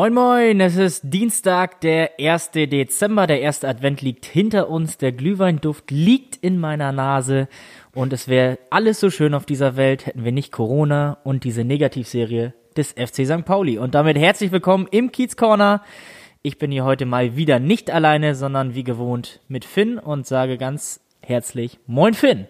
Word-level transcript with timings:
Moin 0.00 0.14
Moin, 0.14 0.60
es 0.60 0.76
ist 0.76 1.02
Dienstag, 1.04 1.82
der 1.82 2.12
1. 2.18 2.52
Dezember. 2.52 3.26
Der 3.26 3.42
erste 3.42 3.68
Advent 3.68 4.00
liegt 4.00 4.24
hinter 4.24 4.70
uns. 4.70 4.96
Der 4.96 5.12
Glühweinduft 5.12 5.90
liegt 5.90 6.36
in 6.36 6.58
meiner 6.58 6.90
Nase. 6.90 7.48
Und 7.94 8.14
es 8.14 8.26
wäre 8.26 8.58
alles 8.70 8.98
so 8.98 9.10
schön 9.10 9.34
auf 9.34 9.44
dieser 9.44 9.76
Welt, 9.76 10.06
hätten 10.06 10.24
wir 10.24 10.32
nicht 10.32 10.52
Corona 10.52 11.18
und 11.22 11.44
diese 11.44 11.64
Negativserie 11.64 12.54
des 12.78 12.92
FC 12.92 13.26
St. 13.26 13.44
Pauli. 13.44 13.76
Und 13.76 13.94
damit 13.94 14.16
herzlich 14.16 14.52
willkommen 14.52 14.88
im 14.90 15.12
Kiez 15.12 15.36
Corner. 15.36 15.82
Ich 16.40 16.56
bin 16.56 16.72
hier 16.72 16.84
heute 16.84 17.04
mal 17.04 17.36
wieder 17.36 17.58
nicht 17.58 17.90
alleine, 17.90 18.34
sondern 18.34 18.74
wie 18.74 18.84
gewohnt 18.84 19.40
mit 19.48 19.66
Finn 19.66 19.98
und 19.98 20.26
sage 20.26 20.56
ganz 20.56 21.00
herzlich 21.20 21.78
Moin 21.86 22.14
Finn. 22.14 22.46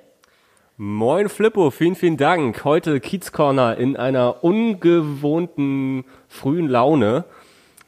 Moin 0.77 1.29
Flippo, 1.29 1.71
vielen, 1.71 1.95
vielen 1.95 2.17
Dank. 2.17 2.65
Heute 2.65 3.01
Kiez 3.01 3.33
Corner 3.33 3.77
in 3.77 3.99
einer 3.99 4.43
ungewohnten 4.43 6.05
frühen 6.27 6.69
Laune. 6.69 7.27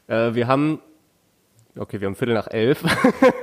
Äh, 0.07 0.33
wir 0.33 0.47
haben, 0.47 0.79
okay, 1.77 2.01
wir 2.01 2.07
haben 2.07 2.15
Viertel 2.15 2.35
nach 2.35 2.47
elf. 2.47 2.83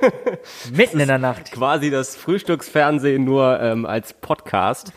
Mitten 0.73 1.01
in 1.01 1.09
der 1.09 1.19
Nacht. 1.19 1.53
Quasi 1.53 1.91
das 1.91 2.17
Frühstücksfernsehen 2.17 3.25
nur 3.25 3.61
ähm, 3.61 3.87
als 3.87 4.13
Podcast. 4.13 4.93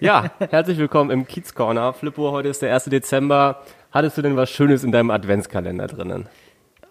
Ja, 0.00 0.30
herzlich 0.50 0.78
willkommen 0.78 1.10
im 1.10 1.26
Kiez 1.26 1.54
Corner. 1.54 1.92
Flippo, 1.92 2.30
heute 2.30 2.48
ist 2.48 2.62
der 2.62 2.72
1. 2.72 2.84
Dezember. 2.84 3.62
Hattest 3.90 4.18
du 4.18 4.22
denn 4.22 4.36
was 4.36 4.50
Schönes 4.50 4.84
in 4.84 4.92
deinem 4.92 5.10
Adventskalender 5.10 5.86
drinnen? 5.88 6.28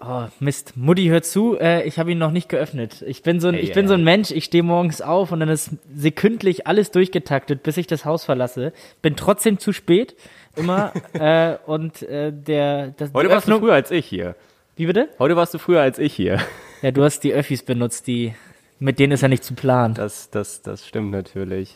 Oh, 0.05 0.25
Mist. 0.41 0.75
Mutti, 0.75 1.05
hör 1.07 1.21
zu, 1.21 1.57
äh, 1.57 1.83
ich 1.87 1.97
habe 1.97 2.11
ihn 2.11 2.17
noch 2.17 2.31
nicht 2.31 2.49
geöffnet. 2.49 3.01
Ich 3.07 3.23
bin 3.23 3.39
so 3.39 3.47
ein, 3.47 3.53
Ey, 3.53 3.61
ich 3.61 3.71
bin 3.71 3.85
ey. 3.85 3.87
so 3.87 3.93
ein 3.93 4.03
Mensch, 4.03 4.31
ich 4.31 4.43
stehe 4.43 4.63
morgens 4.63 5.01
auf 5.01 5.31
und 5.31 5.39
dann 5.39 5.47
ist 5.47 5.71
sekündlich 5.95 6.67
alles 6.67 6.91
durchgetaktet, 6.91 7.63
bis 7.63 7.77
ich 7.77 7.87
das 7.87 8.03
Haus 8.03 8.25
verlasse. 8.25 8.73
Bin 9.01 9.15
trotzdem 9.15 9.59
zu 9.59 9.71
spät, 9.71 10.17
immer. 10.55 10.91
äh, 11.13 11.55
und 11.65 12.01
äh, 12.03 12.31
der 12.31 12.87
das, 12.97 13.13
Heute 13.13 13.29
warst 13.29 13.47
du 13.47 13.51
Öffnung- 13.51 13.59
früher 13.61 13.73
als 13.73 13.91
ich 13.91 14.05
hier. 14.05 14.35
Wie 14.75 14.85
bitte? 14.87 15.09
Heute 15.19 15.35
warst 15.35 15.53
du 15.53 15.57
früher 15.59 15.81
als 15.81 15.99
ich 15.99 16.13
hier. 16.13 16.39
Ja, 16.81 16.91
du 16.91 17.03
hast 17.03 17.23
die 17.23 17.33
Öffis 17.33 17.63
benutzt, 17.63 18.07
die 18.07 18.33
mit 18.79 18.99
denen 18.99 19.13
ist 19.13 19.21
ja 19.21 19.27
nicht 19.27 19.43
zu 19.43 19.53
planen. 19.53 19.93
Das, 19.93 20.29
das, 20.31 20.61
das 20.61 20.85
stimmt 20.87 21.11
natürlich. 21.11 21.75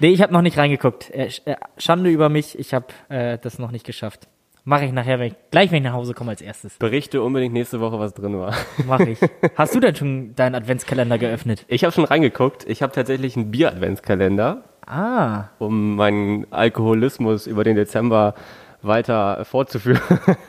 Nee, 0.00 0.08
ich 0.10 0.20
habe 0.22 0.32
noch 0.32 0.42
nicht 0.42 0.58
reingeguckt. 0.58 1.10
Äh, 1.10 1.30
äh, 1.46 1.54
Schande 1.78 2.10
über 2.10 2.28
mich, 2.28 2.58
ich 2.58 2.74
habe 2.74 2.86
äh, 3.08 3.38
das 3.38 3.58
noch 3.58 3.70
nicht 3.70 3.86
geschafft. 3.86 4.28
Mache 4.64 4.84
ich 4.84 4.92
nachher, 4.92 5.18
wenn 5.18 5.28
ich, 5.28 5.34
gleich 5.50 5.70
wenn 5.70 5.78
ich 5.78 5.84
nach 5.84 5.94
Hause 5.94 6.14
komme 6.14 6.30
als 6.30 6.40
erstes. 6.42 6.76
Berichte 6.78 7.22
unbedingt 7.22 7.52
nächste 7.54 7.80
Woche, 7.80 7.98
was 7.98 8.12
drin 8.14 8.38
war. 8.38 8.54
Mache 8.86 9.10
ich. 9.10 9.18
Hast 9.56 9.74
du 9.74 9.80
denn 9.80 9.96
schon 9.96 10.34
deinen 10.36 10.54
Adventskalender 10.54 11.18
geöffnet? 11.18 11.64
Ich 11.68 11.82
habe 11.84 11.92
schon 11.92 12.04
reingeguckt. 12.04 12.64
Ich 12.68 12.82
habe 12.82 12.92
tatsächlich 12.92 13.36
einen 13.36 13.50
Bier-Adventskalender, 13.50 14.62
Ah, 14.86 15.44
um 15.58 15.96
meinen 15.96 16.46
Alkoholismus 16.50 17.46
über 17.46 17.64
den 17.64 17.76
Dezember 17.76 18.34
weiter 18.82 19.44
fortzuführen. 19.44 20.00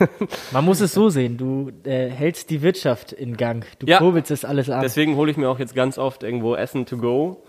man 0.52 0.66
muss 0.66 0.82
es 0.82 0.94
so 0.94 1.10
sehen. 1.10 1.38
Du 1.38 1.72
äh, 1.84 2.10
hältst 2.10 2.50
die 2.50 2.62
Wirtschaft 2.62 3.12
in 3.12 3.38
Gang. 3.38 3.66
Du 3.80 3.86
Ja. 3.86 4.00
kurbelst 4.00 4.32
es 4.32 4.44
alles 4.44 4.70
an. 4.70 4.82
Deswegen 4.82 5.16
hole 5.16 5.30
ich 5.30 5.38
mir 5.38 5.50
auch 5.50 5.60
jetzt 5.60 5.76
ganz 5.76 5.98
oft 5.98 6.24
irgendwo 6.24 6.56
Essen 6.56 6.86
to 6.88 6.98
go, 6.98 7.44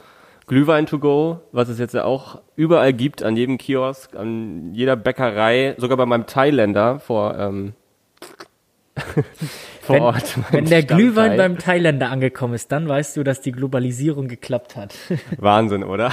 Glühwein 0.46 0.84
to 0.84 0.98
go, 0.98 1.40
was 1.52 1.70
es 1.70 1.78
jetzt 1.78 1.94
ja 1.94 2.04
auch 2.04 2.42
überall 2.54 2.92
gibt, 2.92 3.22
an 3.22 3.34
jedem 3.34 3.56
Kiosk, 3.56 4.14
an 4.14 4.74
jeder 4.74 4.94
Bäckerei, 4.94 5.74
sogar 5.78 5.96
bei 5.96 6.04
meinem 6.04 6.26
Thailänder 6.26 6.98
vor, 7.00 7.38
ähm, 7.38 7.72
vor 9.82 9.96
wenn, 9.96 10.02
Ort. 10.02 10.38
wenn 10.52 10.64
der 10.66 10.82
Glühwein 10.82 11.32
Stammthai. 11.32 11.36
beim 11.36 11.58
Thailänder 11.58 12.10
angekommen 12.10 12.54
ist, 12.54 12.70
dann 12.70 12.88
weißt 12.88 13.16
du, 13.16 13.24
dass 13.24 13.40
die 13.40 13.52
Globalisierung 13.52 14.28
geklappt 14.28 14.76
hat. 14.76 14.94
Wahnsinn, 15.38 15.82
oder? 15.82 16.12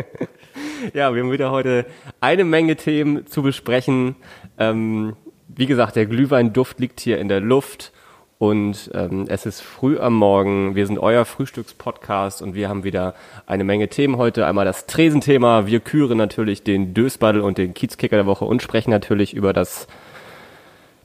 ja, 0.94 1.14
wir 1.14 1.22
haben 1.22 1.32
wieder 1.32 1.50
heute 1.50 1.86
eine 2.20 2.44
Menge 2.44 2.76
Themen 2.76 3.26
zu 3.26 3.42
besprechen. 3.42 4.16
Ähm, 4.58 5.16
wie 5.48 5.66
gesagt, 5.66 5.96
der 5.96 6.06
Glühweinduft 6.06 6.78
liegt 6.78 7.00
hier 7.00 7.18
in 7.18 7.28
der 7.28 7.40
Luft 7.40 7.92
und 8.38 8.90
ähm, 8.94 9.24
es 9.28 9.46
ist 9.46 9.60
früh 9.60 9.98
am 9.98 10.14
Morgen. 10.14 10.76
Wir 10.76 10.86
sind 10.86 10.98
euer 10.98 11.24
Frühstückspodcast 11.24 12.40
und 12.40 12.54
wir 12.54 12.68
haben 12.68 12.84
wieder 12.84 13.14
eine 13.46 13.64
Menge 13.64 13.88
Themen 13.88 14.16
heute. 14.16 14.46
Einmal 14.46 14.64
das 14.64 14.86
Tresenthema. 14.86 15.66
Wir 15.66 15.80
küren 15.80 16.18
natürlich 16.18 16.62
den 16.62 16.94
Dösbaddel 16.94 17.40
und 17.40 17.58
den 17.58 17.74
Kiezkicker 17.74 18.16
der 18.16 18.26
Woche 18.26 18.44
und 18.44 18.62
sprechen 18.62 18.90
natürlich 18.90 19.34
über 19.34 19.52
das 19.52 19.88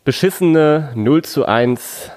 beschissene 0.03 0.91
0 0.95 1.23
zu 1.23 1.45
1 1.45 2.11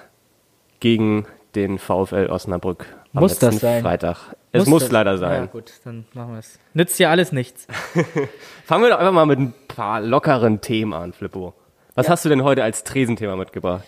gegen 0.80 1.26
den 1.54 1.78
VfL 1.78 2.28
Osnabrück 2.30 2.86
am 3.14 3.20
Muss 3.22 3.38
das 3.38 3.60
sein? 3.60 3.82
Freitag. 3.82 4.34
Es 4.52 4.66
muss, 4.66 4.82
das- 4.84 4.92
leider 4.92 5.12
Ja, 5.12 5.18
sein. 5.18 5.48
gut, 5.50 5.72
dann 5.84 6.06
machen 6.14 6.32
wir 6.32 6.38
es. 6.38 6.58
Nützt 6.74 6.98
ja 6.98 7.10
alles 7.10 7.32
nichts. 7.32 7.66
Fangen 8.64 8.82
wir 8.84 8.90
doch 8.90 8.98
einfach 8.98 9.12
mal 9.12 9.26
mit 9.26 9.38
ein 9.38 9.54
paar 9.68 10.00
lockeren 10.00 10.60
Themen 10.60 10.92
an, 10.94 11.12
Flippo. 11.12 11.54
Was 11.94 12.08
hast 12.08 12.24
du 12.24 12.28
denn 12.28 12.42
heute 12.42 12.62
als 12.62 12.84
Tresenthema 12.84 13.36
mitgebracht? 13.36 13.84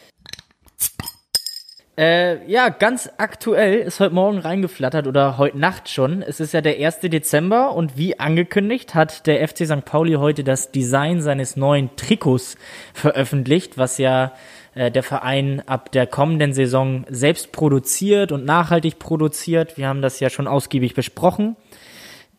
Äh, 1.98 2.48
ja, 2.48 2.68
ganz 2.68 3.10
aktuell 3.16 3.80
ist 3.80 3.98
heute 3.98 4.14
Morgen 4.14 4.38
reingeflattert 4.38 5.08
oder 5.08 5.36
heute 5.36 5.58
Nacht 5.58 5.88
schon. 5.88 6.22
Es 6.22 6.38
ist 6.38 6.54
ja 6.54 6.60
der 6.60 6.76
1. 6.76 7.00
Dezember 7.00 7.74
und 7.74 7.96
wie 7.96 8.20
angekündigt 8.20 8.94
hat 8.94 9.26
der 9.26 9.46
FC 9.48 9.66
St. 9.66 9.84
Pauli 9.84 10.12
heute 10.12 10.44
das 10.44 10.70
Design 10.70 11.20
seines 11.22 11.56
neuen 11.56 11.90
Trikots 11.96 12.56
veröffentlicht, 12.94 13.78
was 13.78 13.98
ja 13.98 14.32
äh, 14.76 14.92
der 14.92 15.02
Verein 15.02 15.60
ab 15.66 15.90
der 15.90 16.06
kommenden 16.06 16.52
Saison 16.52 17.04
selbst 17.08 17.50
produziert 17.50 18.30
und 18.30 18.44
nachhaltig 18.44 19.00
produziert. 19.00 19.76
Wir 19.76 19.88
haben 19.88 20.00
das 20.00 20.20
ja 20.20 20.30
schon 20.30 20.46
ausgiebig 20.46 20.94
besprochen. 20.94 21.56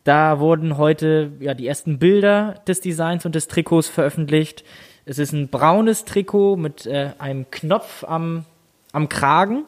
Da 0.05 0.39
wurden 0.39 0.77
heute 0.77 1.33
ja 1.41 1.53
die 1.53 1.67
ersten 1.67 1.99
Bilder 1.99 2.55
des 2.65 2.79
Designs 2.79 3.25
und 3.25 3.35
des 3.35 3.49
Trikots 3.49 3.89
veröffentlicht. 3.89 4.63
Es 5.03 5.19
ist 5.19 5.33
ein 5.33 5.49
braunes 5.49 6.05
Trikot 6.05 6.55
mit 6.55 6.85
äh, 6.85 7.09
einem 7.19 7.51
Knopf 7.51 8.05
am, 8.05 8.45
am 8.91 9.09
Kragen 9.09 9.65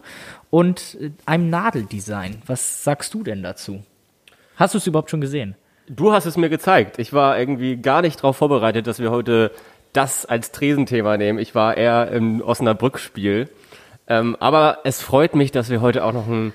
und 0.49 0.97
äh, 0.99 1.11
einem 1.25 1.49
Nadeldesign. 1.49 2.41
Was 2.45 2.83
sagst 2.83 3.13
du 3.13 3.23
denn 3.23 3.43
dazu? 3.43 3.83
Hast 4.55 4.73
du 4.73 4.77
es 4.77 4.87
überhaupt 4.87 5.09
schon 5.09 5.21
gesehen? 5.21 5.55
Du 5.87 6.13
hast 6.13 6.25
es 6.25 6.37
mir 6.37 6.49
gezeigt. 6.49 6.99
Ich 6.99 7.13
war 7.13 7.37
irgendwie 7.37 7.77
gar 7.77 8.01
nicht 8.01 8.19
darauf 8.19 8.37
vorbereitet, 8.37 8.87
dass 8.87 8.99
wir 8.99 9.11
heute 9.11 9.51
das 9.93 10.25
als 10.25 10.51
Tresenthema 10.51 11.17
nehmen. 11.17 11.39
Ich 11.39 11.55
war 11.55 11.75
eher 11.75 12.11
im 12.11 12.41
Osnabrück-Spiel. 12.41 13.49
Ähm, 14.07 14.37
aber 14.39 14.79
es 14.83 15.01
freut 15.01 15.35
mich, 15.35 15.51
dass 15.51 15.69
wir 15.69 15.81
heute 15.81 16.05
auch 16.05 16.13
noch 16.13 16.27
ein 16.27 16.53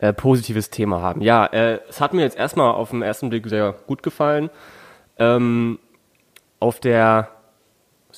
äh, 0.00 0.12
positives 0.12 0.70
Thema 0.70 1.02
haben. 1.02 1.20
Ja, 1.20 1.46
äh, 1.46 1.80
es 1.88 2.00
hat 2.00 2.14
mir 2.14 2.22
jetzt 2.22 2.38
erstmal 2.38 2.72
auf 2.72 2.90
den 2.90 3.02
ersten 3.02 3.30
Blick 3.30 3.46
sehr 3.48 3.74
gut 3.86 4.02
gefallen. 4.02 4.50
Ähm, 5.18 5.78
auf 6.60 6.80
der, 6.80 7.28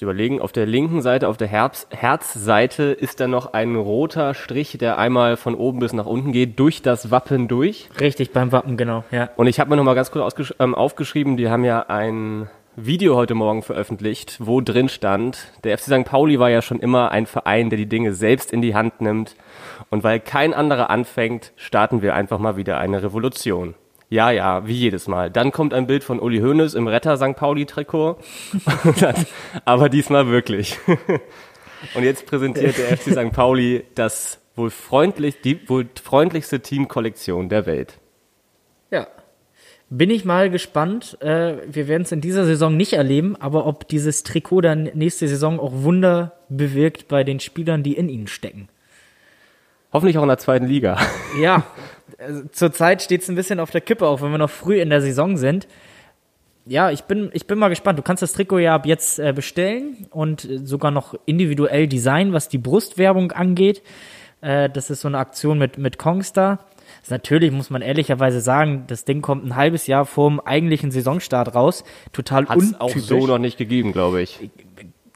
muss 0.00 0.02
überlegen, 0.02 0.40
auf 0.40 0.52
der 0.52 0.64
linken 0.64 1.02
Seite, 1.02 1.28
auf 1.28 1.36
der 1.36 1.48
Herz, 1.48 1.86
Herzseite 1.90 2.84
ist 2.84 3.20
dann 3.20 3.30
noch 3.30 3.52
ein 3.52 3.76
roter 3.76 4.32
Strich, 4.32 4.78
der 4.78 4.96
einmal 4.96 5.36
von 5.36 5.54
oben 5.54 5.80
bis 5.80 5.92
nach 5.92 6.06
unten 6.06 6.32
geht, 6.32 6.58
durch 6.58 6.80
das 6.80 7.10
Wappen 7.10 7.48
durch. 7.48 7.90
Richtig, 8.00 8.32
beim 8.32 8.50
Wappen, 8.50 8.78
genau, 8.78 9.04
ja. 9.10 9.28
Und 9.36 9.46
ich 9.46 9.60
habe 9.60 9.68
mir 9.68 9.76
noch 9.76 9.84
mal 9.84 9.94
ganz 9.94 10.10
kurz 10.10 10.54
ähm, 10.58 10.74
aufgeschrieben, 10.74 11.36
die 11.36 11.50
haben 11.50 11.64
ja 11.64 11.80
ein 11.88 12.48
Video 12.76 13.14
heute 13.14 13.34
Morgen 13.34 13.62
veröffentlicht, 13.62 14.38
wo 14.40 14.62
drin 14.62 14.88
stand, 14.88 15.52
der 15.64 15.76
FC 15.76 15.84
St. 15.84 16.04
Pauli 16.04 16.38
war 16.38 16.48
ja 16.48 16.62
schon 16.62 16.80
immer 16.80 17.10
ein 17.10 17.26
Verein, 17.26 17.68
der 17.68 17.76
die 17.76 17.88
Dinge 17.88 18.14
selbst 18.14 18.54
in 18.54 18.62
die 18.62 18.74
Hand 18.74 19.02
nimmt. 19.02 19.36
Und 19.90 20.02
weil 20.02 20.18
kein 20.18 20.54
anderer 20.54 20.88
anfängt, 20.88 21.52
starten 21.56 22.00
wir 22.00 22.14
einfach 22.14 22.38
mal 22.38 22.56
wieder 22.56 22.78
eine 22.78 23.02
Revolution. 23.02 23.74
Ja, 24.10 24.32
ja, 24.32 24.66
wie 24.66 24.74
jedes 24.74 25.06
Mal. 25.06 25.30
Dann 25.30 25.52
kommt 25.52 25.72
ein 25.72 25.86
Bild 25.86 26.02
von 26.02 26.18
Uli 26.18 26.40
Hoeneß 26.40 26.74
im 26.74 26.88
Retter 26.88 27.16
St. 27.16 27.36
Pauli-Trikot. 27.36 28.18
Aber 29.64 29.88
diesmal 29.88 30.26
wirklich. 30.26 30.76
Und 31.94 32.02
jetzt 32.02 32.26
präsentiert 32.26 32.76
der 32.76 32.96
FC 32.96 33.12
St. 33.12 33.32
Pauli 33.32 33.84
das 33.94 34.40
wohl, 34.56 34.70
freundlich, 34.70 35.40
die 35.42 35.68
wohl 35.68 35.88
freundlichste 36.02 36.58
Teamkollektion 36.58 37.48
der 37.48 37.66
Welt. 37.66 37.98
Ja. 38.90 39.06
Bin 39.90 40.10
ich 40.10 40.24
mal 40.24 40.50
gespannt. 40.50 41.16
Äh, 41.20 41.58
wir 41.68 41.86
werden 41.86 42.02
es 42.02 42.10
in 42.10 42.20
dieser 42.20 42.44
Saison 42.44 42.76
nicht 42.76 42.94
erleben, 42.94 43.36
aber 43.36 43.64
ob 43.64 43.86
dieses 43.86 44.24
Trikot 44.24 44.62
dann 44.62 44.90
nächste 44.94 45.28
Saison 45.28 45.60
auch 45.60 45.72
Wunder 45.72 46.32
bewirkt 46.48 47.06
bei 47.06 47.22
den 47.22 47.38
Spielern, 47.38 47.84
die 47.84 47.94
in 47.94 48.08
ihnen 48.08 48.26
stecken. 48.26 48.68
Hoffentlich 49.92 50.18
auch 50.18 50.22
in 50.22 50.28
der 50.28 50.38
zweiten 50.38 50.66
Liga. 50.66 50.98
Ja, 51.40 51.64
also 52.20 52.42
zurzeit 52.52 53.02
steht 53.02 53.22
es 53.22 53.28
ein 53.28 53.34
bisschen 53.34 53.60
auf 53.60 53.70
der 53.70 53.80
Kippe, 53.80 54.06
auch 54.06 54.22
wenn 54.22 54.30
wir 54.30 54.38
noch 54.38 54.50
früh 54.50 54.80
in 54.80 54.90
der 54.90 55.00
Saison 55.00 55.36
sind. 55.36 55.66
ja, 56.66 56.90
ich 56.90 57.02
bin, 57.02 57.30
ich 57.32 57.46
bin 57.46 57.58
mal 57.58 57.68
gespannt. 57.68 57.98
Du 57.98 58.02
kannst 58.02 58.22
das 58.22 58.32
Trikot 58.32 58.58
ja 58.58 58.74
ab 58.74 58.86
jetzt 58.86 59.18
äh, 59.18 59.32
bestellen 59.32 60.06
und 60.10 60.44
äh, 60.44 60.58
sogar 60.58 60.90
noch 60.90 61.14
individuell 61.26 61.88
designen, 61.88 62.32
was 62.32 62.48
die 62.48 62.58
Brustwerbung 62.58 63.32
angeht. 63.32 63.82
Äh, 64.40 64.68
das 64.70 64.90
ist 64.90 65.00
so 65.00 65.08
eine 65.08 65.18
Aktion 65.18 65.58
mit, 65.58 65.78
mit 65.78 65.98
Kongstar. 65.98 66.66
Natürlich 67.08 67.50
muss 67.50 67.70
man 67.70 67.82
ehrlicherweise 67.82 68.40
sagen, 68.40 68.84
das 68.86 69.04
Ding 69.04 69.22
kommt 69.22 69.44
ein 69.44 69.56
halbes 69.56 69.86
Jahr 69.86 70.04
vorm 70.04 70.38
eigentlichen 70.40 70.90
Saisonstart 70.90 71.54
raus. 71.54 71.82
Total 72.12 72.46
Hat 72.46 72.58
es 72.58 72.72
untypisch. 72.72 72.80
auch 72.80 73.20
so 73.20 73.26
noch 73.26 73.38
nicht 73.38 73.58
gegeben, 73.58 73.92
glaube 73.92 74.22
ich. 74.22 74.50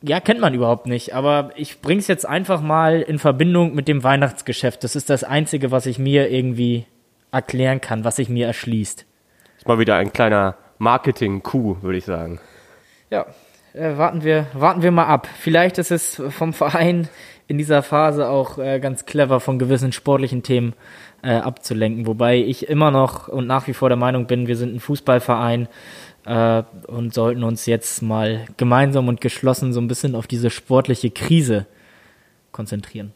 Ja, 0.03 0.21
kennt 0.21 0.41
man 0.41 0.55
überhaupt 0.55 0.87
nicht. 0.87 1.15
Aber 1.15 1.51
ich 1.57 1.81
bring's 1.81 2.09
jetzt 2.09 2.27
einfach 2.27 2.63
mal 2.63 3.01
in 3.03 3.19
Verbindung 3.19 3.75
mit 3.75 3.89
dem 3.89 4.03
Weihnachtsgeschäft. 4.03 4.83
Das 4.83 4.97
ist 4.97 5.11
das 5.11 5.25
Einzige, 5.25 5.71
was 5.71 5.87
ich 5.87 5.99
mir 5.99 6.31
irgendwie 6.31 6.87
erklären 7.35 7.81
kann, 7.81 8.05
was 8.05 8.17
sich 8.17 8.29
mir 8.29 8.47
erschließt. 8.47 9.05
Ist 9.59 9.69
mal 9.69 9.79
wieder 9.79 9.97
ein 9.97 10.13
kleiner 10.13 10.57
Marketing-Coup, 10.79 11.83
würde 11.83 11.99
ich 11.99 12.05
sagen. 12.05 12.41
Ja, 13.11 13.27
äh, 13.75 13.97
warten 13.97 14.25
wir, 14.25 14.47
warten 14.55 14.83
wir 14.83 14.91
mal 14.91 15.07
ab. 15.07 15.29
Vielleicht 15.39 15.79
ist 15.79 15.91
es 15.91 16.23
vom 16.31 16.53
Verein 16.53 17.09
in 17.47 17.59
dieser 17.59 17.83
Phase 17.83 18.29
auch 18.29 18.59
äh, 18.59 18.81
ganz 18.81 19.05
clever, 19.07 19.41
von 19.41 19.59
gewissen 19.59 19.93
sportlichen 19.93 20.43
Themen 20.43 20.75
äh, 21.23 21.35
abzulenken. 21.35 22.07
Wobei 22.07 22.37
ich 22.37 22.69
immer 22.69 22.91
noch 22.91 23.29
und 23.29 23.47
nach 23.47 23.67
wie 23.67 23.75
vor 23.75 23.89
der 23.89 23.97
Meinung 23.97 24.27
bin, 24.27 24.47
wir 24.47 24.57
sind 24.57 24.75
ein 24.75 24.81
Fußballverein 24.81 25.69
äh, 26.25 26.63
und 26.87 27.13
sollten 27.13 27.45
uns 27.45 27.67
jetzt 27.67 28.03
mal 28.03 28.45
gemeinsam 28.57 29.09
und 29.09 29.21
geschlossen 29.21 29.73
so 29.73 29.81
ein 29.81 29.89
bisschen 29.89 30.15
auf 30.15 30.27
diese 30.27 30.51
sportliche 30.51 31.11
Krise 31.11 31.67
konzentrieren. 32.53 33.13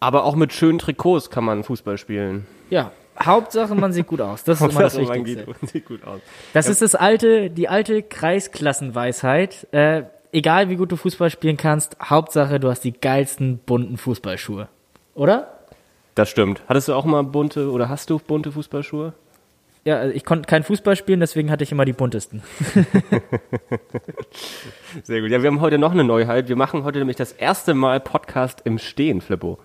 Aber 0.00 0.24
auch 0.24 0.36
mit 0.36 0.52
schönen 0.52 0.78
Trikots 0.78 1.30
kann 1.30 1.44
man 1.44 1.64
Fußball 1.64 1.98
spielen. 1.98 2.46
Ja, 2.70 2.92
Hauptsache 3.20 3.74
man 3.74 3.92
sieht 3.92 4.06
gut 4.06 4.20
aus. 4.20 4.44
Das 4.44 4.60
ist 4.60 4.70
immer 4.70 4.82
das 4.82 4.94
Hauptsache, 4.94 5.18
man 5.18 5.26
Wichtigste. 5.26 5.54
geht- 5.60 5.70
sieht 5.70 5.86
gut 5.86 6.04
aus. 6.04 6.20
Das 6.52 6.68
ist 6.68 6.82
das 6.82 6.94
alte, 6.94 7.50
die 7.50 7.68
alte 7.68 8.02
Kreisklassenweisheit. 8.02 9.66
Äh, 9.72 10.04
egal 10.32 10.68
wie 10.68 10.76
gut 10.76 10.92
du 10.92 10.96
Fußball 10.96 11.30
spielen 11.30 11.56
kannst, 11.56 11.96
Hauptsache 12.02 12.60
du 12.60 12.68
hast 12.70 12.84
die 12.84 12.92
geilsten 12.92 13.58
bunten 13.58 13.96
Fußballschuhe. 13.96 14.68
Oder? 15.16 15.52
Das 16.14 16.28
stimmt. 16.28 16.62
Hattest 16.68 16.86
du 16.88 16.94
auch 16.94 17.04
mal 17.04 17.22
bunte 17.24 17.70
oder 17.72 17.88
hast 17.88 18.08
du 18.10 18.18
bunte 18.20 18.52
Fußballschuhe? 18.52 19.14
Ja, 19.84 19.96
also 19.98 20.14
ich 20.14 20.24
konnte 20.24 20.46
kein 20.46 20.62
Fußball 20.64 20.94
spielen, 20.96 21.18
deswegen 21.20 21.50
hatte 21.50 21.64
ich 21.64 21.72
immer 21.72 21.84
die 21.84 21.92
buntesten. 21.92 22.42
Sehr 25.02 25.20
gut. 25.20 25.30
Ja, 25.30 25.42
wir 25.42 25.48
haben 25.48 25.60
heute 25.60 25.78
noch 25.78 25.92
eine 25.92 26.04
Neuheit. 26.04 26.48
Wir 26.48 26.56
machen 26.56 26.84
heute 26.84 26.98
nämlich 26.98 27.16
das 27.16 27.32
erste 27.32 27.74
Mal 27.74 27.98
Podcast 28.00 28.60
im 28.64 28.78
Stehen, 28.78 29.20
Flippo. 29.20 29.58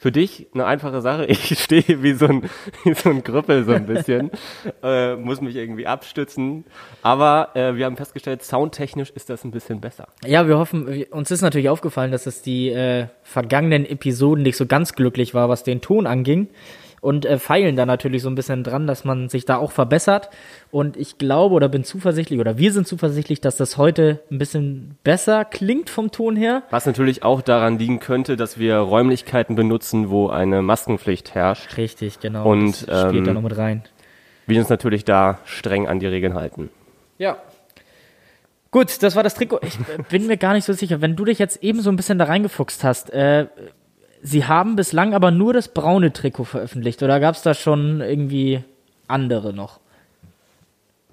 Für 0.00 0.12
dich 0.12 0.46
eine 0.54 0.64
einfache 0.64 1.00
Sache. 1.00 1.26
Ich 1.28 1.58
stehe 1.58 2.02
wie 2.02 2.12
so 2.12 2.26
ein, 2.26 2.42
wie 2.84 2.94
so 2.94 3.10
ein 3.10 3.24
Krüppel 3.24 3.64
so 3.64 3.72
ein 3.72 3.86
bisschen, 3.86 4.30
äh, 4.82 5.16
muss 5.16 5.40
mich 5.40 5.56
irgendwie 5.56 5.86
abstützen. 5.86 6.64
Aber 7.02 7.50
äh, 7.54 7.74
wir 7.74 7.84
haben 7.84 7.96
festgestellt, 7.96 8.42
soundtechnisch 8.42 9.10
ist 9.10 9.28
das 9.28 9.44
ein 9.44 9.50
bisschen 9.50 9.80
besser. 9.80 10.08
Ja, 10.24 10.46
wir 10.46 10.58
hoffen, 10.58 11.04
uns 11.10 11.30
ist 11.30 11.42
natürlich 11.42 11.68
aufgefallen, 11.68 12.12
dass 12.12 12.26
es 12.26 12.42
die 12.42 12.70
äh, 12.70 13.06
vergangenen 13.22 13.84
Episoden 13.84 14.42
nicht 14.42 14.56
so 14.56 14.66
ganz 14.66 14.94
glücklich 14.94 15.34
war, 15.34 15.48
was 15.48 15.64
den 15.64 15.80
Ton 15.80 16.06
anging. 16.06 16.48
Und 17.00 17.24
äh, 17.24 17.38
feilen 17.38 17.76
da 17.76 17.86
natürlich 17.86 18.22
so 18.22 18.28
ein 18.28 18.34
bisschen 18.34 18.64
dran, 18.64 18.86
dass 18.86 19.04
man 19.04 19.28
sich 19.28 19.44
da 19.44 19.56
auch 19.56 19.72
verbessert. 19.72 20.30
Und 20.70 20.96
ich 20.96 21.18
glaube 21.18 21.54
oder 21.54 21.68
bin 21.68 21.84
zuversichtlich, 21.84 22.40
oder 22.40 22.58
wir 22.58 22.72
sind 22.72 22.86
zuversichtlich, 22.86 23.40
dass 23.40 23.56
das 23.56 23.76
heute 23.76 24.20
ein 24.30 24.38
bisschen 24.38 24.96
besser 25.04 25.44
klingt 25.44 25.90
vom 25.90 26.10
Ton 26.10 26.36
her. 26.36 26.62
Was 26.70 26.86
natürlich 26.86 27.22
auch 27.22 27.42
daran 27.42 27.78
liegen 27.78 28.00
könnte, 28.00 28.36
dass 28.36 28.58
wir 28.58 28.76
Räumlichkeiten 28.76 29.54
benutzen, 29.54 30.10
wo 30.10 30.28
eine 30.28 30.62
Maskenpflicht 30.62 31.34
herrscht. 31.34 31.76
Richtig, 31.76 32.20
genau. 32.20 32.48
Und, 32.48 32.88
das 32.88 33.00
spielt 33.02 33.20
ähm, 33.20 33.24
da 33.24 33.34
noch 33.34 33.42
mit 33.42 33.56
rein. 33.56 33.82
Wir 34.46 34.58
uns 34.60 34.70
natürlich 34.70 35.04
da 35.04 35.38
streng 35.44 35.86
an 35.86 36.00
die 36.00 36.06
Regeln 36.06 36.34
halten. 36.34 36.70
Ja. 37.18 37.36
Gut, 38.70 39.02
das 39.02 39.16
war 39.16 39.22
das 39.22 39.34
Trikot. 39.34 39.60
Ich 39.62 39.78
bin 40.08 40.26
mir 40.26 40.36
gar 40.36 40.52
nicht 40.52 40.64
so 40.64 40.72
sicher. 40.72 41.00
Wenn 41.00 41.16
du 41.16 41.24
dich 41.24 41.38
jetzt 41.38 41.62
eben 41.62 41.80
so 41.80 41.90
ein 41.90 41.96
bisschen 41.96 42.18
da 42.18 42.26
reingefuchst 42.26 42.84
hast, 42.84 43.10
äh, 43.10 43.46
sie 44.22 44.46
haben 44.46 44.76
bislang 44.76 45.14
aber 45.14 45.30
nur 45.30 45.52
das 45.52 45.68
braune 45.68 46.12
Trikot 46.12 46.44
veröffentlicht 46.44 47.02
oder 47.02 47.20
gab 47.20 47.34
es 47.34 47.42
da 47.42 47.54
schon 47.54 48.00
irgendwie 48.00 48.62
andere 49.06 49.52
noch? 49.52 49.80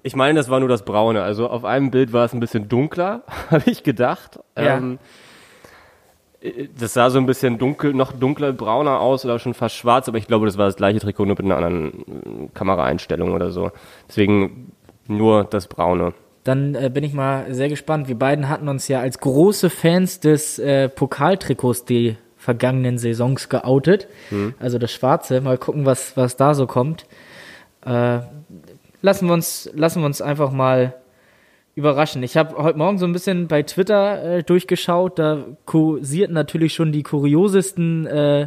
Ich 0.02 0.14
meine, 0.14 0.38
das 0.38 0.48
war 0.48 0.60
nur 0.60 0.68
das 0.68 0.84
Braune. 0.84 1.22
Also 1.22 1.48
auf 1.48 1.64
einem 1.64 1.90
Bild 1.90 2.12
war 2.12 2.24
es 2.24 2.32
ein 2.32 2.38
bisschen 2.38 2.68
dunkler, 2.68 3.22
habe 3.50 3.68
ich 3.68 3.82
gedacht. 3.82 4.38
Ja. 4.56 4.76
Ähm, 4.76 4.98
äh, 6.40 6.68
das 6.78 6.94
sah 6.94 7.10
so 7.10 7.18
ein 7.18 7.26
bisschen 7.26 7.58
dunkel, 7.58 7.92
noch 7.92 8.12
dunkler, 8.12 8.52
brauner 8.52 9.00
aus 9.00 9.24
oder 9.24 9.38
schon 9.38 9.54
fast 9.54 9.74
schwarz, 9.74 10.08
aber 10.08 10.18
ich 10.18 10.28
glaube, 10.28 10.46
das 10.46 10.58
war 10.58 10.66
das 10.66 10.76
gleiche 10.76 11.00
Trikot, 11.00 11.24
nur 11.24 11.36
mit 11.36 11.44
einer 11.44 11.56
anderen 11.56 11.86
äh, 11.88 12.48
Kameraeinstellung 12.54 13.32
oder 13.32 13.50
so. 13.50 13.72
Deswegen 14.08 14.72
nur 15.08 15.44
das 15.44 15.66
Braune. 15.66 16.12
Dann 16.44 16.76
äh, 16.76 16.88
bin 16.92 17.02
ich 17.02 17.12
mal 17.12 17.52
sehr 17.52 17.68
gespannt. 17.68 18.06
Wir 18.06 18.16
beiden 18.16 18.48
hatten 18.48 18.68
uns 18.68 18.86
ja 18.86 19.00
als 19.00 19.18
große 19.18 19.70
Fans 19.70 20.20
des 20.20 20.60
äh, 20.60 20.88
Pokaltrikots 20.88 21.84
die 21.84 22.16
vergangenen 22.46 22.96
Saisons 22.96 23.48
geoutet. 23.48 24.06
Also 24.60 24.78
das 24.78 24.92
Schwarze. 24.92 25.40
Mal 25.40 25.58
gucken, 25.58 25.84
was, 25.84 26.16
was 26.16 26.36
da 26.36 26.54
so 26.54 26.68
kommt. 26.68 27.04
Äh, 27.84 28.20
lassen, 29.02 29.26
wir 29.26 29.34
uns, 29.34 29.68
lassen 29.74 30.00
wir 30.00 30.06
uns 30.06 30.22
einfach 30.22 30.52
mal 30.52 30.94
überraschen. 31.74 32.22
Ich 32.22 32.36
habe 32.36 32.56
heute 32.56 32.78
Morgen 32.78 32.98
so 32.98 33.04
ein 33.04 33.12
bisschen 33.12 33.48
bei 33.48 33.64
Twitter 33.64 34.36
äh, 34.36 34.42
durchgeschaut. 34.44 35.18
Da 35.18 35.44
kursierten 35.64 36.34
natürlich 36.34 36.72
schon 36.72 36.92
die 36.92 37.02
kuriosesten 37.02 38.06
äh, 38.06 38.46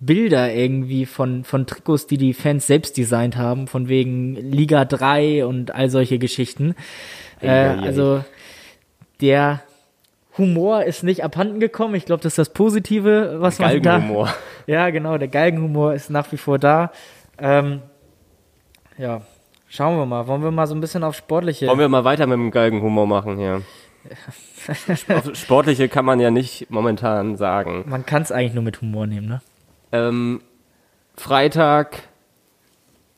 Bilder 0.00 0.54
irgendwie 0.54 1.04
von, 1.04 1.44
von 1.44 1.66
Trikots, 1.66 2.06
die 2.06 2.16
die 2.16 2.32
Fans 2.32 2.66
selbst 2.66 2.96
designt 2.96 3.36
haben, 3.36 3.66
von 3.66 3.88
wegen 3.88 4.36
Liga 4.36 4.86
3 4.86 5.44
und 5.44 5.74
all 5.74 5.90
solche 5.90 6.18
Geschichten. 6.18 6.74
Äh, 7.42 7.50
also 7.50 8.24
der 9.20 9.60
Humor 10.38 10.84
ist 10.84 11.02
nicht 11.02 11.24
abhanden 11.24 11.60
gekommen. 11.60 11.94
Ich 11.94 12.06
glaube, 12.06 12.22
das 12.22 12.32
ist 12.32 12.38
das 12.38 12.52
Positive, 12.52 13.36
was 13.38 13.58
man 13.58 13.70
da... 13.70 13.78
Galgenhumor. 13.78 14.32
Ja, 14.66 14.90
genau, 14.90 15.16
der 15.16 15.28
Galgenhumor 15.28 15.94
ist 15.94 16.10
nach 16.10 16.30
wie 16.30 16.36
vor 16.36 16.58
da. 16.58 16.92
Ähm, 17.38 17.80
ja, 18.98 19.22
schauen 19.66 19.96
wir 19.96 20.04
mal. 20.04 20.26
Wollen 20.26 20.42
wir 20.42 20.50
mal 20.50 20.66
so 20.66 20.74
ein 20.74 20.80
bisschen 20.80 21.04
auf 21.04 21.16
sportliche... 21.16 21.66
Wollen 21.66 21.78
wir 21.78 21.88
mal 21.88 22.04
weiter 22.04 22.26
mit 22.26 22.34
dem 22.34 22.50
Galgenhumor 22.50 23.06
machen 23.06 23.38
hier? 23.38 23.62
Sportliche 25.34 25.88
kann 25.88 26.04
man 26.04 26.20
ja 26.20 26.30
nicht 26.30 26.70
momentan 26.70 27.36
sagen. 27.36 27.84
Man 27.86 28.04
kann 28.06 28.22
es 28.22 28.32
eigentlich 28.32 28.54
nur 28.54 28.64
mit 28.64 28.80
Humor 28.80 29.06
nehmen, 29.06 29.28
ne? 29.28 29.40
Ähm, 29.92 30.42
Freitag. 31.16 32.02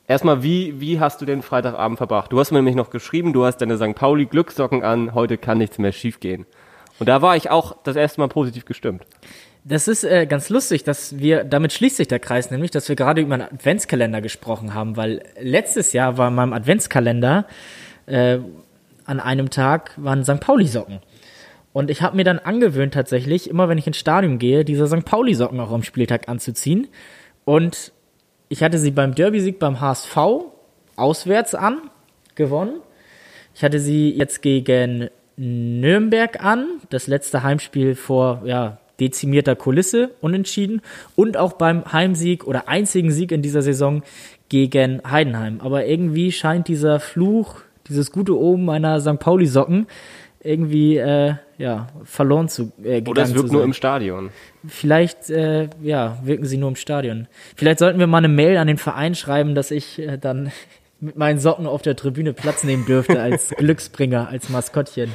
Erstmal, 0.07 0.43
wie, 0.43 0.79
wie 0.81 0.99
hast 0.99 1.21
du 1.21 1.25
den 1.25 1.41
Freitagabend 1.41 1.97
verbracht? 1.97 2.31
Du 2.31 2.39
hast 2.39 2.51
mir 2.51 2.57
nämlich 2.57 2.75
noch 2.75 2.89
geschrieben, 2.89 3.33
du 3.33 3.45
hast 3.45 3.57
deine 3.57 3.77
St. 3.77 3.95
Pauli 3.95 4.25
Glückssocken 4.25 4.83
an, 4.83 5.13
heute 5.13 5.37
kann 5.37 5.57
nichts 5.57 5.77
mehr 5.77 5.91
schiefgehen. 5.93 6.45
Und 7.01 7.07
da 7.07 7.23
war 7.23 7.35
ich 7.35 7.49
auch 7.49 7.75
das 7.83 7.95
erste 7.95 8.21
Mal 8.21 8.27
positiv 8.27 8.65
gestimmt. 8.65 9.01
Das 9.63 9.87
ist 9.87 10.03
äh, 10.03 10.27
ganz 10.27 10.49
lustig, 10.49 10.83
dass 10.83 11.17
wir, 11.17 11.43
damit 11.43 11.73
schließt 11.73 11.97
sich 11.97 12.07
der 12.07 12.19
Kreis 12.19 12.51
nämlich, 12.51 12.69
dass 12.69 12.89
wir 12.89 12.95
gerade 12.95 13.21
über 13.21 13.33
einen 13.33 13.47
Adventskalender 13.51 14.21
gesprochen 14.21 14.75
haben, 14.75 14.97
weil 14.97 15.23
letztes 15.39 15.93
Jahr 15.93 16.19
war 16.19 16.27
in 16.27 16.35
meinem 16.35 16.53
Adventskalender 16.53 17.47
äh, 18.05 18.37
an 19.05 19.19
einem 19.19 19.49
Tag 19.49 19.93
waren 19.97 20.23
St. 20.23 20.41
Pauli-Socken. 20.41 20.99
Und 21.73 21.89
ich 21.89 22.03
habe 22.03 22.17
mir 22.17 22.23
dann 22.23 22.37
angewöhnt 22.37 22.93
tatsächlich, 22.93 23.49
immer 23.49 23.67
wenn 23.67 23.79
ich 23.79 23.87
ins 23.87 23.97
Stadion 23.97 24.37
gehe, 24.37 24.63
diese 24.63 24.85
St. 24.85 25.03
Pauli-Socken 25.03 25.59
auch 25.59 25.71
am 25.71 25.81
Spieltag 25.81 26.29
anzuziehen. 26.29 26.87
Und 27.45 27.93
ich 28.47 28.61
hatte 28.61 28.77
sie 28.77 28.91
beim 28.91 29.15
Derby-Sieg 29.15 29.57
beim 29.57 29.81
HSV 29.81 30.17
auswärts 30.97 31.55
an, 31.55 31.81
gewonnen. 32.35 32.79
Ich 33.55 33.63
hatte 33.63 33.79
sie 33.79 34.11
jetzt 34.11 34.43
gegen 34.43 35.09
Nürnberg 35.41 36.43
an, 36.43 36.67
das 36.91 37.07
letzte 37.07 37.41
Heimspiel 37.41 37.95
vor 37.95 38.43
ja, 38.45 38.77
dezimierter 38.99 39.55
Kulisse, 39.55 40.11
unentschieden. 40.21 40.81
Und 41.15 41.35
auch 41.35 41.53
beim 41.53 41.91
Heimsieg 41.91 42.45
oder 42.45 42.69
einzigen 42.69 43.11
Sieg 43.11 43.31
in 43.31 43.41
dieser 43.41 43.63
Saison 43.63 44.03
gegen 44.49 45.01
Heidenheim. 45.09 45.59
Aber 45.61 45.87
irgendwie 45.87 46.31
scheint 46.31 46.67
dieser 46.67 46.99
Fluch, 46.99 47.55
dieses 47.87 48.11
gute 48.11 48.37
Oben 48.37 48.65
meiner 48.65 49.01
St. 49.01 49.17
Pauli-Socken 49.17 49.87
irgendwie 50.43 50.97
äh, 50.97 51.35
ja, 51.57 51.87
verloren 52.03 52.47
zu 52.47 52.71
äh, 52.79 53.01
gegangen 53.01 53.07
Oder 53.07 53.21
es 53.23 53.33
wirkt 53.35 53.51
nur 53.51 53.63
im 53.63 53.73
Stadion. 53.73 54.29
Vielleicht 54.67 55.29
äh, 55.29 55.69
ja, 55.81 56.19
wirken 56.23 56.45
sie 56.45 56.57
nur 56.57 56.69
im 56.69 56.75
Stadion. 56.75 57.27
Vielleicht 57.55 57.79
sollten 57.79 57.99
wir 57.99 58.07
mal 58.07 58.19
eine 58.19 58.27
Mail 58.27 58.57
an 58.57 58.67
den 58.67 58.77
Verein 58.77 59.15
schreiben, 59.15 59.55
dass 59.55 59.71
ich 59.71 59.99
äh, 59.99 60.17
dann 60.17 60.51
mit 61.01 61.17
meinen 61.17 61.39
Socken 61.39 61.65
auf 61.67 61.81
der 61.81 61.95
Tribüne 61.95 62.33
Platz 62.33 62.63
nehmen 62.63 62.85
dürfte 62.85 63.21
als 63.21 63.49
Glücksbringer, 63.57 64.27
als 64.29 64.49
Maskottchen. 64.49 65.11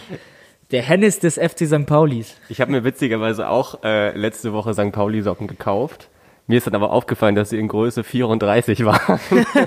Der 0.73 0.83
Hennis 0.83 1.21
des 1.21 1.37
FC 1.39 1.67
St. 1.67 1.87
Paulis. 1.87 2.35
Ich 2.49 2.61
habe 2.61 2.73
mir 2.73 2.83
witzigerweise 2.85 3.49
auch 3.49 3.83
äh, 3.85 4.17
letzte 4.17 4.53
Woche 4.53 4.75
St. 4.75 4.91
Pauli 4.93 5.23
Socken 5.23 5.47
gekauft. 5.47 6.09
Mir 6.49 6.59
ist 6.59 6.67
dann 6.67 6.75
aber 6.75 6.91
aufgefallen, 6.91 7.35
dass 7.37 7.51
sie 7.51 7.59
in 7.59 7.69
Größe 7.69 8.05
34 8.05 8.85
waren. 8.85 9.21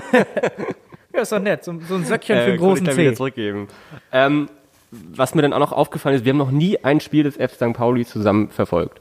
Ja, 1.12 1.22
ist 1.22 1.32
doch 1.32 1.40
nett. 1.40 1.64
So, 1.64 1.74
so 1.88 1.96
ein 1.96 2.04
Söckchen 2.04 2.36
für 2.36 2.42
Äh, 2.42 2.48
einen 2.50 2.58
großen 2.58 2.86
ich 2.88 2.94
Zeh. 2.94 3.14
zurückgeben. 3.14 3.66
Ähm, 4.12 4.48
was 4.92 5.34
mir 5.34 5.42
dann 5.42 5.52
auch 5.52 5.58
noch 5.58 5.72
aufgefallen 5.72 6.14
ist, 6.14 6.24
wir 6.24 6.30
haben 6.30 6.38
noch 6.38 6.52
nie 6.52 6.78
ein 6.84 7.00
Spiel 7.00 7.24
des 7.24 7.34
FC 7.34 7.54
St. 7.56 7.72
Pauli 7.72 8.06
zusammen 8.06 8.48
verfolgt. 8.48 9.00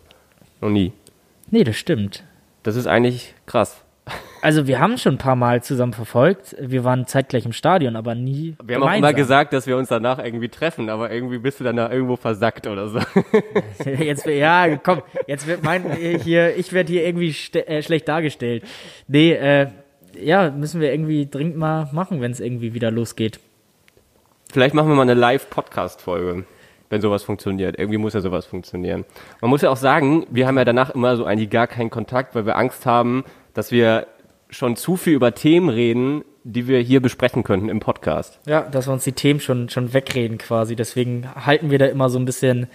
Noch 0.60 0.70
nie. 0.72 0.92
Nee, 1.52 1.64
das 1.64 1.76
stimmt. 1.78 2.24
Das 2.64 2.76
ist 2.76 2.88
eigentlich 2.88 3.36
krass. 3.46 3.82
Also 4.42 4.68
wir 4.68 4.80
haben 4.80 4.98
schon 4.98 5.16
ein 5.16 5.18
paar 5.18 5.36
Mal 5.36 5.64
zusammen 5.64 5.94
verfolgt. 5.94 6.56
Wir 6.60 6.84
waren 6.84 7.08
zeitgleich 7.08 7.46
im 7.46 7.52
Stadion, 7.52 7.96
aber 7.96 8.16
nie 8.16 8.56
Wir 8.64 8.76
haben 8.76 8.84
auch 8.84 8.94
immer 8.94 9.14
gesagt, 9.14 9.54
dass 9.54 9.68
wir 9.68 9.76
uns 9.78 9.90
danach 9.90 10.24
irgendwie 10.24 10.50
treffen, 10.50 10.90
aber 10.90 11.12
irgendwie 11.12 11.40
bist 11.40 11.60
du 11.60 11.64
danach 11.64 11.92
irgendwo 11.92 12.16
versackt 12.16 12.68
oder 12.68 12.88
so. 12.88 13.00
Jetzt, 13.86 14.26
ja, 14.26 14.78
komm, 14.78 15.02
jetzt 15.28 15.48
wird 15.48 15.64
mein 15.64 15.92
hier, 15.92 16.56
ich 16.56 16.74
werde 16.74 16.92
hier 16.92 17.06
irgendwie 17.06 17.36
äh, 17.54 17.82
schlecht 17.82 18.08
dargestellt. 18.08 18.64
Nee, 19.08 19.34
äh, 19.34 19.68
ja, 20.20 20.52
müssen 20.52 20.82
wir 20.82 20.92
irgendwie 20.92 21.26
dringend 21.26 21.58
mal 21.58 21.90
machen, 21.92 22.22
wenn 22.22 22.32
es 22.32 22.40
irgendwie 22.40 22.74
wieder 22.74 22.92
losgeht. 22.92 23.40
Vielleicht 24.52 24.74
machen 24.74 24.90
wir 24.90 24.96
mal 24.96 25.04
eine 25.04 25.14
Live-Podcast-Folge, 25.14 26.46
wenn 26.90 27.02
sowas 27.02 27.24
funktioniert. 27.24 27.78
Irgendwie 27.78 27.98
muss 27.98 28.14
ja 28.14 28.22
sowas 28.22 28.46
funktionieren. 28.46 29.06
Man 29.42 29.50
muss 29.50 29.62
ja 29.62 29.70
auch 29.70 29.78
sagen, 29.78 30.26
wir 30.30 30.48
haben 30.48 30.58
ja 30.58 30.66
danach 30.66 30.90
immer 30.92 31.16
so 31.18 31.26
eigentlich 31.26 31.50
gar 31.50 31.68
keinen 31.68 31.90
Kontakt, 31.90 32.36
weil 32.36 32.46
wir 32.46 32.58
Angst 32.58 32.86
haben, 32.86 33.24
dass 33.54 33.72
wir 33.72 34.08
schon 34.50 34.76
zu 34.76 34.98
viel 34.98 35.14
über 35.14 35.34
Themen 35.36 35.70
reden, 35.70 36.24
die 36.44 36.68
wir 36.68 36.80
hier 36.80 37.02
besprechen 37.02 37.44
könnten 37.44 37.70
im 37.70 37.80
Podcast. 37.80 38.40
Ja, 38.46 38.62
dass 38.62 38.88
wir 38.88 38.94
uns 38.94 39.04
die 39.04 39.12
Themen 39.12 39.40
schon, 39.40 39.70
schon 39.70 39.94
wegreden 39.94 40.38
quasi. 40.38 40.76
Deswegen 40.76 41.28
halten 41.46 41.70
wir 41.70 41.80
da 41.80 41.86
immer 41.86 42.10
so 42.10 42.18
ein 42.18 42.26
bisschen 42.26 42.68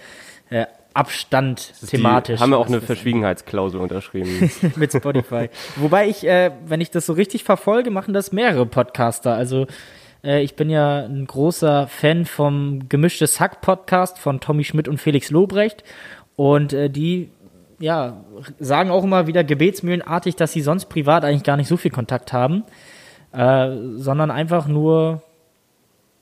äh, 0.49 0.65
Abstand 0.93 1.73
thematisch. 1.85 2.37
Die 2.37 2.41
haben 2.41 2.51
wir 2.51 2.57
auch 2.57 2.67
eine 2.67 2.79
Verschwiegenheitsklausel 2.79 3.79
unterschrieben. 3.81 4.49
mit 4.77 4.93
Spotify. 4.93 5.49
Wobei 5.75 6.07
ich, 6.07 6.25
äh, 6.25 6.51
wenn 6.65 6.79
ich 6.79 6.89
das 6.89 7.05
so 7.05 7.13
richtig 7.13 7.43
verfolge, 7.43 7.91
machen 7.91 8.13
das 8.13 8.31
mehrere 8.31 8.65
Podcaster. 8.65 9.33
Also 9.33 9.67
äh, 10.23 10.41
ich 10.41 10.55
bin 10.55 10.69
ja 10.69 11.03
ein 11.05 11.27
großer 11.27 11.87
Fan 11.87 12.25
vom 12.25 12.87
Gemischtes 12.87 13.41
Hack 13.41 13.59
Podcast 13.59 14.19
von 14.19 14.39
Tommy 14.39 14.63
Schmidt 14.63 14.87
und 14.87 14.99
Felix 14.99 15.31
Lobrecht. 15.31 15.83
Und 16.37 16.71
äh, 16.71 16.89
die 16.89 17.29
ja, 17.85 18.25
sagen 18.59 18.89
auch 18.89 19.03
immer 19.03 19.27
wieder 19.27 19.43
gebetsmühlenartig, 19.43 20.35
dass 20.35 20.51
sie 20.51 20.61
sonst 20.61 20.85
privat 20.85 21.23
eigentlich 21.23 21.43
gar 21.43 21.55
nicht 21.55 21.67
so 21.67 21.77
viel 21.77 21.91
Kontakt 21.91 22.33
haben, 22.33 22.63
äh, 23.31 23.69
sondern 23.97 24.31
einfach 24.31 24.65
nur 24.67 25.21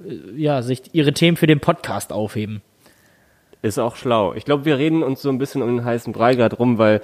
äh, 0.06 0.14
ja, 0.36 0.62
sich 0.62 0.82
ihre 0.92 1.14
Themen 1.14 1.38
für 1.38 1.48
den 1.48 1.62
Podcast 1.62 2.12
aufheben. 2.12 2.62
Ist 3.62 3.80
auch 3.80 3.96
schlau. 3.96 4.34
Ich 4.34 4.44
glaube, 4.44 4.66
wir 4.66 4.78
reden 4.78 5.04
uns 5.04 5.22
so 5.22 5.30
ein 5.30 5.38
bisschen 5.38 5.62
um 5.62 5.78
den 5.78 5.86
heißen 5.86 6.12
Brei 6.12 6.36
gerade 6.36 6.58
rum, 6.58 6.80
weil 6.80 7.00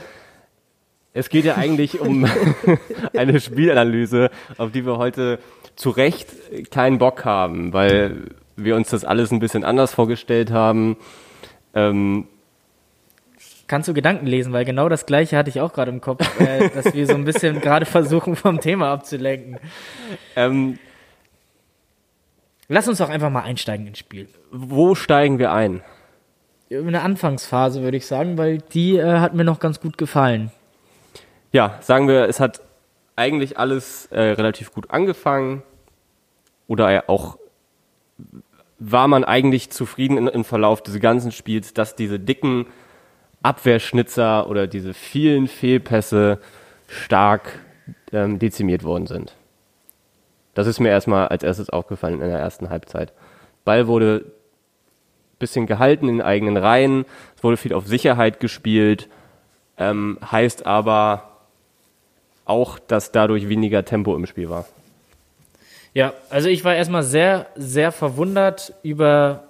es 1.13 1.29
geht 1.29 1.45
ja 1.45 1.55
eigentlich 1.55 2.01
um 2.01 2.27
eine 3.15 3.39
Spielanalyse, 3.39 4.29
auf 4.57 4.73
die 4.73 4.85
wir 4.85 4.97
heute 4.97 5.39
zu 5.77 5.89
Recht 5.89 6.27
keinen 6.69 6.97
Bock 6.97 7.23
haben, 7.23 7.71
weil 7.71 8.31
wir 8.57 8.75
uns 8.75 8.89
das 8.89 9.05
alles 9.05 9.31
ein 9.31 9.39
bisschen 9.39 9.63
anders 9.63 9.93
vorgestellt 9.93 10.51
haben. 10.51 10.97
Ähm, 11.73 12.27
Kannst 13.69 13.87
du 13.87 13.93
Gedanken 13.93 14.25
lesen, 14.25 14.51
weil 14.51 14.65
genau 14.65 14.89
das 14.89 15.05
gleiche 15.05 15.37
hatte 15.37 15.51
ich 15.51 15.61
auch 15.61 15.71
gerade 15.73 15.91
im 15.91 16.01
Kopf, 16.01 16.27
äh, 16.39 16.69
dass 16.73 16.91
wir 16.91 17.05
so 17.05 17.13
ein 17.13 17.23
bisschen 17.23 17.61
gerade 17.61 17.85
versuchen, 17.85 18.35
vom 18.35 18.59
Thema 18.59 18.91
abzulenken. 18.91 19.59
ähm, 20.35 20.79
Lass 22.67 22.87
uns 22.87 22.97
doch 22.97 23.09
einfach 23.09 23.29
mal 23.29 23.43
einsteigen 23.43 23.85
ins 23.85 23.99
Spiel. 23.99 24.27
wo 24.51 24.95
steigen 24.95 25.37
wir 25.37 25.51
ein? 25.51 25.83
In 26.69 26.91
der 26.91 27.03
Anfangsphase 27.03 27.83
würde 27.83 27.97
ich 27.97 28.07
sagen, 28.07 28.39
weil 28.39 28.57
die 28.57 28.97
äh, 28.97 29.19
hat 29.19 29.35
mir 29.35 29.43
noch 29.43 29.59
ganz 29.59 29.79
gut 29.79 29.99
gefallen. 29.99 30.51
Ja, 31.51 31.77
sagen 31.81 32.07
wir, 32.07 32.25
es 32.25 32.39
hat 32.39 32.61
eigentlich 33.15 33.59
alles 33.59 34.07
äh, 34.07 34.19
relativ 34.19 34.73
gut 34.73 34.89
angefangen. 34.89 35.61
Oder 36.67 37.03
auch 37.07 37.37
war 38.79 39.07
man 39.07 39.23
eigentlich 39.23 39.69
zufrieden 39.69 40.27
im 40.27 40.43
Verlauf 40.43 40.81
des 40.81 40.99
ganzen 40.99 41.31
Spiels, 41.31 41.75
dass 41.75 41.95
diese 41.95 42.19
dicken 42.19 42.65
Abwehrschnitzer 43.41 44.49
oder 44.49 44.67
diese 44.67 44.93
vielen 44.93 45.47
Fehlpässe 45.47 46.39
stark 46.87 47.59
ähm, 48.11 48.39
dezimiert 48.39 48.83
worden 48.83 49.07
sind. 49.07 49.33
Das 50.53 50.67
ist 50.67 50.79
mir 50.79 50.89
erstmal 50.89 51.27
als 51.27 51.43
erstes 51.43 51.69
aufgefallen 51.69 52.21
in 52.21 52.29
der 52.29 52.39
ersten 52.39 52.69
Halbzeit. 52.69 53.13
Ball 53.63 53.87
wurde 53.87 54.25
bisschen 55.39 55.67
gehalten 55.67 56.09
in 56.09 56.21
eigenen 56.21 56.57
Reihen, 56.57 57.05
es 57.37 57.43
wurde 57.43 57.57
viel 57.57 57.73
auf 57.73 57.87
Sicherheit 57.87 58.39
gespielt, 58.39 59.07
ähm, 59.77 60.19
heißt 60.29 60.65
aber 60.65 61.37
auch, 62.43 62.77
dass 62.77 63.11
dadurch 63.11 63.47
weniger 63.47 63.85
Tempo 63.85 64.15
im 64.15 64.25
Spiel 64.25 64.49
war. 64.49 64.65
Ja, 65.93 66.13
also 66.29 66.49
ich 66.49 66.63
war 66.65 66.75
erstmal 66.75 67.03
sehr, 67.03 67.47
sehr 67.55 67.91
verwundert 67.91 68.73
über 68.83 69.48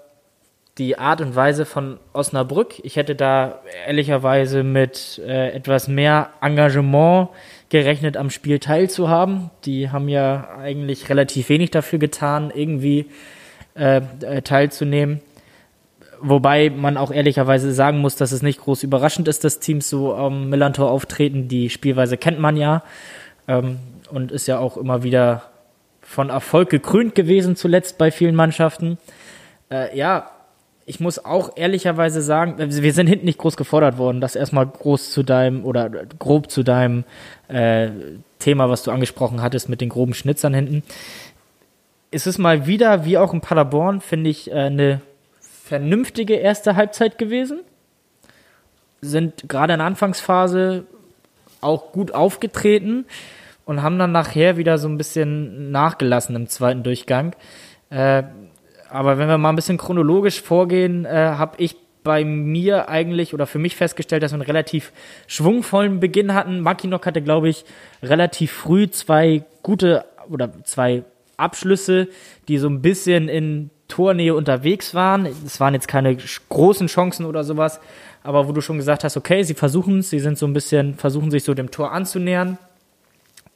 die 0.80 0.98
Art 0.98 1.20
und 1.20 1.36
Weise 1.36 1.66
von 1.66 2.00
Osnabrück. 2.14 2.76
Ich 2.84 2.96
hätte 2.96 3.14
da 3.14 3.60
ehrlicherweise 3.86 4.64
mit 4.64 5.22
äh, 5.26 5.52
etwas 5.52 5.90
mehr 5.90 6.30
Engagement 6.42 7.30
gerechnet, 7.70 8.16
am 8.16 8.30
Spiel 8.30 8.60
teilzuhaben. 8.60 9.52
Die 9.66 9.90
haben 9.92 10.08
ja 10.08 10.56
eigentlich 10.58 11.10
relativ 11.10 11.50
wenig 11.50 11.72
dafür 11.72 12.00
getan, 12.00 12.52
irgendwie 12.56 13.08
äh, 13.76 14.02
äh, 14.22 14.42
teilzunehmen. 14.42 15.20
Wobei 16.22 16.70
man 16.70 16.98
auch 16.98 17.12
ehrlicherweise 17.12 17.74
sagen 17.74 18.00
muss, 18.00 18.16
dass 18.16 18.32
es 18.32 18.42
nicht 18.42 18.62
groß 18.62 18.84
überraschend 18.84 19.28
ist, 19.28 19.44
dass 19.44 19.60
Teams 19.60 19.90
so 19.90 20.16
am 20.16 20.50
Millantor 20.50 20.90
auftreten. 20.90 21.48
Die 21.50 21.70
Spielweise 21.70 22.18
kennt 22.18 22.40
man 22.40 22.58
ja 22.58 22.84
ähm, 23.48 23.80
und 24.10 24.32
ist 24.32 24.48
ja 24.48 24.60
auch 24.60 24.78
immer 24.78 25.04
wieder 25.04 25.44
von 26.02 26.30
Erfolg 26.30 26.70
gekrönt 26.70 27.16
gewesen, 27.16 27.56
zuletzt 27.56 27.98
bei 27.98 28.12
vielen 28.12 28.36
Mannschaften. 28.36 28.98
Äh, 29.70 29.96
ja, 29.98 30.32
ich 30.90 31.00
muss 31.00 31.24
auch 31.24 31.52
ehrlicherweise 31.56 32.20
sagen, 32.20 32.56
also 32.58 32.82
wir 32.82 32.94
sind 32.94 33.06
hinten 33.06 33.26
nicht 33.28 33.38
groß 33.38 33.58
gefordert 33.58 34.00
worden. 34.00 34.22
Das 34.22 34.36
erstmal 34.36 34.66
groß 34.66 35.12
zu 35.12 35.22
deinem 35.22 35.64
oder 35.64 35.88
grob 35.88 36.50
zu 36.50 36.64
deinem 36.64 37.04
äh, 37.48 37.90
Thema, 38.40 38.72
was 38.72 38.82
du 38.82 38.90
angesprochen 38.90 39.44
hattest 39.44 39.70
mit 39.70 39.82
den 39.82 39.90
groben 39.90 40.16
Schnitzern 40.16 40.56
hinten. 40.56 40.82
Es 42.10 42.26
ist 42.26 42.40
mal 42.40 42.66
wieder, 42.66 43.06
wie 43.06 43.20
auch 43.20 43.36
in 43.36 43.42
Paderborn, 43.42 44.02
finde 44.02 44.32
ich, 44.32 44.50
äh, 44.50 44.56
eine 44.56 45.02
vernünftige 45.40 46.34
erste 46.34 46.76
Halbzeit 46.76 47.20
gewesen. 47.20 47.60
Sind 49.00 49.48
gerade 49.48 49.74
in 49.74 49.80
der 49.80 49.86
Anfangsphase 49.86 50.86
auch 51.62 51.92
gut 51.92 52.16
aufgetreten 52.16 53.06
und 53.64 53.84
haben 53.84 54.00
dann 54.00 54.12
nachher 54.12 54.58
wieder 54.58 54.80
so 54.80 54.88
ein 54.88 54.98
bisschen 54.98 55.70
nachgelassen 55.70 56.36
im 56.36 56.48
zweiten 56.48 56.82
Durchgang. 56.82 57.36
Äh, 57.92 58.24
aber 58.90 59.18
wenn 59.18 59.28
wir 59.28 59.38
mal 59.38 59.50
ein 59.50 59.56
bisschen 59.56 59.78
chronologisch 59.78 60.42
vorgehen, 60.42 61.06
äh, 61.06 61.10
habe 61.10 61.56
ich 61.58 61.76
bei 62.04 62.24
mir 62.24 62.90
eigentlich 62.90 63.34
oder 63.34 63.46
für 63.46 63.60
mich 63.60 63.76
festgestellt, 63.76 64.24
dass 64.24 64.32
wir 64.32 64.36
einen 64.36 64.44
relativ 64.44 64.92
schwungvollen 65.28 66.00
Beginn 66.00 66.34
hatten. 66.34 66.62
Makinok 66.62 67.06
hatte, 67.06 67.22
glaube 67.22 67.50
ich, 67.50 67.66
relativ 68.02 68.52
früh 68.52 68.90
zwei 68.90 69.44
gute 69.64 70.06
oder 70.30 70.64
zwei 70.64 71.04
Abschlüsse, 71.38 72.08
die 72.48 72.58
so 72.58 72.68
ein 72.68 72.82
bisschen 72.82 73.30
in 73.30 73.70
Tornähe 73.88 74.36
unterwegs 74.36 74.94
waren. 74.94 75.26
Es 75.26 75.60
waren 75.60 75.74
jetzt 75.74 75.88
keine 75.88 76.16
großen 76.50 76.88
Chancen 76.88 77.26
oder 77.26 77.44
sowas, 77.44 77.80
aber 78.24 78.48
wo 78.48 78.52
du 78.52 78.62
schon 78.62 78.78
gesagt 78.78 79.04
hast, 79.04 79.18
okay, 79.18 79.44
sie 79.44 79.56
versuchen 79.56 80.00
es, 80.00 80.10
sie 80.10 80.20
sind 80.20 80.38
so 80.38 80.46
ein 80.46 80.54
bisschen, 80.54 80.96
versuchen 80.96 81.32
sich 81.32 81.44
so 81.44 81.54
dem 81.54 81.72
Tor 81.72 81.92
anzunähern. 81.92 82.58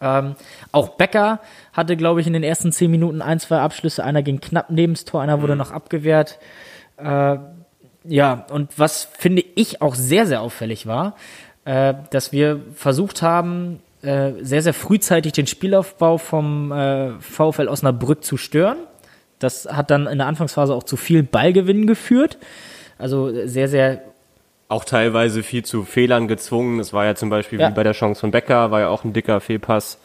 Ähm, 0.03 0.35
auch 0.73 0.89
Becker 0.89 1.39
hatte, 1.71 1.95
glaube 1.95 2.19
ich, 2.19 2.27
in 2.27 2.33
den 2.33 2.43
ersten 2.43 2.73
zehn 2.73 2.91
Minuten 2.91 3.21
ein, 3.21 3.39
zwei 3.39 3.59
Abschlüsse. 3.59 4.03
Einer 4.03 4.21
ging 4.21 4.41
knapp 4.41 4.69
neben 4.69 4.93
das 4.93 5.05
Tor, 5.05 5.21
einer 5.21 5.41
wurde 5.41 5.55
noch 5.55 5.71
abgewehrt. 5.71 6.39
Äh, 6.97 7.37
ja, 8.03 8.45
und 8.51 8.77
was 8.77 9.07
finde 9.17 9.45
ich 9.55 9.81
auch 9.81 9.95
sehr, 9.95 10.27
sehr 10.27 10.41
auffällig 10.41 10.85
war, 10.87 11.15
äh, 11.63 11.93
dass 12.09 12.33
wir 12.33 12.59
versucht 12.75 13.21
haben, 13.21 13.79
äh, 14.01 14.33
sehr, 14.41 14.61
sehr 14.61 14.73
frühzeitig 14.73 15.31
den 15.31 15.47
Spielaufbau 15.47 16.17
vom 16.17 16.73
äh, 16.73 17.11
VfL 17.21 17.69
Osnabrück 17.69 18.25
zu 18.25 18.35
stören. 18.35 18.77
Das 19.39 19.67
hat 19.71 19.89
dann 19.89 20.07
in 20.07 20.17
der 20.17 20.27
Anfangsphase 20.27 20.73
auch 20.73 20.83
zu 20.83 20.97
viel 20.97 21.23
Ballgewinn 21.23 21.87
geführt. 21.87 22.37
Also 22.97 23.47
sehr, 23.47 23.69
sehr 23.69 24.01
Auch 24.73 24.85
teilweise 24.85 25.43
viel 25.43 25.63
zu 25.63 25.83
Fehlern 25.83 26.27
gezwungen. 26.27 26.79
Es 26.79 26.93
war 26.93 27.05
ja 27.05 27.13
zum 27.13 27.29
Beispiel 27.29 27.59
Ja. 27.59 27.69
wie 27.69 27.73
bei 27.75 27.83
der 27.83 27.93
Chance 27.93 28.21
von 28.21 28.31
Becker, 28.31 28.71
war 28.71 28.79
ja 28.79 28.87
auch 28.87 29.03
ein 29.03 29.13
dicker 29.13 29.39
Fehlpass, 29.39 29.99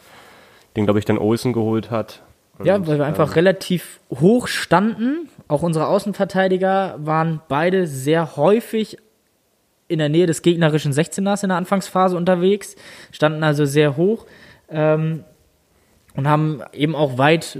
den, 0.75 0.85
glaube 0.85 0.99
ich, 0.99 1.05
dann 1.05 1.17
Olsen 1.17 1.53
geholt 1.53 1.89
hat. 1.89 2.21
Ja, 2.63 2.75
Und, 2.75 2.85
weil 2.85 2.99
wir 2.99 3.05
einfach 3.07 3.35
relativ 3.35 3.99
hoch 4.11 4.47
standen. 4.47 5.27
Auch 5.47 5.63
unsere 5.63 5.87
Außenverteidiger 5.87 6.99
waren 6.99 7.41
beide 7.47 7.87
sehr 7.87 8.35
häufig 8.35 8.97
in 9.87 9.97
der 9.97 10.09
Nähe 10.09 10.27
des 10.27 10.43
gegnerischen 10.43 10.93
16ers 10.93 11.41
in 11.41 11.49
der 11.49 11.57
Anfangsphase 11.57 12.15
unterwegs, 12.15 12.75
standen 13.11 13.43
also 13.43 13.65
sehr 13.65 13.97
hoch 13.97 14.27
ähm, 14.69 15.23
und 16.15 16.27
haben 16.27 16.61
eben 16.73 16.93
auch 16.95 17.17
weit 17.17 17.57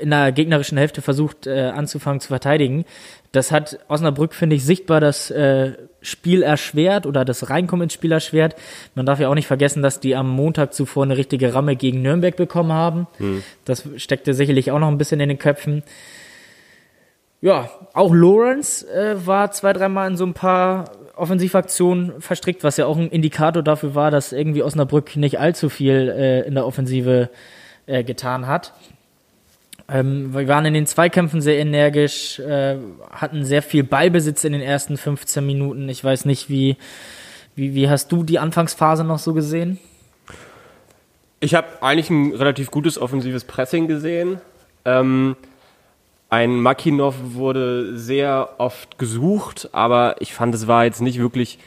in 0.00 0.10
der 0.10 0.30
gegnerischen 0.30 0.78
Hälfte 0.78 1.02
versucht 1.02 1.48
äh, 1.48 1.72
anzufangen 1.74 2.20
zu 2.20 2.28
verteidigen. 2.28 2.84
Das 3.32 3.50
hat 3.50 3.80
Osnabrück, 3.88 4.32
finde 4.32 4.54
ich, 4.54 4.64
sichtbar 4.64 5.00
das 5.00 5.28
äh, 5.32 5.72
Spiel 6.02 6.42
erschwert 6.42 7.06
oder 7.06 7.24
das 7.24 7.48
Reinkommen 7.50 7.84
ins 7.84 7.94
Spiel 7.94 8.12
erschwert. 8.12 8.56
Man 8.94 9.06
darf 9.06 9.20
ja 9.20 9.28
auch 9.28 9.34
nicht 9.34 9.46
vergessen, 9.46 9.82
dass 9.82 10.00
die 10.00 10.14
am 10.14 10.28
Montag 10.28 10.74
zuvor 10.74 11.04
eine 11.04 11.16
richtige 11.16 11.54
Ramme 11.54 11.76
gegen 11.76 12.02
Nürnberg 12.02 12.36
bekommen 12.36 12.72
haben. 12.72 13.06
Das 13.64 13.88
steckte 13.96 14.34
sicherlich 14.34 14.70
auch 14.70 14.78
noch 14.78 14.88
ein 14.88 14.98
bisschen 14.98 15.20
in 15.20 15.28
den 15.28 15.38
Köpfen. 15.38 15.82
Ja, 17.40 17.70
auch 17.92 18.14
Lawrence 18.14 18.88
äh, 18.88 19.26
war 19.26 19.50
zwei, 19.50 19.72
dreimal 19.72 20.08
in 20.08 20.16
so 20.16 20.24
ein 20.24 20.32
paar 20.32 20.92
Offensivaktion 21.16 22.20
verstrickt, 22.20 22.62
was 22.62 22.76
ja 22.76 22.86
auch 22.86 22.96
ein 22.96 23.10
Indikator 23.10 23.62
dafür 23.62 23.94
war, 23.96 24.10
dass 24.10 24.32
irgendwie 24.32 24.62
Osnabrück 24.62 25.16
nicht 25.16 25.40
allzu 25.40 25.68
viel 25.68 26.08
äh, 26.08 26.46
in 26.46 26.54
der 26.54 26.64
Offensive 26.64 27.30
äh, 27.86 28.04
getan 28.04 28.46
hat. 28.46 28.72
Ähm, 29.88 30.34
wir 30.34 30.48
waren 30.48 30.64
in 30.64 30.74
den 30.74 30.86
Zweikämpfen 30.86 31.40
sehr 31.40 31.58
energisch, 31.58 32.38
äh, 32.38 32.76
hatten 33.10 33.44
sehr 33.44 33.62
viel 33.62 33.84
Ballbesitz 33.84 34.44
in 34.44 34.52
den 34.52 34.62
ersten 34.62 34.96
15 34.96 35.44
Minuten. 35.44 35.88
Ich 35.88 36.02
weiß 36.02 36.24
nicht, 36.24 36.48
wie, 36.48 36.76
wie, 37.54 37.74
wie 37.74 37.88
hast 37.88 38.10
du 38.12 38.22
die 38.22 38.38
Anfangsphase 38.38 39.04
noch 39.04 39.18
so 39.18 39.34
gesehen? 39.34 39.78
Ich 41.40 41.54
habe 41.54 41.66
eigentlich 41.80 42.10
ein 42.10 42.34
relativ 42.34 42.70
gutes 42.70 43.00
offensives 43.00 43.44
Pressing 43.44 43.88
gesehen. 43.88 44.40
Ähm, 44.84 45.36
ein 46.30 46.60
Makinov 46.60 47.16
wurde 47.34 47.98
sehr 47.98 48.54
oft 48.58 48.96
gesucht, 48.96 49.68
aber 49.72 50.16
ich 50.20 50.32
fand, 50.32 50.54
es 50.54 50.66
war 50.66 50.84
jetzt 50.84 51.02
nicht 51.02 51.18
wirklich 51.18 51.58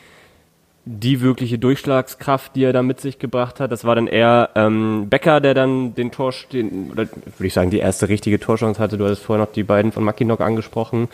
die 0.85 1.21
wirkliche 1.21 1.57
Durchschlagskraft, 1.57 2.55
die 2.55 2.63
er 2.63 2.71
da 2.73 2.83
mit 2.83 2.99
sich 3.01 3.17
gebracht 3.17 3.59
hat. 3.59 3.71
Das 3.71 3.85
war 3.85 3.95
dann 3.95 4.05
eher 4.07 4.49
ähm, 4.55 5.07
Becker, 5.09 5.41
der 5.41 5.53
dann 5.55 5.95
den 5.95 6.11
Tor, 6.11 6.31
den, 6.53 6.91
oder 6.91 7.07
würde 7.07 7.47
ich 7.47 7.53
sagen, 7.53 7.71
die 7.71 7.79
erste 7.79 8.07
richtige 8.07 8.39
Torchance 8.39 8.79
hatte. 8.79 8.97
Du 8.97 9.05
hattest 9.05 9.23
vorher 9.23 9.43
noch 9.45 9.51
die 9.51 9.63
beiden 9.63 9.91
von 9.91 10.03
Mackinock 10.03 10.41
angesprochen. 10.41 11.09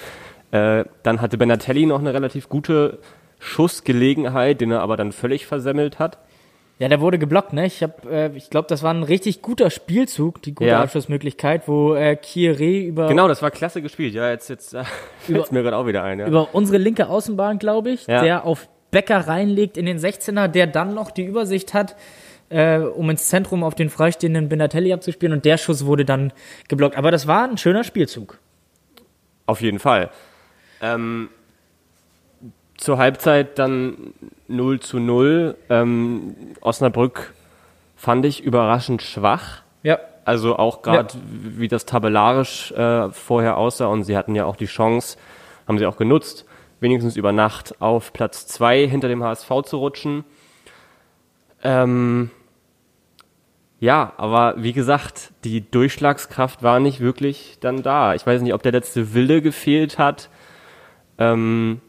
Äh, 0.52 0.84
dann 1.04 1.22
hatte 1.22 1.38
Benatelli 1.38 1.86
noch 1.86 2.00
eine 2.00 2.14
relativ 2.14 2.50
gute 2.50 3.00
Schussgelegenheit, 3.40 4.60
den 4.60 4.72
er 4.72 4.82
aber 4.82 4.98
dann 4.98 5.12
völlig 5.12 5.46
versemmelt 5.46 6.00
hat. 6.00 6.18
Ja, 6.80 6.88
der 6.90 7.00
wurde 7.00 7.20
geblockt, 7.20 7.54
ne? 7.54 7.68
Ich 7.68 7.84
hab, 7.84 8.06
äh, 8.12 8.32
ich 8.36 8.50
glaube, 8.50 8.68
das 8.68 8.82
war 8.82 8.92
ein 8.94 9.04
richtig 9.04 9.42
guter 9.44 9.70
Spielzug, 9.70 10.42
die 10.42 10.56
gute 10.56 10.72
Ja. 10.72 10.82
Abschlussmöglichkeit, 10.82 11.68
wo 11.68 11.94
äh, 11.94 12.18
Kieré 12.22 12.86
über 12.88 13.08
Genau, 13.08 13.28
das 13.28 13.42
war 13.44 13.52
klasse 13.52 13.84
gespielt. 13.84 14.16
Ja, 14.16 14.30
jetzt, 14.32 14.50
jetzt 14.50 14.74
äh, 14.74 14.84
fällt's 15.20 15.52
mir 15.52 15.62
gerade 15.62 15.78
auch 15.78 15.86
wieder 15.86 16.04
ein. 16.04 16.20
Ja. 16.20 16.28
über 16.28 16.50
unsere 16.54 16.80
linke 16.80 17.08
Außenbahn, 17.08 17.60
glaube 17.60 17.92
ich, 17.92 18.08
Ja. 18.08 18.24
der 18.24 18.46
auf 18.46 18.68
Becker 18.92 19.28
reinlegt 19.28 19.78
in 19.78 19.86
den 19.86 19.98
16er, 19.98 20.48
der 20.48 20.68
dann 20.68 20.94
noch 20.94 21.12
die 21.12 21.24
Übersicht 21.24 21.74
hat, 21.74 21.96
äh, 22.50 22.78
um 22.78 23.10
ins 23.10 23.28
Zentrum 23.28 23.64
auf 23.64 23.76
den 23.76 23.90
freistehenden 23.90 24.50
Benatelli 24.50 24.94
abzuspielen 24.94 25.34
und 25.34 25.46
der 25.46 25.58
Schuss 25.58 25.86
wurde 25.86 26.06
dann 26.06 26.34
geblockt. 26.68 26.98
Aber 26.98 27.12
das 27.12 27.26
war 27.28 27.48
ein 27.48 27.58
schöner 27.58 27.84
Spielzug. 27.84 28.40
Auf 29.46 29.62
jeden 29.62 29.80
Fall. 29.80 30.10
Ähm, 30.82 31.30
zur 32.78 32.98
Halbzeit 32.98 33.58
dann 33.60 34.14
0 34.48 34.80
zu 34.80 35.00
0. 35.00 35.56
Ähm, 35.70 36.36
Osnabrück 36.62 37.34
fand 37.96 38.26
ich 38.26 38.44
überraschend 38.44 39.02
schwach. 39.02 39.62
Ja. 39.84 40.00
Also 40.26 40.58
auch 40.58 40.82
gerade 40.82 41.14
wie 41.26 41.68
das 41.68 41.86
tabellarisch 41.86 42.72
äh, 42.72 43.10
vorher 43.12 43.58
aussah 43.58 43.88
und 43.88 44.04
sie 44.04 44.18
hatten 44.18 44.36
ja 44.36 44.46
auch 44.46 44.56
die 44.56 44.66
Chance, 44.66 45.18
haben 45.68 45.78
sie 45.78 45.86
auch 45.86 45.98
genutzt, 45.98 46.46
wenigstens 46.82 47.16
über 47.16 47.32
Nacht 47.32 47.82
auf 47.82 48.12
Platz 48.12 48.48
2 48.48 48.88
hinter 48.88 49.08
dem 49.08 49.24
HSV 49.24 49.50
zu 49.64 49.78
rutschen. 49.78 50.26
Ähm, 51.64 52.32
ja, 53.80 54.14
aber 54.18 54.56
wie 54.58 54.74
gesagt, 54.74 55.32
die 55.44 55.70
Durchschlagskraft 55.70 56.62
war 56.62 56.80
nicht 56.80 57.00
wirklich 57.00 57.58
dann 57.62 57.82
da. 57.82 58.14
Ich 58.14 58.26
weiß 58.26 58.42
nicht, 58.42 58.54
ob 58.54 58.62
der 58.62 58.74
letzte 58.74 59.14
Wille 59.14 59.42
gefehlt 59.42 59.98
hat. 59.98 60.30
Ähm, 61.18 61.82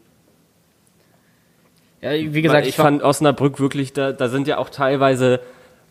ja 2.01 2.11
wie 2.11 2.41
gesagt, 2.41 2.67
ich 2.67 2.75
fand 2.75 3.03
Osnabrück 3.03 3.59
wirklich, 3.59 3.93
da, 3.93 4.11
da 4.11 4.27
sind 4.27 4.47
ja 4.47 4.57
auch 4.57 4.69
teilweise, 4.69 5.39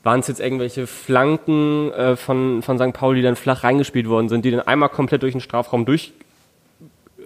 waren 0.03 0.21
es 0.21 0.29
jetzt 0.29 0.41
irgendwelche 0.41 0.87
Flanken 0.87 1.93
äh, 1.93 2.17
von, 2.17 2.63
von 2.63 2.79
St. 2.79 2.93
Pauli, 2.93 3.21
die 3.21 3.25
dann 3.25 3.37
flach 3.37 3.65
reingespielt 3.65 4.09
worden 4.09 4.29
sind, 4.29 4.45
die 4.45 4.51
dann 4.51 4.61
einmal 4.61 4.89
komplett 4.89 5.23
durch 5.23 5.33
den 5.33 5.41
Strafraum 5.41 5.85
durch, 5.85 6.13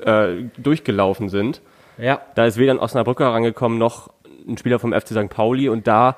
äh, 0.04 0.44
durchgelaufen 0.58 1.28
sind. 1.28 1.60
ja. 1.98 2.20
Da 2.34 2.46
ist 2.46 2.58
weder 2.58 2.72
ein 2.72 2.78
Osnabrücker 2.78 3.26
rangekommen, 3.26 3.78
noch 3.78 4.10
ein 4.46 4.56
Spieler 4.58 4.78
vom 4.78 4.92
FC 4.92 5.08
St. 5.08 5.28
Pauli 5.28 5.68
und 5.68 5.86
da 5.86 6.16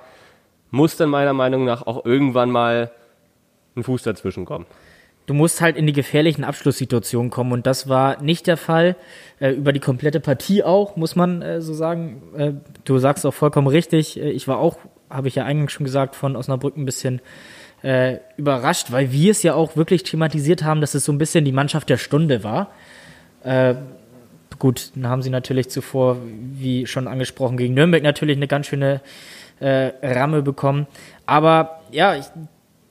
muss 0.70 0.96
dann 0.96 1.08
meiner 1.08 1.32
Meinung 1.32 1.64
nach 1.64 1.86
auch 1.86 2.04
irgendwann 2.04 2.50
mal 2.50 2.90
ein 3.76 3.84
Fuß 3.84 4.02
dazwischen 4.02 4.44
kommen. 4.44 4.66
du 5.26 5.34
musst 5.34 5.60
halt 5.60 5.76
in 5.76 5.86
die 5.86 5.92
gefährlichen 5.92 6.42
Abschlusssituationen 6.42 7.30
kommen 7.30 7.52
und 7.52 7.66
das 7.66 7.88
war 7.88 8.20
nicht 8.22 8.46
der 8.46 8.56
Fall. 8.56 8.96
Äh, 9.40 9.50
über 9.50 9.72
die 9.72 9.80
komplette 9.80 10.20
Partie 10.20 10.62
auch, 10.64 10.96
muss 10.96 11.16
man 11.16 11.42
äh, 11.42 11.60
so 11.60 11.74
sagen. 11.74 12.22
Äh, 12.36 12.52
du 12.84 12.98
sagst 12.98 13.24
auch 13.26 13.34
vollkommen 13.34 13.66
richtig. 13.68 14.18
Äh, 14.18 14.30
ich 14.30 14.48
war 14.48 14.58
auch, 14.58 14.78
habe 15.10 15.28
ich 15.28 15.34
ja 15.34 15.44
eingangs 15.44 15.72
schon 15.72 15.84
gesagt, 15.84 16.16
von 16.16 16.34
Osnabrück 16.34 16.76
ein 16.76 16.86
bisschen 16.86 17.20
äh, 17.82 18.18
überrascht, 18.36 18.90
weil 18.90 19.12
wir 19.12 19.30
es 19.30 19.42
ja 19.42 19.54
auch 19.54 19.76
wirklich 19.76 20.02
thematisiert 20.02 20.64
haben, 20.64 20.80
dass 20.80 20.94
es 20.94 21.04
so 21.04 21.12
ein 21.12 21.18
bisschen 21.18 21.44
die 21.44 21.52
Mannschaft 21.52 21.88
der 21.88 21.98
Stunde 21.98 22.42
war. 22.42 22.72
Äh, 23.44 23.74
gut, 24.58 24.90
dann 24.94 25.08
haben 25.08 25.22
sie 25.22 25.30
natürlich 25.30 25.68
zuvor, 25.70 26.16
wie 26.24 26.86
schon 26.86 27.06
angesprochen, 27.08 27.56
gegen 27.56 27.74
Nürnberg 27.74 28.02
natürlich 28.02 28.36
eine 28.36 28.48
ganz 28.48 28.66
schöne 28.66 29.00
äh, 29.60 29.90
Ramme 30.02 30.42
bekommen. 30.42 30.86
Aber 31.26 31.80
ja, 31.90 32.14
ich, 32.16 32.26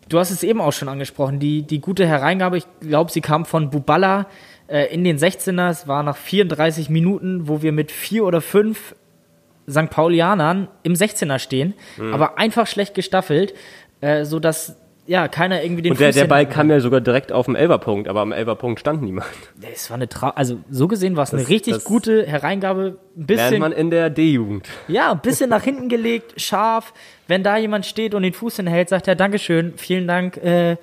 du 0.09 0.19
hast 0.19 0.31
es 0.31 0.43
eben 0.43 0.61
auch 0.61 0.73
schon 0.73 0.89
angesprochen, 0.89 1.39
die, 1.39 1.63
die 1.63 1.79
gute 1.81 2.05
Hereingabe, 2.07 2.57
ich 2.57 2.65
glaube, 2.81 3.11
sie 3.11 3.21
kam 3.21 3.45
von 3.45 3.69
Buballa 3.69 4.27
äh, 4.67 4.93
in 4.93 5.03
den 5.03 5.17
16er. 5.17 5.69
Es 5.69 5.87
war 5.87 6.03
nach 6.03 6.17
34 6.17 6.89
Minuten, 6.89 7.47
wo 7.47 7.61
wir 7.61 7.71
mit 7.71 7.91
vier 7.91 8.25
oder 8.25 8.41
fünf 8.41 8.95
St. 9.69 9.89
Paulianern 9.89 10.69
im 10.83 10.93
16er 10.93 11.39
stehen, 11.39 11.73
Mhm. 11.97 12.13
aber 12.13 12.37
einfach 12.37 12.67
schlecht 12.67 12.93
gestaffelt, 12.93 13.53
äh, 13.99 14.23
so 14.23 14.39
dass 14.39 14.77
ja 15.07 15.27
keiner 15.27 15.63
irgendwie 15.63 15.81
den 15.81 15.93
Und 15.93 15.99
der, 15.99 16.09
Fuß 16.09 16.15
der 16.15 16.25
Ball 16.25 16.45
kam 16.47 16.69
ja 16.69 16.79
sogar 16.79 17.01
direkt 17.01 17.31
auf 17.31 17.45
dem 17.45 17.55
Elberpunkt, 17.55 18.07
aber 18.07 18.21
am 18.21 18.31
Elberpunkt 18.31 18.79
stand 18.79 19.01
niemand. 19.01 19.27
Es 19.73 19.89
war 19.89 19.95
eine 19.95 20.07
Trau 20.07 20.27
also 20.29 20.59
so 20.69 20.87
gesehen 20.87 21.15
war 21.15 21.23
es 21.23 21.33
eine 21.33 21.41
Das- 21.41 21.49
richtig 21.49 21.73
das 21.75 21.83
gute 21.85 22.25
Hereingabe, 22.27 22.97
ein 23.15 23.15
Lernt 23.15 23.27
bisschen 23.27 23.59
man 23.59 23.71
in 23.71 23.89
der 23.89 24.09
D-Jugend. 24.09 24.67
ja, 24.87 25.11
ein 25.13 25.19
bisschen 25.21 25.49
nach 25.49 25.63
hinten 25.63 25.89
gelegt, 25.89 26.39
scharf. 26.39 26.93
Wenn 27.27 27.41
da 27.43 27.57
jemand 27.57 27.85
steht 27.85 28.13
und 28.13 28.23
den 28.23 28.33
Fuß 28.33 28.57
hinhält, 28.57 28.89
sagt 28.89 29.07
er 29.07 29.15
Dankeschön, 29.15 29.73
vielen 29.77 30.07
Dank, 30.07 30.37
äh, 30.37 30.77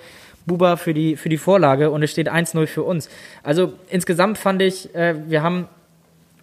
Buba, 0.46 0.76
für 0.76 0.92
die, 0.92 1.16
für 1.16 1.28
die 1.30 1.38
Vorlage 1.38 1.90
und 1.90 2.02
es 2.02 2.10
steht 2.10 2.30
1-0 2.30 2.66
für 2.66 2.82
uns. 2.82 3.08
Also 3.42 3.72
insgesamt 3.88 4.36
fand 4.36 4.60
ich, 4.60 4.94
äh, 4.94 5.14
wir 5.26 5.42
haben 5.42 5.68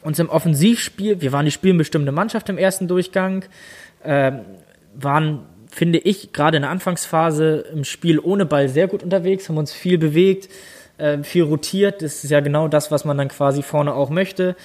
uns 0.01 0.17
im 0.17 0.27
Offensivspiel, 0.29 1.21
wir 1.21 1.31
waren 1.31 1.45
die 1.45 1.51
spielbestimmte 1.51 2.11
Mannschaft 2.11 2.49
im 2.49 2.57
ersten 2.57 2.87
Durchgang, 2.87 3.45
äh, 4.03 4.31
waren, 4.95 5.41
finde 5.71 5.97
ich, 5.97 6.33
gerade 6.33 6.57
in 6.57 6.61
der 6.61 6.69
Anfangsphase 6.69 7.65
im 7.73 7.83
Spiel 7.83 8.19
ohne 8.19 8.45
Ball 8.45 8.69
sehr 8.69 8.87
gut 8.87 9.01
unterwegs, 9.01 9.49
haben 9.49 9.57
uns 9.57 9.73
viel 9.73 9.97
bewegt, 9.97 10.49
äh, 10.99 11.23
viel 11.23 11.43
rotiert. 11.43 12.03
Das 12.03 12.23
ist 12.23 12.29
ja 12.29 12.41
genau 12.41 12.67
das, 12.67 12.91
was 12.91 13.05
man 13.05 13.17
dann 13.17 13.29
quasi 13.29 13.63
vorne 13.63 13.95
auch 13.95 14.11
möchte 14.11 14.55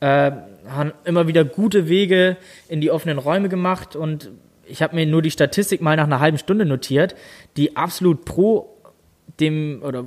äh, 0.00 0.32
haben 0.68 0.92
immer 1.04 1.28
wieder 1.28 1.44
gute 1.44 1.88
Wege 1.88 2.36
in 2.68 2.80
die 2.80 2.90
offenen 2.90 3.18
Räume 3.18 3.48
gemacht 3.48 3.96
und 3.96 4.30
ich 4.66 4.82
habe 4.82 4.94
mir 4.94 5.06
nur 5.06 5.22
die 5.22 5.30
Statistik 5.30 5.80
mal 5.80 5.96
nach 5.96 6.04
einer 6.04 6.20
halben 6.20 6.38
Stunde 6.38 6.64
notiert, 6.64 7.14
die 7.56 7.76
absolut 7.76 8.24
pro 8.24 8.76
dem 9.40 9.82
oder 9.82 10.04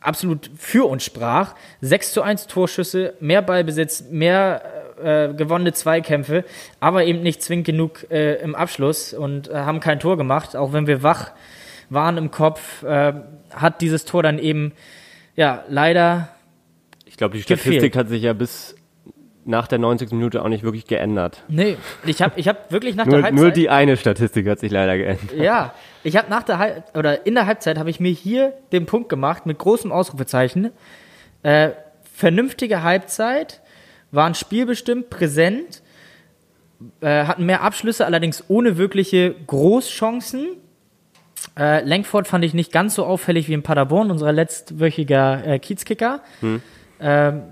absolut 0.00 0.50
für 0.56 0.88
uns 0.88 1.04
sprach. 1.04 1.54
6 1.80 2.12
zu 2.12 2.22
1 2.22 2.46
Torschüsse, 2.46 3.14
mehr 3.20 3.42
Ballbesitz, 3.42 4.04
mehr 4.10 4.62
äh, 5.02 5.34
gewonnene 5.36 5.72
Zweikämpfe, 5.72 6.44
aber 6.80 7.04
eben 7.04 7.22
nicht 7.22 7.42
zwingend 7.42 7.66
genug 7.66 8.10
äh, 8.10 8.34
im 8.36 8.54
Abschluss 8.54 9.12
und 9.14 9.48
äh, 9.48 9.54
haben 9.54 9.80
kein 9.80 10.00
Tor 10.00 10.16
gemacht, 10.16 10.56
auch 10.56 10.72
wenn 10.72 10.86
wir 10.86 11.02
wach 11.02 11.32
waren 11.88 12.16
im 12.16 12.30
Kopf, 12.30 12.82
äh, 12.82 13.12
hat 13.52 13.80
dieses 13.80 14.04
Tor 14.04 14.22
dann 14.22 14.38
eben 14.38 14.72
ja 15.36 15.64
leider 15.68 16.28
Ich 17.04 17.16
glaube, 17.16 17.36
die 17.36 17.42
Statistik 17.42 17.72
Gefehlt. 17.72 17.96
hat 17.96 18.08
sich 18.08 18.22
ja 18.22 18.32
bis 18.32 18.76
nach 19.44 19.66
der 19.66 19.78
90. 19.78 20.12
Minute 20.12 20.42
auch 20.42 20.48
nicht 20.48 20.62
wirklich 20.62 20.86
geändert. 20.86 21.42
Nee, 21.48 21.76
ich 22.06 22.22
habe 22.22 22.38
ich 22.38 22.46
hab 22.48 22.70
wirklich 22.70 22.94
nach 22.94 23.06
Nur, 23.06 23.16
der 23.16 23.24
Halbzeit. 23.24 23.42
nur 23.42 23.50
die 23.50 23.68
eine 23.68 23.96
Statistik 23.96 24.48
hat 24.48 24.60
sich 24.60 24.70
leider 24.70 24.96
geändert. 24.96 25.32
ja, 25.36 25.74
ich 26.04 26.16
habe 26.16 26.30
nach 26.30 26.42
der 26.42 26.58
Halb 26.58 26.96
oder 26.96 27.26
in 27.26 27.34
der 27.34 27.46
Halbzeit 27.46 27.78
habe 27.78 27.90
ich 27.90 28.00
mir 28.00 28.12
hier 28.12 28.54
den 28.72 28.86
Punkt 28.86 29.08
gemacht 29.08 29.46
mit 29.46 29.58
großem 29.58 29.92
Ausrufezeichen. 29.92 30.70
Äh, 31.42 31.70
vernünftige 32.14 32.82
Halbzeit, 32.82 33.60
waren 34.12 34.34
spielbestimmt, 34.34 35.10
präsent, 35.10 35.82
äh, 37.00 37.24
hatten 37.24 37.46
mehr 37.46 37.62
Abschlüsse, 37.62 38.06
allerdings 38.06 38.44
ohne 38.48 38.76
wirkliche 38.78 39.34
Großchancen. 39.46 40.56
Äh, 41.58 41.84
Langford 41.84 42.28
fand 42.28 42.44
ich 42.44 42.54
nicht 42.54 42.72
ganz 42.72 42.94
so 42.94 43.04
auffällig 43.04 43.48
wie 43.48 43.54
in 43.54 43.62
Paderborn, 43.62 44.10
unser 44.10 44.32
letztwöchiger 44.32 45.46
äh, 45.46 45.58
Kiezkicker. 45.58 46.20
Ähm, 47.00 47.42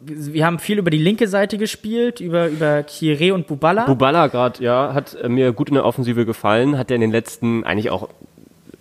wir 0.00 0.46
haben 0.46 0.58
viel 0.58 0.78
über 0.78 0.90
die 0.90 0.98
linke 0.98 1.26
Seite 1.26 1.58
gespielt, 1.58 2.20
über, 2.20 2.48
über 2.48 2.78
Kieré 2.80 3.32
und 3.32 3.46
Bubala. 3.46 3.86
Bubala 3.86 4.28
gerade, 4.28 4.62
ja, 4.62 4.94
hat 4.94 5.14
äh, 5.14 5.28
mir 5.28 5.52
gut 5.52 5.68
in 5.68 5.74
der 5.74 5.84
Offensive 5.84 6.24
gefallen. 6.24 6.78
Hat 6.78 6.90
er 6.90 6.94
in 6.94 7.00
den 7.00 7.10
letzten, 7.10 7.64
eigentlich 7.64 7.90
auch, 7.90 8.08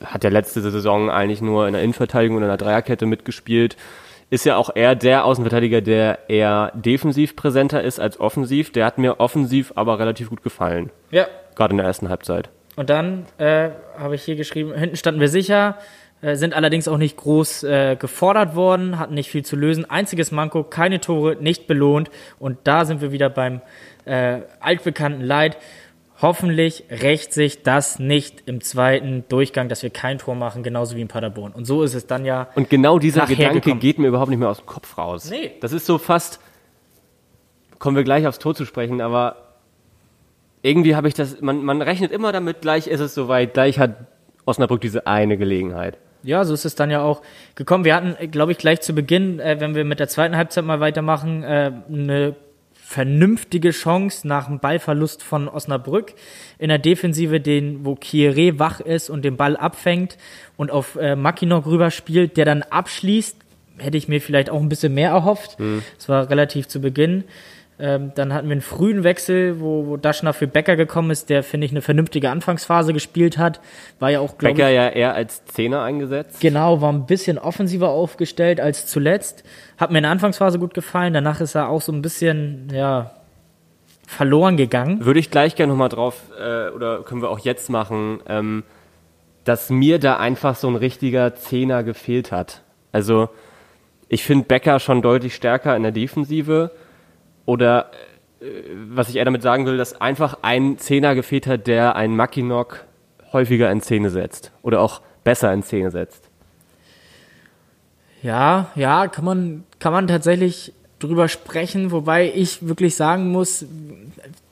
hat 0.03 0.23
der 0.23 0.31
letzte 0.31 0.62
Saison 0.62 1.10
eigentlich 1.10 1.41
nur 1.41 1.67
in 1.67 1.73
der 1.73 1.81
Innenverteidigung 1.81 2.38
und 2.38 2.43
in 2.43 2.49
der 2.49 2.57
Dreierkette 2.57 3.05
mitgespielt. 3.05 3.77
Ist 4.29 4.45
ja 4.45 4.57
auch 4.57 4.69
eher 4.75 4.95
der 4.95 5.23
Außenverteidiger, 5.23 5.81
der 5.81 6.29
eher 6.29 6.71
defensiv 6.75 7.35
präsenter 7.35 7.81
ist 7.81 7.99
als 7.99 8.19
offensiv. 8.19 8.71
Der 8.73 8.85
hat 8.85 8.97
mir 8.97 9.19
offensiv 9.19 9.71
aber 9.75 9.99
relativ 9.99 10.29
gut 10.29 10.43
gefallen. 10.43 10.91
ja, 11.11 11.27
Gerade 11.55 11.71
in 11.71 11.77
der 11.77 11.87
ersten 11.87 12.09
Halbzeit. 12.09 12.49
Und 12.75 12.89
dann 12.89 13.25
äh, 13.37 13.69
habe 13.97 14.15
ich 14.15 14.23
hier 14.23 14.35
geschrieben, 14.35 14.73
hinten 14.73 14.95
standen 14.97 15.19
wir 15.19 15.29
sicher, 15.29 15.77
äh, 16.21 16.35
sind 16.35 16.53
allerdings 16.53 16.87
auch 16.87 16.97
nicht 16.97 17.17
groß 17.17 17.63
äh, 17.63 17.95
gefordert 17.95 18.55
worden, 18.55 18.99
hatten 18.99 19.13
nicht 19.13 19.31
viel 19.31 19.45
zu 19.45 19.55
lösen. 19.55 19.89
Einziges 19.89 20.31
Manko, 20.31 20.63
keine 20.63 20.99
Tore, 20.99 21.37
nicht 21.39 21.65
belohnt. 21.65 22.11
Und 22.37 22.59
da 22.65 22.85
sind 22.85 23.01
wir 23.01 23.11
wieder 23.11 23.29
beim 23.29 23.61
äh, 24.05 24.41
altbekannten 24.59 25.21
Leid. 25.21 25.57
Hoffentlich 26.19 26.84
rächt 26.89 27.32
sich 27.32 27.62
das 27.62 27.99
nicht 27.99 28.43
im 28.47 28.62
zweiten 28.62 29.23
Durchgang, 29.30 29.69
dass 29.69 29.84
wir 29.84 29.91
kein 29.91 30.17
Tor 30.17 30.34
machen, 30.34 30.63
genauso 30.63 30.95
wie 30.95 31.01
in 31.01 31.08
Paderborn. 31.08 31.51
Und 31.51 31.65
so 31.65 31.84
ist 31.84 31.93
es 31.93 32.08
dann 32.08 32.25
ja. 32.25 32.47
Und 32.56 32.71
genau 32.71 32.97
dieser 32.97 33.27
Gedanke 33.27 33.62
gekommen. 33.62 33.80
geht 33.80 33.99
mir 33.99 34.08
überhaupt 34.08 34.30
nicht 34.30 34.39
mehr 34.39 34.49
aus 34.49 34.58
dem 34.58 34.65
Kopf 34.65 34.97
raus. 34.97 35.30
Nee. 35.30 35.51
Das 35.62 35.73
ist 35.73 35.86
so 35.86 35.99
fast, 35.99 36.39
kommen 37.77 37.95
wir 37.95 38.03
gleich 38.03 38.25
aufs 38.25 38.39
Tor 38.39 38.56
zu 38.56 38.65
sprechen, 38.65 38.99
aber 38.99 39.36
irgendwie 40.63 40.95
habe 40.95 41.08
ich 41.08 41.13
das, 41.13 41.39
man, 41.39 41.63
man 41.63 41.84
rechnet 41.84 42.12
immer 42.12 42.32
damit, 42.32 42.62
gleich 42.62 42.88
ist 42.88 42.99
es 42.99 43.13
soweit, 43.13 43.53
gleich 43.53 43.77
hat 43.77 44.08
Osnabrück 44.45 44.82
diese 44.82 45.06
eine 45.06 45.38
Gelegenheit. 45.38 45.99
Ja, 46.23 46.43
so 46.45 46.53
ist 46.56 46.65
es 46.65 46.73
dann 46.73 46.89
ja 46.89 47.03
auch 47.03 47.21
gekommen. 47.53 47.86
Wir 47.86 47.95
hatten, 47.95 48.32
glaube 48.32 48.51
ich, 48.51 48.58
gleich 48.58 48.82
zu 48.82 48.93
Beginn, 48.93 49.39
äh, 49.39 49.58
wenn 49.60 49.75
wir 49.75 49.86
mit 49.86 49.99
der 49.99 50.08
zweiten 50.08 50.36
Halbzeit 50.36 50.65
mal 50.65 50.80
weitermachen, 50.80 51.43
äh, 51.43 51.71
eine 51.89 52.36
vernünftige 52.89 53.71
Chance 53.71 54.26
nach 54.26 54.47
dem 54.47 54.60
Ballverlust 54.60 55.21
von 55.21 55.50
Osnabrück 55.50 56.13
in 56.58 56.69
der 56.69 56.80
Defensive, 56.80 57.41
den, 57.41 57.84
wo 57.84 57.95
Kieré 57.95 58.60
wach 58.60 58.80
ist 58.80 59.10
und 59.10 59.26
den 59.26 59.36
Ball 59.36 59.58
abfängt 59.58 60.17
und 60.56 60.71
auf 60.71 60.95
äh, 60.95 61.17
Mackinock 61.17 61.65
rüberspielt, 61.65 62.38
der 62.38 62.45
dann 62.45 62.63
abschließt. 62.63 63.36
Hätte 63.78 63.97
ich 63.97 64.08
mir 64.08 64.21
vielleicht 64.21 64.50
auch 64.50 64.62
ein 64.62 64.69
bisschen 64.69 64.93
mehr 64.93 65.10
erhofft. 65.10 65.58
Das 65.97 66.08
war 66.08 66.30
relativ 66.30 66.69
zu 66.69 66.80
Beginn. 66.80 67.26
Ähm, 67.79 68.11
dann 68.15 68.33
hatten 68.33 68.47
wir 68.47 68.53
einen 68.53 68.61
frühen 68.61 69.03
Wechsel, 69.03 69.59
wo, 69.59 69.85
wo 69.85 69.97
Daschner 69.97 70.33
für 70.33 70.47
Becker 70.47 70.75
gekommen 70.75 71.11
ist, 71.11 71.29
der, 71.29 71.43
finde 71.43 71.65
ich, 71.65 71.71
eine 71.71 71.81
vernünftige 71.81 72.31
Anfangsphase 72.31 72.91
gespielt 72.91 73.37
hat. 73.37 73.61
War 73.99 74.09
ja 74.09 74.19
auch, 74.19 74.37
glaube 74.37 74.53
ich, 74.53 74.57
Becker 74.57 74.69
ja 74.69 74.89
eher 74.89 75.13
als 75.13 75.45
Zehner 75.45 75.83
eingesetzt. 75.83 76.39
Genau, 76.39 76.81
war 76.81 76.91
ein 76.91 77.05
bisschen 77.05 77.37
offensiver 77.37 77.89
aufgestellt 77.89 78.59
als 78.59 78.87
zuletzt. 78.87 79.43
Hat 79.77 79.91
mir 79.91 79.99
in 79.99 80.03
der 80.03 80.11
Anfangsphase 80.11 80.57
gut 80.57 80.73
gefallen. 80.73 81.13
Danach 81.13 81.39
ist 81.39 81.53
er 81.53 81.69
auch 81.69 81.81
so 81.81 81.91
ein 81.91 82.01
bisschen, 82.01 82.69
ja, 82.73 83.11
verloren 84.07 84.57
gegangen. 84.57 85.05
Würde 85.05 85.19
ich 85.19 85.29
gleich 85.29 85.55
gerne 85.55 85.73
nochmal 85.73 85.89
drauf, 85.89 86.21
äh, 86.39 86.69
oder 86.69 87.03
können 87.03 87.21
wir 87.21 87.29
auch 87.29 87.39
jetzt 87.39 87.69
machen, 87.69 88.21
ähm, 88.27 88.63
dass 89.43 89.69
mir 89.69 89.99
da 89.99 90.17
einfach 90.17 90.55
so 90.55 90.67
ein 90.67 90.75
richtiger 90.75 91.35
Zehner 91.35 91.83
gefehlt 91.83 92.31
hat. 92.31 92.63
Also 92.91 93.29
ich 94.07 94.23
finde 94.23 94.45
Becker 94.45 94.79
schon 94.79 95.01
deutlich 95.01 95.35
stärker 95.35 95.75
in 95.75 95.83
der 95.83 95.91
Defensive. 95.91 96.71
Oder 97.47 97.89
äh, 98.39 98.45
was 98.89 99.10
ich 99.10 99.15
eher 99.15 99.25
damit 99.25 99.41
sagen 99.41 99.65
will, 99.65 99.77
dass 99.77 99.99
einfach 99.99 100.39
ein 100.43 100.77
Zehner 100.77 101.15
gefehlt 101.15 101.47
hat, 101.47 101.65
der 101.65 101.95
einen 101.95 102.15
Mackinock 102.15 102.86
häufiger 103.33 103.71
in 103.71 103.81
Szene 103.81 104.12
setzt. 104.12 104.51
Oder 104.62 104.81
auch 104.81 105.01
besser 105.23 105.51
in 105.51 105.63
Szene 105.63 105.89
setzt. 105.89 106.29
Ja, 108.21 108.71
ja, 108.75 109.07
kann 109.07 109.25
man, 109.25 109.63
kann 109.79 109.93
man 109.93 110.07
tatsächlich 110.07 110.73
drüber 110.99 111.27
sprechen, 111.27 111.91
wobei 111.91 112.31
ich 112.33 112.67
wirklich 112.67 112.95
sagen 112.95 113.31
muss, 113.31 113.65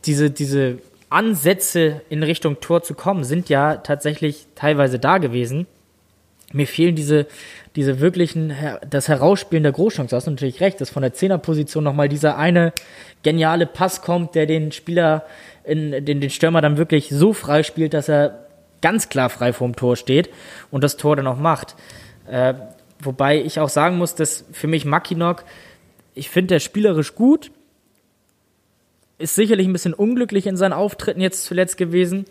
diese, 0.05 0.31
diese 0.31 0.77
Ansätze 1.09 2.01
in 2.09 2.23
Richtung 2.23 2.59
Tor 2.61 2.83
zu 2.83 2.93
kommen, 2.93 3.23
sind 3.23 3.49
ja 3.49 3.77
tatsächlich 3.77 4.47
teilweise 4.55 4.99
da 4.99 5.17
gewesen. 5.17 5.65
Mir 6.53 6.67
fehlen 6.67 6.95
diese, 6.95 7.27
diese 7.75 7.99
wirklichen, 7.99 8.53
das 8.89 9.07
Herausspielen 9.07 9.63
der 9.63 9.73
Großchance. 9.73 10.11
Du 10.11 10.15
hast 10.15 10.27
natürlich 10.27 10.61
recht, 10.61 10.79
dass 10.79 10.89
von 10.89 11.01
der 11.01 11.13
Zehnerposition 11.13 11.83
nochmal 11.83 12.07
dieser 12.07 12.37
eine 12.37 12.73
geniale 13.23 13.65
Pass 13.65 14.01
kommt, 14.01 14.35
der 14.35 14.45
den 14.45 14.71
Spieler, 14.71 15.25
in, 15.63 16.05
den, 16.05 16.21
den 16.21 16.29
Stürmer 16.29 16.61
dann 16.61 16.77
wirklich 16.77 17.09
so 17.09 17.33
frei 17.33 17.63
spielt, 17.63 17.93
dass 17.93 18.07
er 18.07 18.45
ganz 18.81 19.09
klar 19.09 19.29
frei 19.29 19.51
vorm 19.51 19.75
Tor 19.75 19.95
steht 19.95 20.29
und 20.71 20.83
das 20.83 20.95
Tor 20.95 21.15
dann 21.15 21.27
auch 21.27 21.37
macht. 21.37 21.75
Äh, 22.29 22.53
wobei 22.99 23.41
ich 23.41 23.59
auch 23.59 23.69
sagen 23.69 23.97
muss, 23.97 24.15
dass 24.15 24.45
für 24.51 24.67
mich 24.67 24.85
Mackinock, 24.85 25.43
ich 26.13 26.29
finde 26.29 26.55
der 26.55 26.59
spielerisch 26.59 27.15
gut, 27.15 27.51
ist 29.17 29.35
sicherlich 29.35 29.65
ein 29.65 29.73
bisschen 29.73 29.93
unglücklich 29.93 30.45
in 30.45 30.57
seinen 30.57 30.73
Auftritten 30.73 31.21
jetzt 31.21 31.45
zuletzt 31.45 31.77
gewesen, 31.77 32.25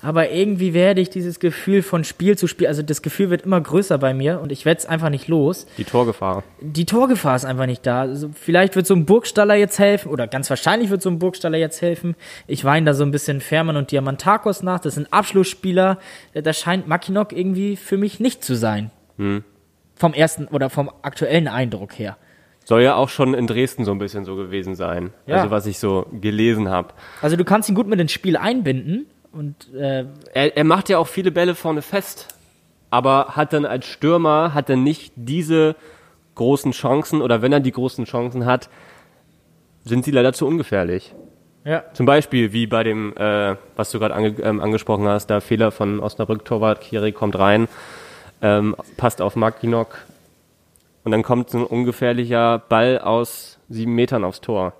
aber 0.00 0.30
irgendwie 0.30 0.72
werde 0.72 1.02
ich 1.02 1.10
dieses 1.10 1.38
Gefühl 1.38 1.82
von 1.82 2.02
Spiel 2.04 2.38
zu 2.38 2.46
Spiel, 2.46 2.66
also 2.66 2.82
das 2.82 3.02
Gefühl 3.02 3.28
wird 3.28 3.42
immer 3.42 3.60
größer 3.60 3.98
bei 3.98 4.14
mir 4.14 4.40
und 4.40 4.50
ich 4.50 4.64
werde 4.64 4.78
es 4.78 4.86
einfach 4.86 5.10
nicht 5.10 5.28
los. 5.28 5.66
Die 5.76 5.84
Torgefahr. 5.84 6.42
Die 6.62 6.86
Torgefahr 6.86 7.36
ist 7.36 7.44
einfach 7.44 7.66
nicht 7.66 7.84
da. 7.86 8.00
Also 8.00 8.30
vielleicht 8.32 8.74
wird 8.74 8.86
so 8.86 8.94
ein 8.94 9.04
Burgstaller 9.04 9.54
jetzt 9.54 9.78
helfen 9.78 10.10
oder 10.10 10.26
ganz 10.26 10.48
wahrscheinlich 10.48 10.88
wird 10.88 11.02
so 11.02 11.10
ein 11.10 11.18
Burgstaller 11.18 11.58
jetzt 11.58 11.82
helfen. 11.82 12.16
Ich 12.46 12.64
weine 12.64 12.86
da 12.86 12.94
so 12.94 13.04
ein 13.04 13.10
bisschen 13.10 13.42
Fährmann 13.42 13.76
und 13.76 13.90
Diamantakos 13.90 14.62
nach. 14.62 14.80
Das 14.80 14.94
sind 14.94 15.12
Abschlussspieler. 15.12 15.98
Da 16.32 16.52
scheint 16.54 16.88
Mackinock 16.88 17.32
irgendwie 17.32 17.76
für 17.76 17.98
mich 17.98 18.18
nicht 18.18 18.42
zu 18.42 18.54
sein. 18.54 18.90
Vom 19.94 20.14
ersten 20.14 20.46
oder 20.48 20.70
vom 20.70 20.90
aktuellen 21.02 21.48
Eindruck 21.48 21.98
her. 21.98 22.16
Soll 22.70 22.82
ja 22.82 22.94
auch 22.94 23.08
schon 23.08 23.34
in 23.34 23.48
Dresden 23.48 23.84
so 23.84 23.90
ein 23.90 23.98
bisschen 23.98 24.24
so 24.24 24.36
gewesen 24.36 24.76
sein. 24.76 25.10
Ja. 25.26 25.38
Also 25.38 25.50
was 25.50 25.66
ich 25.66 25.80
so 25.80 26.06
gelesen 26.12 26.68
habe. 26.68 26.94
Also 27.20 27.34
du 27.34 27.44
kannst 27.44 27.68
ihn 27.68 27.74
gut 27.74 27.88
mit 27.88 27.98
ins 27.98 28.12
Spiel 28.12 28.36
einbinden 28.36 29.06
und 29.32 29.74
äh, 29.74 30.04
Er, 30.34 30.56
er 30.56 30.62
macht 30.62 30.88
ja 30.88 30.98
auch 30.98 31.08
viele 31.08 31.32
Bälle 31.32 31.56
vorne 31.56 31.82
fest, 31.82 32.28
aber 32.88 33.30
hat 33.34 33.52
dann 33.52 33.66
als 33.66 33.86
Stürmer 33.86 34.54
hat 34.54 34.70
er 34.70 34.76
nicht 34.76 35.12
diese 35.16 35.74
großen 36.36 36.70
Chancen 36.70 37.22
oder 37.22 37.42
wenn 37.42 37.52
er 37.52 37.58
die 37.58 37.72
großen 37.72 38.04
Chancen 38.04 38.46
hat, 38.46 38.70
sind 39.84 40.04
sie 40.04 40.12
leider 40.12 40.32
zu 40.32 40.46
ungefährlich. 40.46 41.12
ja, 41.64 41.82
Zum 41.92 42.06
Beispiel 42.06 42.52
wie 42.52 42.68
bei 42.68 42.84
dem, 42.84 43.16
äh, 43.16 43.56
was 43.74 43.90
du 43.90 43.98
gerade 43.98 44.14
ange 44.14 44.36
ähm, 44.44 44.60
angesprochen 44.60 45.08
hast, 45.08 45.26
der 45.28 45.40
Fehler 45.40 45.72
von 45.72 45.98
Osnabrück 45.98 46.44
Torwart, 46.44 46.82
Kiri 46.82 47.10
kommt 47.10 47.36
rein, 47.36 47.66
ähm, 48.42 48.76
passt 48.96 49.20
auf 49.20 49.34
Mackinock 49.34 49.98
und 51.04 51.12
dann 51.12 51.22
kommt 51.22 51.50
so 51.50 51.58
ein 51.58 51.64
ungefährlicher 51.64 52.58
Ball 52.68 52.98
aus 52.98 53.58
sieben 53.68 53.94
Metern 53.94 54.24
aufs 54.24 54.40
Tor. 54.40 54.74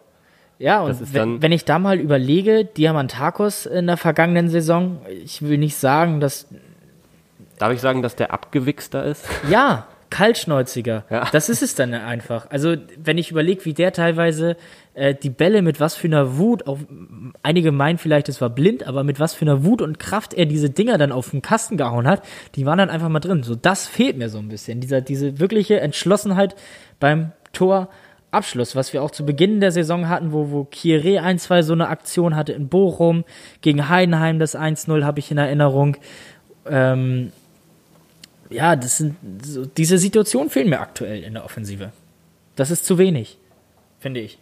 Ja, 0.58 0.82
und 0.82 1.14
wenn, 1.14 1.40
wenn 1.40 1.52
ich 1.52 1.64
da 1.64 1.78
mal 1.78 1.98
überlege, 1.98 2.66
Diamantakos 2.66 3.64
in 3.64 3.86
der 3.86 3.96
vergangenen 3.96 4.50
Saison, 4.50 5.00
ich 5.08 5.40
will 5.40 5.56
nicht 5.56 5.76
sagen, 5.76 6.20
dass 6.20 6.46
Darf 7.60 7.72
ich 7.74 7.80
sagen, 7.82 8.00
dass 8.00 8.16
der 8.16 8.32
abgewichster 8.32 9.04
ist? 9.04 9.26
Ja, 9.50 9.86
kaltschnäuziger. 10.10 11.04
Ja. 11.08 11.28
Das 11.32 11.48
ist 11.48 11.62
es 11.62 11.74
dann 11.74 11.94
einfach. 11.94 12.50
Also, 12.50 12.76
wenn 12.98 13.16
ich 13.16 13.30
überlege, 13.30 13.64
wie 13.64 13.74
der 13.74 13.92
teilweise 13.92 14.56
äh, 14.94 15.14
die 15.14 15.30
Bälle 15.30 15.62
mit 15.62 15.80
was 15.80 15.94
für 15.94 16.08
einer 16.08 16.36
Wut, 16.36 16.66
auf, 16.66 16.80
einige 17.42 17.72
meinen 17.72 17.98
vielleicht, 17.98 18.28
es 18.28 18.40
war 18.40 18.50
blind, 18.50 18.86
aber 18.86 19.04
mit 19.04 19.20
was 19.20 19.34
für 19.34 19.44
einer 19.44 19.64
Wut 19.64 19.80
und 19.80 19.98
Kraft 19.98 20.34
er 20.34 20.46
diese 20.46 20.68
Dinger 20.68 20.98
dann 20.98 21.12
auf 21.12 21.30
den 21.30 21.42
Kasten 21.42 21.76
gehauen 21.76 22.06
hat, 22.06 22.22
die 22.56 22.66
waren 22.66 22.78
dann 22.78 22.90
einfach 22.90 23.08
mal 23.08 23.20
drin. 23.20 23.42
So, 23.42 23.54
das 23.54 23.86
fehlt 23.86 24.18
mir 24.18 24.28
so 24.28 24.38
ein 24.38 24.48
bisschen. 24.48 24.80
Dieser, 24.80 25.00
diese 25.00 25.38
wirkliche 25.38 25.80
Entschlossenheit 25.80 26.56
beim 26.98 27.32
Torabschluss, 27.52 28.76
was 28.76 28.92
wir 28.92 29.02
auch 29.02 29.10
zu 29.10 29.24
Beginn 29.24 29.60
der 29.60 29.72
Saison 29.72 30.08
hatten, 30.08 30.32
wo, 30.32 30.50
wo 30.50 30.62
Kieré 30.62 31.20
ein, 31.20 31.38
zwei 31.38 31.62
so 31.62 31.72
eine 31.72 31.88
Aktion 31.88 32.36
hatte 32.36 32.52
in 32.52 32.68
Bochum, 32.68 33.24
gegen 33.60 33.88
Heidenheim 33.88 34.38
das 34.38 34.56
1-0 34.56 35.04
habe 35.04 35.20
ich 35.20 35.30
in 35.30 35.38
Erinnerung. 35.38 35.96
Ähm, 36.66 37.32
ja, 38.50 38.76
das 38.76 38.98
sind 38.98 39.16
so, 39.42 39.64
diese 39.64 39.98
Situationen 39.98 40.50
fehlen 40.50 40.68
mir 40.68 40.80
aktuell 40.80 41.22
in 41.22 41.34
der 41.34 41.44
Offensive. 41.44 41.92
Das 42.56 42.70
ist 42.70 42.84
zu 42.84 42.98
wenig, 42.98 43.38
finde 43.98 44.20
ich. 44.20 44.38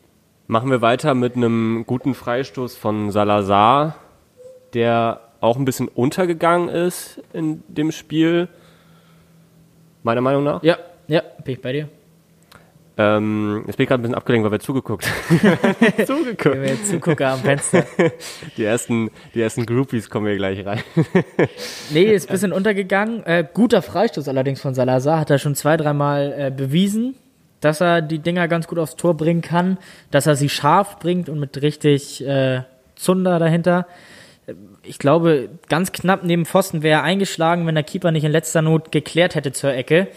Machen 0.47 0.71
wir 0.71 0.81
weiter 0.81 1.15
mit 1.15 1.37
einem 1.37 1.85
guten 1.87 2.15
Freistoß 2.15 2.77
von 2.77 3.11
Salazar, 3.11 3.97
der 4.73 5.21
auch 5.41 5.57
ein 5.57 5.65
bisschen 5.65 5.89
untergegangen 5.89 6.69
ist 6.69 7.21
in 7.33 7.63
dem 7.69 7.93
Spiel. 7.93 8.49
Meiner 10.03 10.21
Meinung 10.23 10.45
nach. 10.45 10.63
Ja, 10.63 10.79
ja, 11.07 11.23
bin 11.45 11.55
ich 11.55 11.61
bei 11.61 11.73
dir. 11.73 11.89
Ähm, 13.01 13.63
jetzt 13.69 13.77
bin 13.77 13.85
ich 13.85 13.89
gerade 13.89 14.01
ein 14.01 14.03
bisschen 14.03 14.17
abgelenkt, 14.17 14.45
weil 14.45 14.51
wir 14.51 14.59
zugeguckt 14.59 15.05
Zugeguckt. 16.05 16.45
Wenn 16.47 16.63
wir 16.63 16.71
jetzt 16.71 16.89
Zugucker 16.91 17.29
am 17.29 17.39
Fenster. 17.39 17.85
Die 18.57 18.65
ersten, 18.65 19.11
die 19.35 19.41
ersten 19.41 19.65
Groupies 19.67 20.11
kommen 20.11 20.27
hier 20.27 20.37
gleich 20.37 20.67
rein. 20.67 20.81
Nee, 21.91 22.13
ist 22.13 22.29
ein 22.29 22.33
bisschen 22.33 22.53
untergegangen. 22.53 23.25
Äh, 23.25 23.47
guter 23.55 23.83
Freistoß 23.83 24.27
allerdings 24.27 24.61
von 24.61 24.75
Salazar. 24.75 25.21
Hat 25.21 25.31
er 25.31 25.39
schon 25.39 25.55
zwei, 25.55 25.77
dreimal 25.77 26.35
äh, 26.37 26.51
bewiesen, 26.51 27.15
dass 27.61 27.81
er 27.81 28.03
die 28.03 28.19
Dinger 28.19 28.49
ganz 28.49 28.67
gut 28.67 28.81
aufs 28.81 28.97
Tor 28.97 29.17
bringen 29.17 29.43
kann, 29.43 29.79
dass 30.11 30.27
er 30.27 30.35
sie 30.35 30.49
scharf 30.49 30.99
bringt 30.99 31.29
und 31.29 31.39
mit 31.39 31.63
richtig 31.63 32.27
äh, 32.27 32.63
Zunder 32.97 33.39
dahinter. 33.39 33.87
Ich 34.83 34.99
glaube, 34.99 35.51
ganz 35.69 35.93
knapp 35.93 36.25
neben 36.25 36.47
Pfosten 36.47 36.83
wäre 36.83 37.01
er 37.01 37.05
eingeschlagen, 37.05 37.65
wenn 37.67 37.77
der 37.77 37.85
Keeper 37.85 38.11
nicht 38.11 38.25
in 38.25 38.33
letzter 38.33 38.63
Not 38.63 38.91
geklärt 38.91 39.37
hätte 39.37 39.53
zur 39.53 39.73
Ecke. 39.73 40.09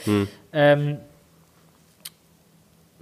Ähm, 0.53 0.97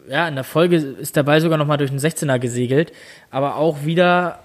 ja, 0.10 0.28
in 0.28 0.36
der 0.36 0.44
Folge 0.44 0.78
ist 0.78 1.16
der 1.16 1.24
Ball 1.24 1.42
sogar 1.42 1.58
nochmal 1.58 1.78
durch 1.78 1.92
den 1.92 2.00
16er 2.00 2.40
gesegelt. 2.40 2.92
Aber 3.32 3.56
auch 3.56 3.86
wieder 3.86 4.40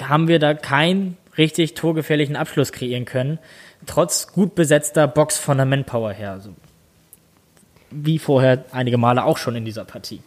haben 0.00 0.28
wir 0.28 0.38
da 0.38 0.54
keinen 0.54 1.16
richtig 1.38 1.74
torgefährlichen 1.74 2.36
Abschluss 2.36 2.72
kreieren 2.72 3.04
können. 3.04 3.38
Trotz 3.86 4.32
gut 4.32 4.54
besetzter 4.54 5.08
Box 5.08 5.38
von 5.38 5.56
der 5.56 5.66
Manpower 5.66 6.12
her. 6.12 6.32
Also, 6.32 6.50
wie 7.90 8.18
vorher 8.18 8.64
einige 8.72 8.98
Male 8.98 9.24
auch 9.24 9.38
schon 9.38 9.56
in 9.56 9.64
dieser 9.64 9.84
Partie. 9.84 10.20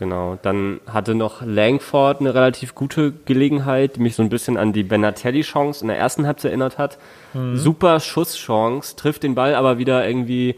Genau. 0.00 0.38
Dann 0.40 0.80
hatte 0.86 1.14
noch 1.14 1.42
Langford 1.42 2.20
eine 2.20 2.34
relativ 2.34 2.74
gute 2.74 3.12
Gelegenheit, 3.12 3.96
die 3.96 4.00
mich 4.00 4.14
so 4.14 4.22
ein 4.22 4.30
bisschen 4.30 4.56
an 4.56 4.72
die 4.72 4.82
Benatelli-Chance 4.82 5.82
in 5.82 5.88
der 5.88 5.98
ersten 5.98 6.26
Halbzeit 6.26 6.52
erinnert 6.52 6.78
hat. 6.78 6.96
Mhm. 7.34 7.56
Super 7.56 8.00
Schusschance, 8.00 8.96
trifft 8.96 9.24
den 9.24 9.34
Ball 9.34 9.54
aber 9.54 9.76
wieder 9.76 10.06
irgendwie 10.06 10.56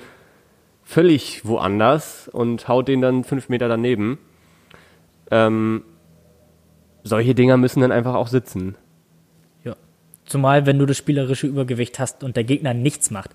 völlig 0.92 1.46
woanders 1.46 2.28
und 2.28 2.68
haut 2.68 2.86
den 2.86 3.00
dann 3.00 3.24
fünf 3.24 3.48
Meter 3.48 3.66
daneben. 3.66 4.18
Ähm, 5.30 5.84
solche 7.02 7.34
Dinger 7.34 7.56
müssen 7.56 7.80
dann 7.80 7.92
einfach 7.92 8.14
auch 8.14 8.28
sitzen. 8.28 8.76
Ja. 9.64 9.74
Zumal, 10.26 10.66
wenn 10.66 10.78
du 10.78 10.84
das 10.84 10.98
spielerische 10.98 11.46
Übergewicht 11.46 11.98
hast 11.98 12.22
und 12.22 12.36
der 12.36 12.44
Gegner 12.44 12.74
nichts 12.74 13.10
macht. 13.10 13.30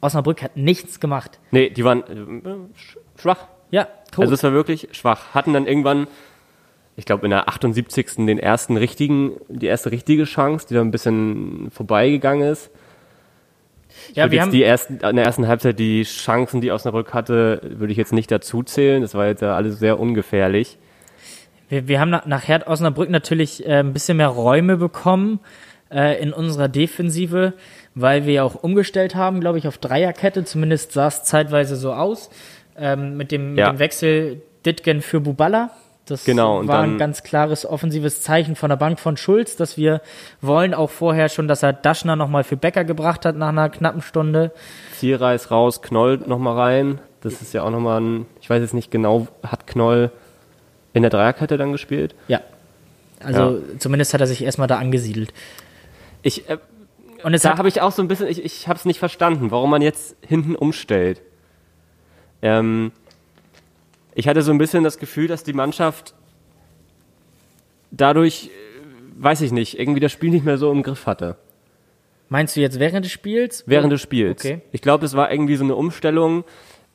Osnabrück 0.00 0.42
hat 0.42 0.56
nichts 0.56 0.98
gemacht. 0.98 1.38
Nee, 1.52 1.70
die 1.70 1.84
waren 1.84 2.02
äh, 2.02 3.20
schwach. 3.20 3.46
Ja, 3.70 3.86
tot. 4.10 4.22
Also 4.22 4.34
es 4.34 4.42
war 4.42 4.52
wirklich 4.52 4.88
schwach. 4.90 5.32
Hatten 5.32 5.52
dann 5.52 5.66
irgendwann, 5.66 6.08
ich 6.96 7.04
glaube 7.04 7.24
in 7.24 7.30
der 7.30 7.48
78. 7.48 8.26
den 8.26 8.38
ersten 8.38 8.76
richtigen, 8.76 9.36
die 9.48 9.66
erste 9.66 9.92
richtige 9.92 10.24
Chance, 10.24 10.66
die 10.68 10.74
dann 10.74 10.88
ein 10.88 10.90
bisschen 10.90 11.70
vorbeigegangen 11.70 12.48
ist. 12.48 12.70
Ich 14.08 14.16
ja, 14.16 14.30
wir 14.30 14.40
haben 14.42 14.50
die 14.50 14.62
ersten, 14.62 14.98
in 14.98 15.16
der 15.16 15.24
ersten 15.24 15.46
Halbzeit 15.46 15.78
die 15.78 16.02
Chancen, 16.02 16.60
die 16.60 16.72
Osnabrück 16.72 17.14
hatte, 17.14 17.60
würde 17.64 17.92
ich 17.92 17.98
jetzt 17.98 18.12
nicht 18.12 18.30
dazu 18.30 18.62
zählen. 18.62 19.02
Das 19.02 19.14
war 19.14 19.26
jetzt 19.26 19.42
ja 19.42 19.54
alles 19.54 19.78
sehr 19.78 20.00
ungefährlich. 20.00 20.78
Wir, 21.68 21.88
wir 21.88 22.00
haben 22.00 22.10
nach, 22.10 22.26
nachher 22.26 22.66
Osnabrück 22.66 23.10
natürlich 23.10 23.66
äh, 23.66 23.80
ein 23.80 23.92
bisschen 23.92 24.16
mehr 24.16 24.28
Räume 24.28 24.76
bekommen 24.76 25.40
äh, 25.90 26.20
in 26.20 26.32
unserer 26.32 26.68
Defensive, 26.68 27.54
weil 27.94 28.26
wir 28.26 28.34
ja 28.34 28.42
auch 28.44 28.56
umgestellt 28.56 29.14
haben, 29.14 29.40
glaube 29.40 29.58
ich, 29.58 29.68
auf 29.68 29.78
Dreierkette. 29.78 30.44
Zumindest 30.44 30.92
sah 30.92 31.08
es 31.08 31.24
zeitweise 31.24 31.76
so 31.76 31.92
aus 31.92 32.30
ähm, 32.76 33.16
mit, 33.16 33.32
dem, 33.32 33.56
ja. 33.56 33.66
mit 33.66 33.76
dem 33.76 33.78
Wechsel 33.80 34.42
Ditgen 34.64 35.00
für 35.02 35.20
Buballa. 35.20 35.70
Das 36.10 36.24
genau, 36.24 36.66
war 36.66 36.80
ein 36.82 36.98
ganz 36.98 37.22
klares 37.22 37.64
offensives 37.64 38.20
Zeichen 38.20 38.56
von 38.56 38.68
der 38.68 38.76
Bank 38.76 38.98
von 38.98 39.16
Schulz, 39.16 39.54
dass 39.54 39.76
wir 39.76 40.00
wollen 40.40 40.74
auch 40.74 40.90
vorher 40.90 41.28
schon, 41.28 41.46
dass 41.46 41.62
er 41.62 41.72
Daschner 41.72 42.16
nochmal 42.16 42.42
für 42.42 42.56
Becker 42.56 42.82
gebracht 42.82 43.24
hat 43.24 43.36
nach 43.36 43.50
einer 43.50 43.70
knappen 43.70 44.02
Stunde. 44.02 44.50
Zierreis 44.96 45.52
raus, 45.52 45.82
Knoll 45.82 46.18
nochmal 46.26 46.58
rein. 46.58 47.00
Das 47.20 47.40
ist 47.40 47.54
ja 47.54 47.62
auch 47.62 47.70
nochmal 47.70 48.00
ein, 48.00 48.26
ich 48.40 48.50
weiß 48.50 48.60
jetzt 48.60 48.74
nicht 48.74 48.90
genau, 48.90 49.28
hat 49.44 49.68
Knoll 49.68 50.10
in 50.94 51.02
der 51.02 51.10
Dreierkette 51.10 51.56
dann 51.56 51.70
gespielt? 51.70 52.16
Ja. 52.26 52.40
Also 53.22 53.58
ja. 53.58 53.78
zumindest 53.78 54.12
hat 54.12 54.20
er 54.20 54.26
sich 54.26 54.42
erstmal 54.42 54.66
da 54.66 54.78
angesiedelt. 54.78 55.32
Ich, 56.22 56.48
äh, 56.48 56.58
und 57.22 57.44
da 57.44 57.58
habe 57.58 57.68
ich 57.68 57.82
auch 57.82 57.92
so 57.92 58.02
ein 58.02 58.08
bisschen, 58.08 58.26
ich, 58.26 58.44
ich 58.44 58.66
habe 58.66 58.78
es 58.78 58.84
nicht 58.84 58.98
verstanden, 58.98 59.52
warum 59.52 59.70
man 59.70 59.82
jetzt 59.82 60.16
hinten 60.26 60.56
umstellt. 60.56 61.20
Ähm, 62.42 62.90
ich 64.14 64.28
hatte 64.28 64.42
so 64.42 64.52
ein 64.52 64.58
bisschen 64.58 64.84
das 64.84 64.98
Gefühl, 64.98 65.28
dass 65.28 65.44
die 65.44 65.52
Mannschaft 65.52 66.14
dadurch, 67.90 68.46
äh, 68.46 69.22
weiß 69.22 69.40
ich 69.42 69.52
nicht, 69.52 69.78
irgendwie 69.78 70.00
das 70.00 70.12
Spiel 70.12 70.30
nicht 70.30 70.44
mehr 70.44 70.58
so 70.58 70.70
im 70.70 70.82
Griff 70.82 71.06
hatte. 71.06 71.36
Meinst 72.28 72.56
du 72.56 72.60
jetzt 72.60 72.78
während 72.78 73.04
des 73.04 73.12
Spiels? 73.12 73.64
Während 73.66 73.92
des 73.92 74.00
Spiels. 74.00 74.44
Okay. 74.44 74.60
Ich 74.70 74.82
glaube, 74.82 75.04
es 75.04 75.14
war 75.14 75.32
irgendwie 75.32 75.56
so 75.56 75.64
eine 75.64 75.74
Umstellung, 75.74 76.44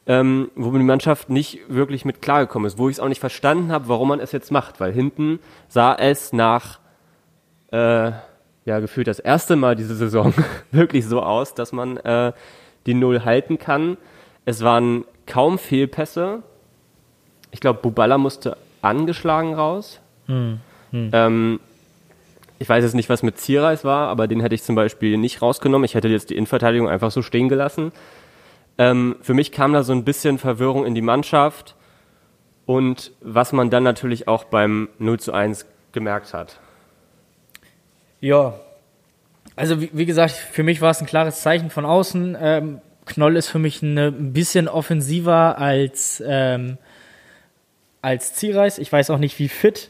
ähm, 0.07 0.49
wo 0.55 0.71
die 0.71 0.83
Mannschaft 0.83 1.29
nicht 1.29 1.59
wirklich 1.67 2.05
mit 2.05 2.21
klargekommen 2.21 2.67
ist, 2.67 2.77
wo 2.77 2.87
ich 2.89 2.95
es 2.95 2.99
auch 2.99 3.09
nicht 3.09 3.19
verstanden 3.19 3.71
habe, 3.71 3.87
warum 3.87 4.09
man 4.09 4.19
es 4.19 4.31
jetzt 4.31 4.51
macht, 4.51 4.79
weil 4.79 4.93
hinten 4.93 5.39
sah 5.67 5.93
es 5.95 6.31
nach 6.31 6.79
äh, 7.71 8.11
ja 8.65 8.79
gefühlt 8.79 9.07
das 9.07 9.19
erste 9.19 9.55
Mal 9.55 9.75
diese 9.75 9.95
Saison 9.95 10.33
wirklich 10.71 11.05
so 11.05 11.21
aus, 11.21 11.53
dass 11.53 11.71
man 11.71 11.97
äh, 11.97 12.33
die 12.85 12.93
Null 12.93 13.25
halten 13.25 13.57
kann. 13.57 13.97
Es 14.45 14.63
waren 14.63 15.05
kaum 15.25 15.57
Fehlpässe. 15.57 16.43
Ich 17.55 17.61
glaube, 17.61 17.79
Bubala 17.81 18.17
musste 18.17 18.57
angeschlagen 18.81 19.53
raus. 19.53 20.01
Hm. 20.25 20.59
Hm. 20.91 21.09
Ähm, 21.13 21.59
ich 22.59 22.67
weiß 22.67 22.83
jetzt 22.83 22.95
nicht, 22.95 23.07
was 23.07 23.23
mit 23.23 23.39
Zierreis 23.39 23.85
war, 23.85 24.09
aber 24.09 24.27
den 24.27 24.41
hätte 24.41 24.55
ich 24.55 24.63
zum 24.63 24.75
Beispiel 24.75 25.15
nicht 25.15 25.41
rausgenommen. 25.41 25.85
Ich 25.85 25.95
hätte 25.95 26.09
jetzt 26.09 26.31
die 26.31 26.35
Innenverteidigung 26.35 26.89
einfach 26.89 27.11
so 27.11 27.21
stehen 27.21 27.47
gelassen. 27.47 27.93
Ähm, 28.77 29.15
für 29.21 29.33
mich 29.33 29.53
kam 29.53 29.71
da 29.71 29.83
so 29.83 29.93
ein 29.93 30.03
bisschen 30.03 30.37
Verwirrung 30.37 30.85
in 30.85 30.95
die 30.95 31.01
Mannschaft 31.01 31.75
und 32.65 33.13
was 33.21 33.53
man 33.53 33.69
dann 33.69 33.83
natürlich 33.83 34.27
auch 34.27 34.43
beim 34.43 34.89
0 34.99 35.21
zu 35.21 35.31
1 35.31 35.65
gemerkt 35.93 36.33
hat. 36.33 36.59
Ja, 38.19 38.55
also 39.55 39.79
wie, 39.79 39.91
wie 39.93 40.05
gesagt, 40.05 40.33
für 40.33 40.63
mich 40.63 40.81
war 40.81 40.91
es 40.91 40.99
ein 40.99 41.07
klares 41.07 41.39
Zeichen 41.39 41.69
von 41.69 41.85
außen. 41.85 42.35
Ähm, 42.37 42.81
Knoll 43.05 43.37
ist 43.37 43.47
für 43.47 43.59
mich 43.59 43.81
eine, 43.81 44.07
ein 44.07 44.33
bisschen 44.33 44.67
offensiver 44.67 45.57
als, 45.57 46.21
ähm, 46.27 46.77
als 48.05 48.35
Zierreis. 48.35 48.77
Ich 48.77 48.91
weiß 48.91 49.09
auch 49.09 49.17
nicht, 49.17 49.39
wie 49.39 49.49
fit 49.49 49.89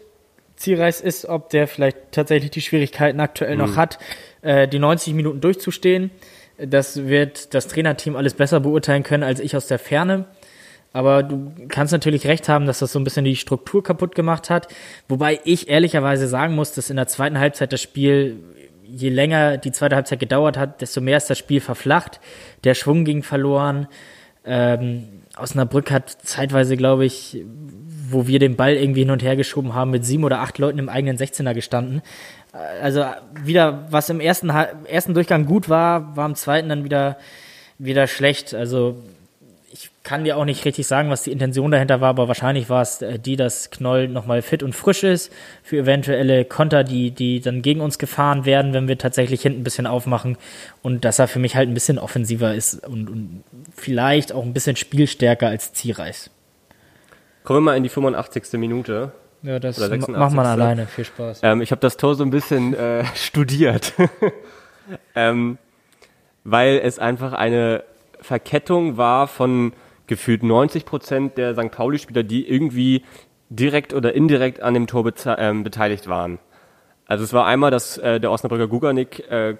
Zierreis 0.55 1.01
ist, 1.01 1.25
ob 1.25 1.49
der 1.49 1.67
vielleicht 1.67 1.97
tatsächlich 2.11 2.49
die 2.49 2.61
Schwierigkeiten 2.61 3.19
aktuell 3.19 3.55
mhm. 3.55 3.61
noch 3.61 3.75
hat, 3.75 3.99
äh, 4.41 4.69
die 4.69 4.79
90 4.79 5.13
Minuten 5.13 5.41
durchzustehen. 5.41 6.11
Das 6.57 7.07
wird 7.07 7.53
das 7.53 7.67
Trainerteam 7.67 8.15
alles 8.15 8.33
besser 8.33 8.61
beurteilen 8.61 9.03
können 9.03 9.23
als 9.23 9.41
ich 9.41 9.57
aus 9.57 9.67
der 9.67 9.79
Ferne. 9.79 10.25
Aber 10.93 11.23
du 11.23 11.51
kannst 11.67 11.91
natürlich 11.91 12.25
recht 12.25 12.47
haben, 12.47 12.65
dass 12.65 12.79
das 12.79 12.93
so 12.93 12.99
ein 12.99 13.03
bisschen 13.03 13.25
die 13.25 13.35
Struktur 13.35 13.83
kaputt 13.83 14.15
gemacht 14.15 14.49
hat. 14.49 14.69
Wobei 15.09 15.41
ich 15.43 15.67
ehrlicherweise 15.67 16.29
sagen 16.29 16.55
muss, 16.55 16.71
dass 16.71 16.89
in 16.89 16.95
der 16.95 17.07
zweiten 17.07 17.37
Halbzeit 17.37 17.73
das 17.73 17.81
Spiel 17.81 18.37
je 18.87 19.09
länger 19.09 19.57
die 19.57 19.73
zweite 19.73 19.97
Halbzeit 19.97 20.21
gedauert 20.21 20.57
hat, 20.57 20.79
desto 20.79 21.01
mehr 21.01 21.17
ist 21.17 21.29
das 21.29 21.37
Spiel 21.37 21.59
verflacht. 21.59 22.21
Der 22.63 22.75
Schwung 22.75 23.03
ging 23.03 23.23
verloren. 23.23 23.87
Ähm, 24.45 25.23
Osnabrück 25.37 25.91
hat 25.91 26.09
zeitweise, 26.23 26.77
glaube 26.77 27.05
ich, 27.05 27.43
wo 28.09 28.27
wir 28.27 28.39
den 28.39 28.55
Ball 28.55 28.73
irgendwie 28.73 29.01
hin 29.01 29.11
und 29.11 29.23
her 29.23 29.35
geschoben 29.35 29.73
haben, 29.73 29.91
mit 29.91 30.05
sieben 30.05 30.23
oder 30.23 30.39
acht 30.39 30.57
Leuten 30.57 30.79
im 30.79 30.89
eigenen 30.89 31.17
16er 31.17 31.53
gestanden. 31.53 32.01
Also 32.81 33.05
wieder, 33.43 33.87
was 33.89 34.09
im 34.09 34.19
ersten, 34.19 34.49
ersten 34.49 35.13
Durchgang 35.13 35.45
gut 35.45 35.67
war, 35.67 36.15
war 36.15 36.25
im 36.25 36.35
zweiten 36.35 36.69
dann 36.69 36.83
wieder, 36.83 37.17
wieder 37.77 38.07
schlecht. 38.07 38.53
Also 38.53 39.03
ich 39.75 39.91
kann 40.03 40.23
dir 40.23 40.37
auch 40.37 40.45
nicht 40.45 40.63
richtig 40.63 40.87
sagen, 40.87 41.09
was 41.09 41.23
die 41.23 41.33
Intention 41.33 41.69
dahinter 41.69 41.99
war, 41.99 42.09
aber 42.09 42.29
wahrscheinlich 42.29 42.69
war 42.69 42.81
es 42.81 43.01
äh, 43.01 43.19
die, 43.19 43.35
dass 43.35 43.71
Knoll 43.71 44.07
nochmal 44.07 44.41
fit 44.41 44.63
und 44.63 44.73
frisch 44.73 45.03
ist 45.03 45.33
für 45.63 45.77
eventuelle 45.77 46.45
Konter, 46.45 46.85
die, 46.85 47.11
die 47.11 47.41
dann 47.41 47.61
gegen 47.61 47.81
uns 47.81 47.99
gefahren 47.99 48.45
werden, 48.45 48.73
wenn 48.73 48.87
wir 48.87 48.97
tatsächlich 48.97 49.41
hinten 49.41 49.61
ein 49.61 49.63
bisschen 49.65 49.85
aufmachen 49.85 50.37
und 50.81 51.03
dass 51.03 51.19
er 51.19 51.27
für 51.27 51.39
mich 51.39 51.57
halt 51.57 51.67
ein 51.67 51.73
bisschen 51.73 51.99
offensiver 51.99 52.55
ist 52.55 52.87
und, 52.87 53.09
und 53.09 53.43
vielleicht 53.75 54.31
auch 54.31 54.43
ein 54.43 54.53
bisschen 54.53 54.77
spielstärker 54.77 55.47
als 55.49 55.73
Zierreis. 55.73 56.29
Kommen 57.43 57.57
wir 57.57 57.71
mal 57.71 57.77
in 57.77 57.83
die 57.83 57.89
85. 57.89 58.53
Minute. 58.53 59.11
Ja, 59.43 59.59
das 59.59 59.77
macht 59.77 60.33
man 60.33 60.45
alleine. 60.45 60.87
Viel 60.87 61.05
Spaß. 61.05 61.41
Ähm, 61.43 61.61
ich 61.61 61.71
habe 61.71 61.81
das 61.81 61.97
Tor 61.97 62.15
so 62.15 62.23
ein 62.23 62.29
bisschen 62.29 62.73
äh, 62.73 63.03
studiert, 63.15 63.93
ähm, 65.15 65.57
weil 66.45 66.79
es 66.81 66.97
einfach 66.97 67.33
eine 67.33 67.83
Verkettung 68.25 68.97
war 68.97 69.27
von 69.27 69.73
gefühlt 70.07 70.43
90 70.43 70.85
Prozent 70.85 71.37
der 71.37 71.53
St. 71.53 71.71
Pauli-Spieler, 71.71 72.23
die 72.23 72.47
irgendwie 72.47 73.03
direkt 73.49 73.93
oder 73.93 74.13
indirekt 74.13 74.61
an 74.61 74.73
dem 74.73 74.87
Tor 74.87 75.05
äh, 75.05 75.53
beteiligt 75.53 76.07
waren. 76.07 76.39
Also 77.05 77.23
es 77.23 77.33
war 77.33 77.45
einmal, 77.45 77.71
dass 77.71 77.97
äh, 77.97 78.19
der 78.19 78.31
Osnabrücker 78.31 78.67
Guganik, 78.67 79.19
äh, 79.29 79.57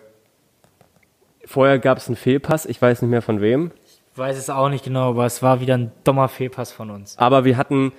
vorher 1.46 1.78
gab 1.80 2.00
es 2.00 2.08
einen 2.08 2.16
Fehlpass, 2.16 2.66
ich 2.66 2.82
weiß 2.82 3.02
nicht 3.04 3.12
mehr 3.12 3.22
von 3.22 3.40
wem. 3.40 3.72
Ich 3.86 4.02
weiß 4.18 4.38
es 4.38 4.50
auch 4.50 4.70
nicht 4.70 4.84
genau, 4.84 5.10
aber 5.10 5.26
es 5.26 5.44
war 5.44 5.62
wieder 5.62 5.78
ein 5.78 5.92
dummer 6.04 6.28
Fehlpass 6.28 6.72
von 6.72 6.90
uns. 6.90 7.18
Aber 7.20 7.46
wir 7.46 7.58
hatten 7.58 7.92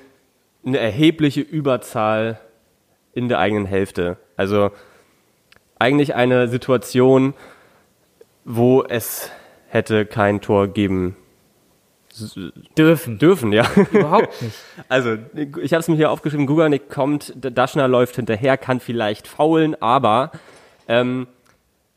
eine 0.65 0.79
erhebliche 0.79 1.43
Überzahl 1.43 2.41
in 3.13 3.29
der 3.29 3.39
eigenen 3.39 3.67
Hälfte. 3.67 4.17
Also 4.37 4.71
eigentlich 5.79 6.15
eine 6.17 6.49
Situation, 6.49 7.35
wo 8.45 8.83
es 8.83 9.31
hätte 9.77 10.07
kein 10.07 10.41
Tor 10.41 10.69
geben 10.69 11.17
dürfen. 12.79 13.19
Dürfen, 13.19 13.53
ja. 13.53 13.67
Überhaupt 13.93 14.43
nicht. 14.43 14.57
Also, 14.89 15.17
ich 15.35 15.73
habe 15.73 15.81
es 15.81 15.89
mir 15.89 15.97
hier 15.97 16.11
aufgeschrieben, 16.11 16.47
Guganik 16.47 16.89
kommt, 16.89 17.35
Daschner 17.37 17.89
läuft 17.89 18.17
hinterher, 18.17 18.57
kann 18.57 18.81
vielleicht 18.81 19.29
faulen, 19.29 19.81
aber 19.83 20.33
ähm, 20.89 21.27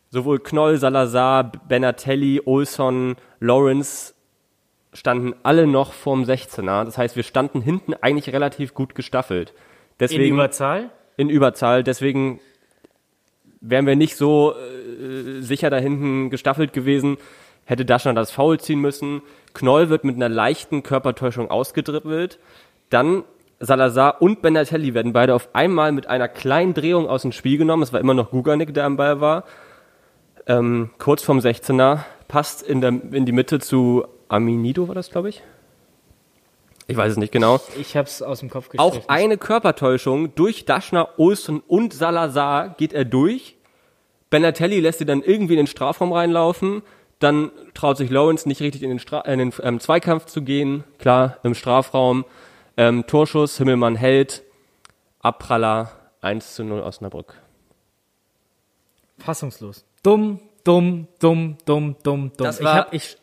sowohl 0.09 0.39
Knoll, 0.39 0.77
Salazar, 0.77 1.51
Benatelli, 1.67 2.41
Olson, 2.45 3.15
Lawrence 3.39 4.13
standen 4.93 5.35
alle 5.43 5.67
noch 5.67 5.93
vorm 5.93 6.23
16er. 6.23 6.83
Das 6.83 6.97
heißt, 6.97 7.15
wir 7.15 7.23
standen 7.23 7.61
hinten 7.61 7.93
eigentlich 7.93 8.33
relativ 8.33 8.73
gut 8.73 8.95
gestaffelt. 8.95 9.53
Deswegen, 9.99 10.23
in 10.23 10.33
Überzahl? 10.33 10.89
In 11.15 11.29
Überzahl. 11.29 11.83
Deswegen 11.83 12.39
wären 13.61 13.85
wir 13.85 13.95
nicht 13.95 14.15
so 14.15 14.53
äh, 14.53 15.41
sicher 15.41 15.69
da 15.69 15.77
hinten 15.77 16.29
gestaffelt 16.29 16.73
gewesen 16.73 17.17
hätte 17.69 17.85
Daschner 17.85 18.13
das 18.13 18.31
Foul 18.31 18.59
ziehen 18.59 18.79
müssen. 18.79 19.21
Knoll 19.53 19.89
wird 19.89 20.03
mit 20.03 20.15
einer 20.15 20.27
leichten 20.27 20.81
Körpertäuschung 20.81 21.51
ausgedribbelt. 21.51 22.39
Dann 22.89 23.23
Salazar 23.59 24.23
und 24.23 24.41
Benatelli 24.41 24.95
werden 24.95 25.13
beide 25.13 25.35
auf 25.35 25.49
einmal 25.53 25.91
mit 25.91 26.07
einer 26.07 26.27
kleinen 26.27 26.73
Drehung 26.73 27.07
aus 27.07 27.21
dem 27.21 27.31
Spiel 27.31 27.59
genommen. 27.59 27.83
Es 27.83 27.93
war 27.93 27.99
immer 27.99 28.15
noch 28.15 28.31
Guganik, 28.31 28.73
der 28.73 28.85
am 28.85 28.97
Ball 28.97 29.21
war. 29.21 29.43
Ähm, 30.47 30.89
kurz 30.97 31.21
vorm 31.21 31.39
16er, 31.39 31.99
passt 32.27 32.63
in, 32.63 32.81
der, 32.81 32.89
in 32.89 33.27
die 33.27 33.31
Mitte 33.31 33.59
zu 33.59 34.03
Aminido, 34.29 34.87
war 34.87 34.95
das, 34.95 35.11
glaube 35.11 35.29
ich. 35.29 35.43
Ich 36.87 36.97
weiß 36.97 37.11
es 37.11 37.17
nicht 37.17 37.31
genau. 37.31 37.59
Ich 37.79 37.95
hab's 37.95 38.23
aus 38.23 38.39
dem 38.39 38.49
Kopf 38.49 38.69
gestrichen. 38.69 39.03
Auch 39.03 39.09
eine 39.09 39.37
Körpertäuschung 39.37 40.33
durch 40.33 40.65
Daschner, 40.65 41.09
Olsen 41.17 41.61
und 41.67 41.93
Salazar 41.93 42.69
geht 42.69 42.93
er 42.93 43.05
durch. 43.05 43.57
Benatelli 44.31 44.79
lässt 44.79 44.97
sie 44.97 45.05
dann 45.05 45.21
irgendwie 45.21 45.53
in 45.53 45.57
den 45.57 45.67
Strafraum 45.67 46.13
reinlaufen. 46.13 46.81
Dann 47.19 47.51
traut 47.73 47.97
sich 47.97 48.09
Lawrence 48.09 48.47
nicht 48.47 48.61
richtig 48.61 48.81
in 48.83 48.89
den, 48.89 48.99
Stra 48.99 49.21
in 49.21 49.39
den 49.39 49.53
ähm, 49.61 49.79
Zweikampf 49.79 50.25
zu 50.25 50.41
gehen. 50.41 50.83
Klar, 50.99 51.37
im 51.43 51.53
Strafraum. 51.53 52.25
Ähm, 52.77 53.05
Torschuss, 53.07 53.57
Himmelmann 53.57 53.95
hält. 53.95 54.43
Abpraller 55.21 55.91
1 56.21 56.55
zu 56.55 56.63
0 56.63 56.79
Osnabrück. 56.81 57.35
Fassungslos. 59.17 59.83
Dumm, 60.01 60.39
dumm, 60.63 61.07
dumm, 61.19 61.57
dumm, 61.65 61.95
dumm, 62.03 62.31
dumm. 62.31 62.31
Das 62.37 62.59
ich, 62.59 62.65
war- 62.65 62.75
hab, 62.77 62.93
ich 62.93 63.17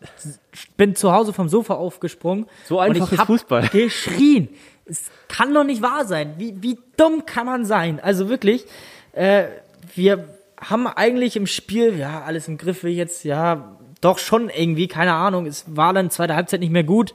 bin 0.77 0.95
zu 0.95 1.13
Hause 1.13 1.33
vom 1.33 1.49
Sofa 1.49 1.75
aufgesprungen. 1.75 2.47
So 2.67 2.79
einfach 2.79 3.01
und 3.01 3.07
ich 3.07 3.13
ist 3.13 3.19
hab 3.19 3.27
Fußball. 3.27 3.69
geschrien. 3.73 4.49
Es 4.85 5.11
kann 5.29 5.53
doch 5.55 5.65
nicht 5.65 5.83
wahr 5.83 6.05
sein. 6.05 6.35
Wie, 6.39 6.63
wie 6.63 6.79
dumm 6.97 7.25
kann 7.27 7.47
man 7.47 7.65
sein? 7.65 7.99
Also 7.99 8.29
wirklich, 8.29 8.67
äh, 9.13 9.47
wir 9.95 10.29
haben 10.61 10.87
eigentlich 10.87 11.37
im 11.37 11.47
Spiel, 11.47 11.99
ja, 11.99 12.23
alles 12.23 12.47
im 12.49 12.57
Griff, 12.59 12.83
will 12.83 12.93
ich 12.93 12.97
jetzt, 12.99 13.25
ja, 13.25 13.79
doch 14.01 14.19
schon 14.19 14.49
irgendwie, 14.51 14.89
keine 14.89 15.13
Ahnung. 15.15 15.47
Es 15.47 15.65
war 15.77 15.93
dann 15.93 16.11
zweite 16.11 16.35
Halbzeit 16.37 16.61
nicht 16.61 16.73
mehr 16.73 16.85
gut. 16.85 17.15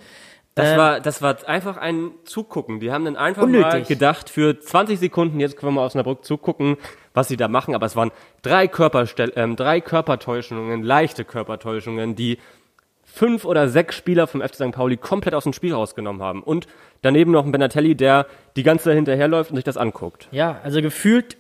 Das 0.56 0.70
Äh, 0.72 0.78
war, 0.78 1.00
das 1.00 1.22
war 1.22 1.38
einfach 1.48 1.78
ein 1.78 2.12
Zugucken. 2.26 2.80
Die 2.82 2.92
haben 2.92 3.06
dann 3.06 3.16
einfach 3.16 3.44
mal 3.48 3.64
Unnötig. 3.64 3.88
gedacht, 3.88 4.30
für 4.30 4.60
20 4.60 5.00
Sekunden, 5.00 5.40
jetzt 5.40 5.56
können 5.56 5.74
wir 5.74 5.80
mal 5.82 5.86
Osnabrück 5.86 6.26
zugucken, 6.26 6.78
was 7.14 7.30
sie 7.30 7.38
da 7.38 7.48
machen. 7.48 7.74
Aber 7.76 7.86
es 7.86 7.96
waren 7.96 8.12
drei, 8.42 8.68
Körperstell 8.68 9.32
ähm, 9.38 9.56
drei 9.56 9.80
Körpertäuschungen, 9.80 10.84
leichte 10.84 11.24
Körpertäuschungen, 11.24 12.16
die 12.16 12.38
fünf 13.06 13.46
oder 13.46 13.68
sechs 13.70 13.96
Spieler 13.96 14.28
vom 14.28 14.42
FC 14.42 14.56
St. 14.56 14.72
Pauli 14.72 14.98
komplett 14.98 15.34
aus 15.36 15.44
dem 15.44 15.54
Spiel 15.54 15.74
rausgenommen 15.74 16.22
haben. 16.22 16.44
Und 16.44 16.68
daneben 17.02 17.32
noch 17.32 17.46
ein 17.46 17.52
Benatelli, 17.52 17.96
der 17.96 18.26
die 18.56 18.64
ganze 18.64 18.86
Zeit 18.86 18.96
hinterherläuft 18.96 19.52
und 19.52 19.56
sich 19.58 19.66
das 19.66 19.78
anguckt. 19.78 20.28
Ja, 20.32 20.60
also 20.64 20.82
gefühlt 20.82 21.38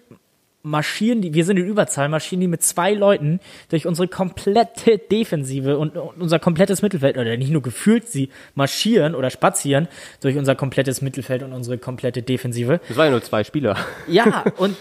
marschieren 0.64 1.22
die, 1.22 1.34
wir 1.34 1.46
sind 1.46 1.58
in 1.58 1.66
Überzahl, 1.66 2.10
marschieren 2.10 2.42
die 2.42 2.48
mit 2.48 2.64
zwei 2.64 2.94
Leuten 2.94 3.40
durch 3.70 3.88
unsere 3.88 4.08
komplette 4.08 4.98
Defensive 4.98 5.78
und, 5.78 5.98
und 5.98 6.22
unser 6.22 6.40
komplettes 6.40 6.82
Mittelfeld, 6.82 7.18
oder 7.18 7.36
nicht 7.38 7.52
nur 7.52 7.62
gefühlt, 7.62 8.08
sie 8.08 8.30
marschieren 8.56 9.16
oder 9.16 9.30
spazieren 9.30 9.88
durch 10.22 10.38
unser 10.38 10.56
komplettes 10.56 11.02
Mittelfeld 11.02 11.44
und 11.44 11.54
unsere 11.54 11.78
komplette 11.78 12.22
Defensive. 12.22 12.80
Das 12.88 12.98
waren 12.98 13.06
ja 13.06 13.12
nur 13.12 13.24
zwei 13.24 13.44
Spieler. 13.44 13.78
Ja, 14.08 14.44
und 14.58 14.76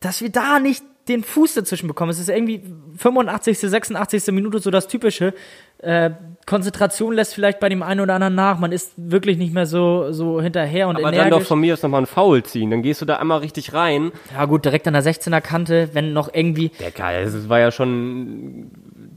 dass 0.00 0.20
wir 0.20 0.30
da 0.30 0.58
nicht 0.58 0.84
den 1.08 1.22
Fuß 1.22 1.54
dazwischen 1.54 1.86
bekommen. 1.86 2.10
Es 2.10 2.18
ist 2.18 2.28
irgendwie 2.28 2.62
85., 2.96 3.58
86. 3.58 4.26
Minute 4.32 4.58
so 4.58 4.70
das 4.70 4.88
typische. 4.88 5.34
Äh, 5.78 6.10
Konzentration 6.46 7.14
lässt 7.14 7.34
vielleicht 7.34 7.60
bei 7.60 7.68
dem 7.68 7.82
einen 7.82 8.00
oder 8.00 8.14
anderen 8.14 8.34
nach. 8.34 8.58
Man 8.58 8.72
ist 8.72 8.92
wirklich 8.96 9.38
nicht 9.38 9.54
mehr 9.54 9.66
so, 9.66 10.12
so 10.12 10.40
hinterher 10.40 10.88
und 10.88 10.96
Aber 10.96 11.04
dann 11.06 11.14
energisch. 11.14 11.38
doch 11.40 11.46
von 11.46 11.60
mir 11.60 11.72
aus 11.74 11.82
nochmal 11.82 12.02
ein 12.02 12.06
Foul 12.06 12.42
ziehen. 12.42 12.70
Dann 12.70 12.82
gehst 12.82 13.00
du 13.00 13.06
da 13.06 13.16
einmal 13.16 13.38
richtig 13.38 13.72
rein. 13.72 14.12
Ja 14.34 14.44
gut, 14.44 14.64
direkt 14.64 14.86
an 14.86 14.94
der 14.94 15.02
16er 15.02 15.40
Kante, 15.40 15.90
wenn 15.94 16.12
noch 16.12 16.32
irgendwie, 16.32 16.70
Ja, 16.78 16.90
geil. 16.90 17.22
Es 17.24 17.48
war 17.48 17.58
ja 17.60 17.70
schon 17.70 18.70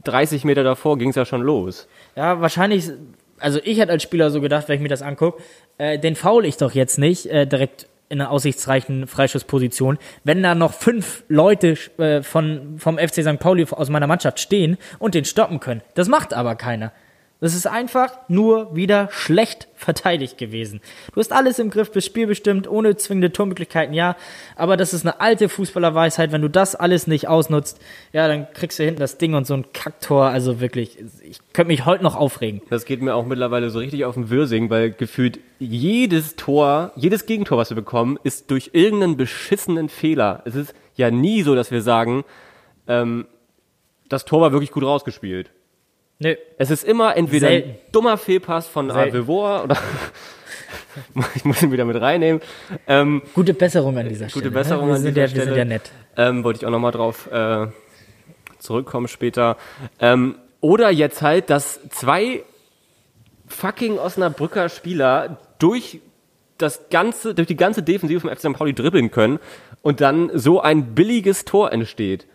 30 0.04 0.44
Meter 0.44 0.62
davor, 0.64 0.96
ging 0.98 1.10
es 1.10 1.16
ja 1.16 1.24
schon 1.24 1.42
los. 1.42 1.86
ja 2.16 2.40
wahrscheinlich, 2.40 2.90
also 3.38 3.60
ich 3.62 3.78
hätte 3.78 3.92
als 3.92 4.02
Spieler 4.02 4.30
so 4.30 4.40
gedacht, 4.40 4.68
wenn 4.68 4.76
ich 4.76 4.82
mir 4.82 4.88
das 4.88 5.02
angucke, 5.02 5.42
äh, 5.76 5.98
den 5.98 6.16
faul 6.16 6.44
ich 6.46 6.56
doch 6.56 6.72
jetzt 6.72 6.98
nicht 6.98 7.26
äh, 7.26 7.46
direkt 7.46 7.88
in 8.10 8.22
einer 8.22 8.30
aussichtsreichen 8.30 9.06
Freischussposition, 9.06 9.98
wenn 10.24 10.42
da 10.42 10.54
noch 10.54 10.72
fünf 10.72 11.24
Leute 11.28 11.76
äh, 11.98 12.22
von, 12.22 12.78
vom 12.78 12.96
FC 12.96 13.22
St. 13.22 13.38
Pauli 13.38 13.66
aus 13.70 13.90
meiner 13.90 14.06
Mannschaft 14.06 14.40
stehen 14.40 14.78
und 14.98 15.14
den 15.14 15.26
stoppen 15.26 15.60
können. 15.60 15.82
Das 15.94 16.08
macht 16.08 16.32
aber 16.32 16.54
keiner. 16.54 16.90
Das 17.40 17.54
ist 17.54 17.68
einfach 17.68 18.12
nur 18.26 18.74
wieder 18.74 19.08
schlecht 19.12 19.68
verteidigt 19.76 20.38
gewesen. 20.38 20.80
Du 21.14 21.20
hast 21.20 21.32
alles 21.32 21.60
im 21.60 21.70
Griff, 21.70 21.92
bist 21.92 22.08
spielbestimmt, 22.08 22.68
ohne 22.68 22.96
zwingende 22.96 23.30
Tormöglichkeiten, 23.30 23.94
ja. 23.94 24.16
Aber 24.56 24.76
das 24.76 24.92
ist 24.92 25.06
eine 25.06 25.20
alte 25.20 25.48
Fußballerweisheit. 25.48 26.32
Wenn 26.32 26.42
du 26.42 26.50
das 26.50 26.74
alles 26.74 27.06
nicht 27.06 27.28
ausnutzt, 27.28 27.80
ja, 28.12 28.26
dann 28.26 28.48
kriegst 28.54 28.80
du 28.80 28.84
hinten 28.84 28.98
das 28.98 29.18
Ding 29.18 29.34
und 29.34 29.46
so 29.46 29.54
ein 29.54 29.72
Kacktor. 29.72 30.24
Also 30.24 30.60
wirklich, 30.60 30.98
ich 31.22 31.38
könnte 31.52 31.68
mich 31.68 31.86
heute 31.86 32.02
noch 32.02 32.16
aufregen. 32.16 32.60
Das 32.70 32.84
geht 32.84 33.02
mir 33.02 33.14
auch 33.14 33.24
mittlerweile 33.24 33.70
so 33.70 33.78
richtig 33.78 34.04
auf 34.04 34.14
den 34.14 34.30
Wirsing, 34.30 34.68
weil 34.68 34.90
gefühlt 34.90 35.38
jedes 35.60 36.34
Tor, 36.34 36.90
jedes 36.96 37.24
Gegentor, 37.26 37.56
was 37.56 37.70
wir 37.70 37.76
bekommen, 37.76 38.18
ist 38.24 38.50
durch 38.50 38.70
irgendeinen 38.72 39.16
beschissenen 39.16 39.88
Fehler. 39.88 40.42
Es 40.44 40.56
ist 40.56 40.74
ja 40.96 41.12
nie 41.12 41.42
so, 41.42 41.54
dass 41.54 41.70
wir 41.70 41.82
sagen, 41.82 42.24
ähm, 42.88 43.28
das 44.08 44.24
Tor 44.24 44.40
war 44.40 44.50
wirklich 44.50 44.72
gut 44.72 44.82
rausgespielt. 44.82 45.52
Nö. 46.20 46.34
Es 46.58 46.70
ist 46.70 46.84
immer 46.84 47.16
entweder 47.16 47.48
Selten. 47.48 47.70
ein 47.70 47.76
dummer 47.92 48.18
Fehlpass 48.18 48.66
von. 48.66 48.90
Avevor 48.90 49.62
oder 49.64 49.76
ich 51.36 51.44
muss 51.44 51.62
ihn 51.62 51.70
wieder 51.70 51.84
mit 51.84 52.00
reinnehmen. 52.00 52.42
Ähm, 52.88 53.22
Gute 53.34 53.54
Besserung 53.54 53.96
an 53.98 54.08
dieser 54.08 54.28
Stelle. 54.28 54.42
Gute 54.44 54.54
Besserung 54.54 54.86
ne? 54.86 54.90
wir 54.92 54.96
an 54.96 55.02
sind 55.02 55.16
dieser 55.16 55.26
ja, 55.26 55.32
Wir 55.34 55.34
sind 55.34 55.42
Stelle. 55.42 55.58
ja 55.58 55.64
nett. 55.64 55.92
ähm, 56.16 56.42
wollte 56.44 56.58
ich 56.60 56.66
auch 56.66 56.70
nochmal 56.70 56.90
drauf 56.92 57.28
äh, 57.30 57.68
zurückkommen 58.58 59.06
später. 59.06 59.56
Ähm, 60.00 60.34
oder 60.60 60.90
jetzt 60.90 61.22
halt, 61.22 61.50
dass 61.50 61.80
zwei 61.90 62.42
fucking 63.46 63.98
Osnabrücker 63.98 64.68
Spieler 64.68 65.38
durch 65.60 66.00
das 66.58 66.88
ganze, 66.90 67.34
durch 67.34 67.46
die 67.46 67.56
ganze 67.56 67.84
Defensive 67.84 68.20
vom 68.20 68.30
FC 68.30 68.40
St. 68.40 68.52
Pauli 68.54 68.74
dribbeln 68.74 69.12
können 69.12 69.38
und 69.82 70.00
dann 70.00 70.30
so 70.34 70.60
ein 70.60 70.96
billiges 70.96 71.44
Tor 71.44 71.72
entsteht. 71.72 72.26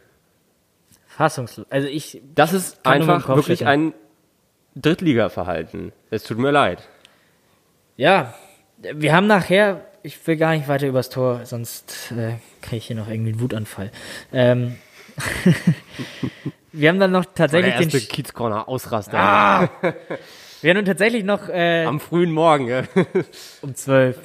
Fassungslos. 1.15 1.65
Also 1.69 1.87
ich, 1.87 2.21
Das 2.35 2.53
ist 2.53 2.85
einfach 2.85 3.27
wirklich 3.27 3.59
schütteln. 3.59 3.67
ein 3.67 3.93
Drittliga-Verhalten. 4.75 5.91
Es 6.09 6.23
tut 6.23 6.37
mir 6.39 6.51
leid. 6.51 6.87
ja, 7.97 8.33
wir 8.77 9.13
haben 9.15 9.27
nachher, 9.27 9.85
ich 10.01 10.25
will 10.27 10.35
gar 10.35 10.53
nicht 10.55 10.67
weiter 10.67 10.87
übers 10.87 11.09
Tor, 11.09 11.45
sonst 11.45 12.11
äh, 12.11 12.33
kriege 12.61 12.77
ich 12.77 12.87
hier 12.87 12.95
noch 12.97 13.07
irgendwie 13.07 13.31
einen 13.31 13.39
Wutanfall. 13.39 13.91
Ähm, 14.33 14.75
wir 16.71 16.89
haben 16.89 16.99
dann 16.99 17.11
noch 17.11 17.25
Der 17.25 17.33
tatsächlich 17.35 17.73
den, 17.75 17.83
erste 17.83 17.97
Sch- 17.99 18.09
Kiezcorner 18.09 18.67
Ausraster 18.67 19.69
wir 20.61 20.69
haben 20.69 20.75
dann 20.77 20.85
tatsächlich 20.85 21.23
noch 21.23 21.49
äh, 21.49 21.85
am 21.85 21.99
frühen 21.99 22.31
Morgen. 22.31 22.67
Ja. 22.67 22.83
um 23.61 23.75
zwölf. 23.75 24.19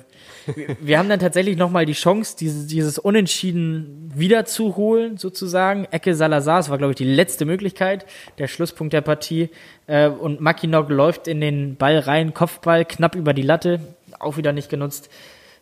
Wir- 0.81 0.99
haben 0.99 1.09
dann 1.09 1.19
tatsächlich 1.21 1.57
nochmal 1.57 1.87
die 1.87 1.93
Chance, 1.93 2.37
dieses, 2.39 2.67
dieses 2.67 2.99
Unentschieden 2.99 4.11
wiederzuholen, 4.15 5.17
sozusagen. 5.17 5.87
Ecke 5.91 6.15
Salazar, 6.15 6.59
das 6.59 6.71
war, 6.71 6.79
glaube 6.79 6.93
ich, 6.93 6.97
die 6.97 7.05
letzte 7.05 7.45
Möglichkeit, 7.45 8.07
der 8.39 8.49
Schlusspunkt 8.49 8.93
der 8.93 9.01
Partie. 9.01 9.51
Äh, 9.87 10.09
und 10.09 10.41
Mackinock 10.41 10.89
läuft 10.91 11.29
in 11.29 11.41
den 11.41 11.77
Ball 11.77 11.99
rein, 11.99 12.35
Kopfball 12.35 12.85
knapp 12.85 13.15
über 13.15 13.35
die 13.35 13.43
Latte, 13.43 13.81
auch 14.19 14.37
wieder 14.37 14.53
nicht 14.53 14.69
genutzt. 14.71 15.09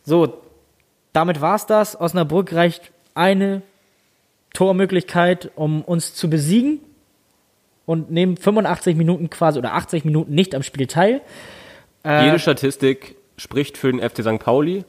So, 0.04 0.42
damit 1.12 1.40
war's 1.40 1.66
das. 1.66 1.98
Osnabrück 2.00 2.52
reicht 2.52 2.92
eine 3.14 3.62
Tormöglichkeit, 4.54 5.50
um 5.56 5.82
uns 5.82 6.14
zu 6.14 6.30
besiegen 6.30 6.80
und 7.84 8.10
nehmen 8.10 8.36
85 8.36 8.96
Minuten 8.96 9.30
quasi 9.30 9.58
oder 9.58 9.74
80 9.74 10.04
Minuten 10.04 10.34
nicht 10.34 10.54
am 10.54 10.62
Spiel 10.62 10.86
teil. 10.86 11.20
Äh, 12.04 12.26
Jede 12.26 12.38
Statistik 12.38 13.16
spricht 13.36 13.78
für 13.78 13.92
den 13.92 14.00
FC 14.00 14.22
St. 14.22 14.38
Pauli, 14.38 14.84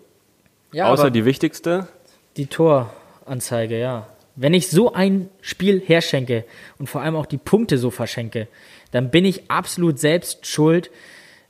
ja, 0.72 0.90
außer 0.92 1.12
die 1.12 1.26
wichtigste. 1.26 1.88
Die 2.36 2.48
Toranzeige, 2.48 3.80
ja. 3.80 4.08
Wenn 4.36 4.54
ich 4.54 4.70
so 4.70 4.94
ein 4.94 5.30
Spiel 5.42 5.82
herschenke 5.82 6.46
und 6.78 6.88
vor 6.88 7.02
allem 7.02 7.16
auch 7.16 7.26
die 7.26 7.38
Punkte 7.38 7.78
so 7.78 7.90
verschenke, 7.90 8.48
dann 8.92 9.10
bin 9.10 9.26
ich 9.26 9.50
absolut 9.50 10.00
selbst 10.00 10.46
schuld, 10.46 10.92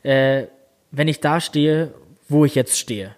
äh, 0.03 0.43
wenn 0.91 1.07
ich 1.07 1.19
da 1.19 1.41
stehe, 1.41 1.93
wo 2.29 2.45
ich 2.45 2.55
jetzt 2.55 2.79
stehe 2.79 3.15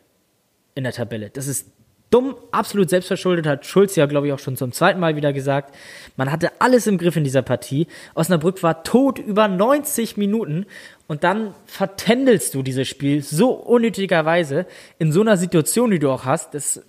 in 0.76 0.84
der 0.84 0.94
Tabelle. 0.94 1.30
Das 1.30 1.48
ist 1.48 1.68
dumm, 2.10 2.36
absolut 2.52 2.90
selbstverschuldet, 2.90 3.46
hat 3.46 3.66
Schulz 3.66 3.96
ja, 3.96 4.06
glaube 4.06 4.28
ich, 4.28 4.34
auch 4.34 4.40
schon 4.40 4.58
zum 4.58 4.72
zweiten 4.72 5.00
Mal 5.00 5.16
wieder 5.16 5.34
gesagt. 5.34 5.76
Man 6.18 6.32
hatte 6.32 6.52
alles 6.60 6.88
im 6.88 6.98
Griff 6.98 7.16
in 7.16 7.24
dieser 7.24 7.42
Partie. 7.42 7.88
Osnabrück 8.16 8.64
war 8.64 8.84
tot 8.84 9.20
über 9.20 9.48
90 9.48 10.18
Minuten 10.18 10.66
und 11.08 11.24
dann 11.24 11.54
vertändelst 11.66 12.54
du 12.56 12.64
dieses 12.64 12.88
Spiel 12.88 13.22
so 13.22 13.52
unnötigerweise 13.52 14.66
in 14.98 15.12
so 15.12 15.22
einer 15.22 15.38
Situation, 15.38 15.92
die 15.92 16.00
du 16.00 16.10
auch 16.10 16.26
hast. 16.26 16.54
Das 16.54 16.82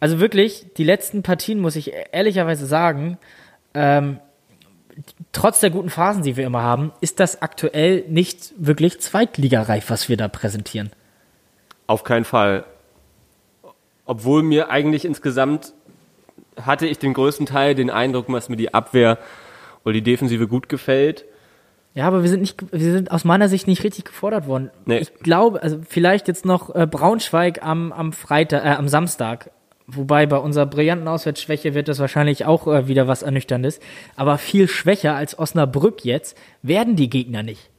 also 0.00 0.18
wirklich, 0.18 0.66
die 0.78 0.84
letzten 0.84 1.22
Partien, 1.22 1.60
muss 1.60 1.76
ich 1.76 1.92
ehrlicherweise 2.12 2.64
sagen, 2.64 3.18
ähm, 3.74 4.18
trotz 5.30 5.60
der 5.60 5.70
guten 5.70 5.90
Phasen, 5.90 6.22
die 6.22 6.36
wir 6.36 6.46
immer 6.46 6.62
haben, 6.62 6.92
ist 7.02 7.20
das 7.20 7.42
aktuell 7.42 8.04
nicht 8.08 8.52
wirklich 8.56 9.00
zweitligareif, 9.00 9.90
was 9.90 10.08
wir 10.08 10.16
da 10.16 10.28
präsentieren. 10.28 10.90
Auf 11.86 12.02
keinen 12.02 12.24
Fall. 12.24 12.64
Obwohl 14.10 14.42
mir 14.42 14.70
eigentlich 14.70 15.04
insgesamt 15.04 15.72
hatte 16.60 16.84
ich 16.88 16.98
den 16.98 17.14
größten 17.14 17.46
Teil 17.46 17.76
den 17.76 17.90
Eindruck, 17.90 18.26
dass 18.26 18.48
mir 18.48 18.56
die 18.56 18.74
Abwehr 18.74 19.18
oder 19.84 19.92
die 19.92 20.02
Defensive 20.02 20.48
gut 20.48 20.68
gefällt. 20.68 21.24
Ja, 21.94 22.08
aber 22.08 22.24
wir 22.24 22.28
sind 22.28 22.40
nicht, 22.40 22.60
wir 22.72 22.92
sind 22.92 23.12
aus 23.12 23.24
meiner 23.24 23.48
Sicht 23.48 23.68
nicht 23.68 23.84
richtig 23.84 24.06
gefordert 24.06 24.48
worden. 24.48 24.70
Nee. 24.84 24.98
Ich 24.98 25.14
glaube, 25.14 25.62
also 25.62 25.78
vielleicht 25.88 26.26
jetzt 26.26 26.44
noch 26.44 26.74
äh, 26.74 26.88
Braunschweig 26.90 27.62
am, 27.64 27.92
am 27.92 28.12
Freitag, 28.12 28.64
äh, 28.64 28.70
am 28.70 28.88
Samstag. 28.88 29.52
Wobei 29.86 30.26
bei 30.26 30.38
unserer 30.38 30.66
brillanten 30.66 31.06
Auswärtsschwäche 31.06 31.74
wird 31.74 31.86
das 31.86 32.00
wahrscheinlich 32.00 32.46
auch 32.46 32.66
äh, 32.66 32.88
wieder 32.88 33.06
was 33.06 33.22
Ernüchterndes. 33.22 33.78
Aber 34.16 34.38
viel 34.38 34.66
schwächer 34.66 35.14
als 35.14 35.38
Osnabrück 35.38 36.04
jetzt 36.04 36.36
werden 36.62 36.96
die 36.96 37.10
Gegner 37.10 37.44
nicht. 37.44 37.70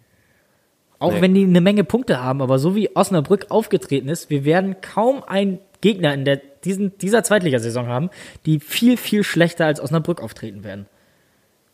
Auch 0.97 1.12
Nee. 1.12 1.22
wenn 1.24 1.34
die 1.34 1.43
eine 1.43 1.60
Menge 1.60 1.84
Punkte 1.84 2.24
haben, 2.24 2.41
aber 2.41 2.58
so 2.58 2.74
wie 2.74 2.95
Osnabrück 2.95 3.47
aufgetreten 3.49 4.08
ist, 4.08 4.30
wir 4.30 4.45
werden 4.45 4.78
kaum 4.80 5.24
einen 5.24 5.60
Gegner 5.82 6.14
in 6.14 6.26
der, 6.26 6.42
diesen, 6.64 6.98
dieser 7.00 7.24
Zweitligasaison 7.24 7.88
haben, 7.88 8.10
die 8.46 8.60
viel, 8.60 8.98
viel 8.98 9.24
schlechter 9.24 9.66
als 9.66 9.82
Osnabrück 9.82 10.22
auftreten 10.22 10.64
werden. 10.64 10.86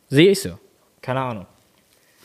Sehe 0.10 0.32
ich 0.32 0.42
so. 0.42 0.58
Keine 1.02 1.22
Ahnung. 1.22 1.46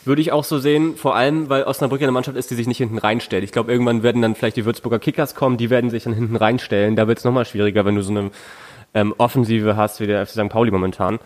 Würde 0.05 0.21
ich 0.21 0.33
auch 0.33 0.43
so 0.43 0.59
sehen, 0.59 0.97
vor 0.97 1.15
allem, 1.15 1.49
weil 1.49 1.63
Osnabrück 1.63 2.01
ja 2.01 2.07
eine 2.07 2.13
Mannschaft 2.13 2.37
ist, 2.37 2.51
die 2.51 2.57
sich 2.57 2.67
nicht 2.67 2.79
hinten 2.79 2.99
reinstellt. 2.99 3.45
Ich 3.45 3.53
glaube, 3.53 3.71
irgendwann 3.71 4.03
werden 4.03 4.21
dann 4.21 4.35
vielleicht 4.35 4.57
die 4.57 4.65
Würzburger 4.65 4.99
Kickers 4.99 5.37
kommen, 5.37 5.59
die 5.59 5.71
werden 5.71 5.91
sich 5.91 6.03
dann 6.03 6.13
hinten 6.13 6.35
reinstellen. 6.35 6.97
Da 6.97 7.07
wird 7.07 7.19
es 7.19 7.25
nochmal 7.25 7.45
schwieriger, 7.45 7.85
wenn 7.85 7.95
du 7.95 8.03
so 8.03 8.11
eine 8.11 8.31
ähm, 8.95 9.15
Offensive 9.19 9.77
hast 9.77 10.01
wie 10.01 10.09
der 10.09 10.27
FC 10.27 10.33
St. 10.33 10.49
Pauli 10.49 10.73
momentan. 10.73 11.21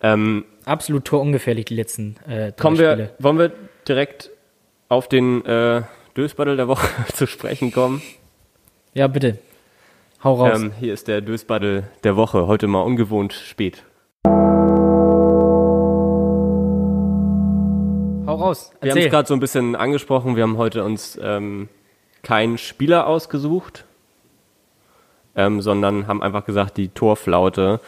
Ähm, 0.00 0.44
Absolut 0.64 1.04
torungefährlich 1.04 1.64
die 1.64 1.74
letzten 1.74 2.16
äh, 2.28 2.52
drei 2.52 2.52
kommen 2.52 2.76
Spiele. 2.76 2.96
wir, 2.96 3.10
wollen 3.18 3.38
wir 3.38 3.52
direkt 3.88 4.30
auf 4.88 5.08
den 5.08 5.44
äh, 5.44 5.82
Dösbattle 6.16 6.56
der 6.56 6.68
Woche 6.68 6.86
zu 7.14 7.26
sprechen 7.26 7.72
kommen? 7.72 8.02
Ja, 8.94 9.08
bitte. 9.08 9.38
Hau 10.26 10.34
raus. 10.34 10.60
Ähm, 10.60 10.72
hier 10.80 10.92
ist 10.92 11.06
der 11.06 11.20
Dösbattle 11.20 11.84
der 12.02 12.16
Woche, 12.16 12.48
heute 12.48 12.66
mal 12.66 12.80
ungewohnt 12.80 13.32
spät. 13.32 13.84
Hau 18.26 18.34
raus. 18.34 18.72
Wir 18.80 18.90
haben 18.90 18.98
es 18.98 19.04
Erzähl. 19.04 19.08
gerade 19.08 19.28
so 19.28 19.34
ein 19.34 19.38
bisschen 19.38 19.76
angesprochen. 19.76 20.34
Wir 20.34 20.42
haben 20.42 20.56
heute 20.56 20.82
uns 20.82 21.16
ähm, 21.22 21.68
keinen 22.24 22.58
Spieler 22.58 23.06
ausgesucht, 23.06 23.84
ähm, 25.36 25.60
sondern 25.60 26.08
haben 26.08 26.24
einfach 26.24 26.44
gesagt, 26.44 26.76
die 26.76 26.88
Torflaute 26.88 27.78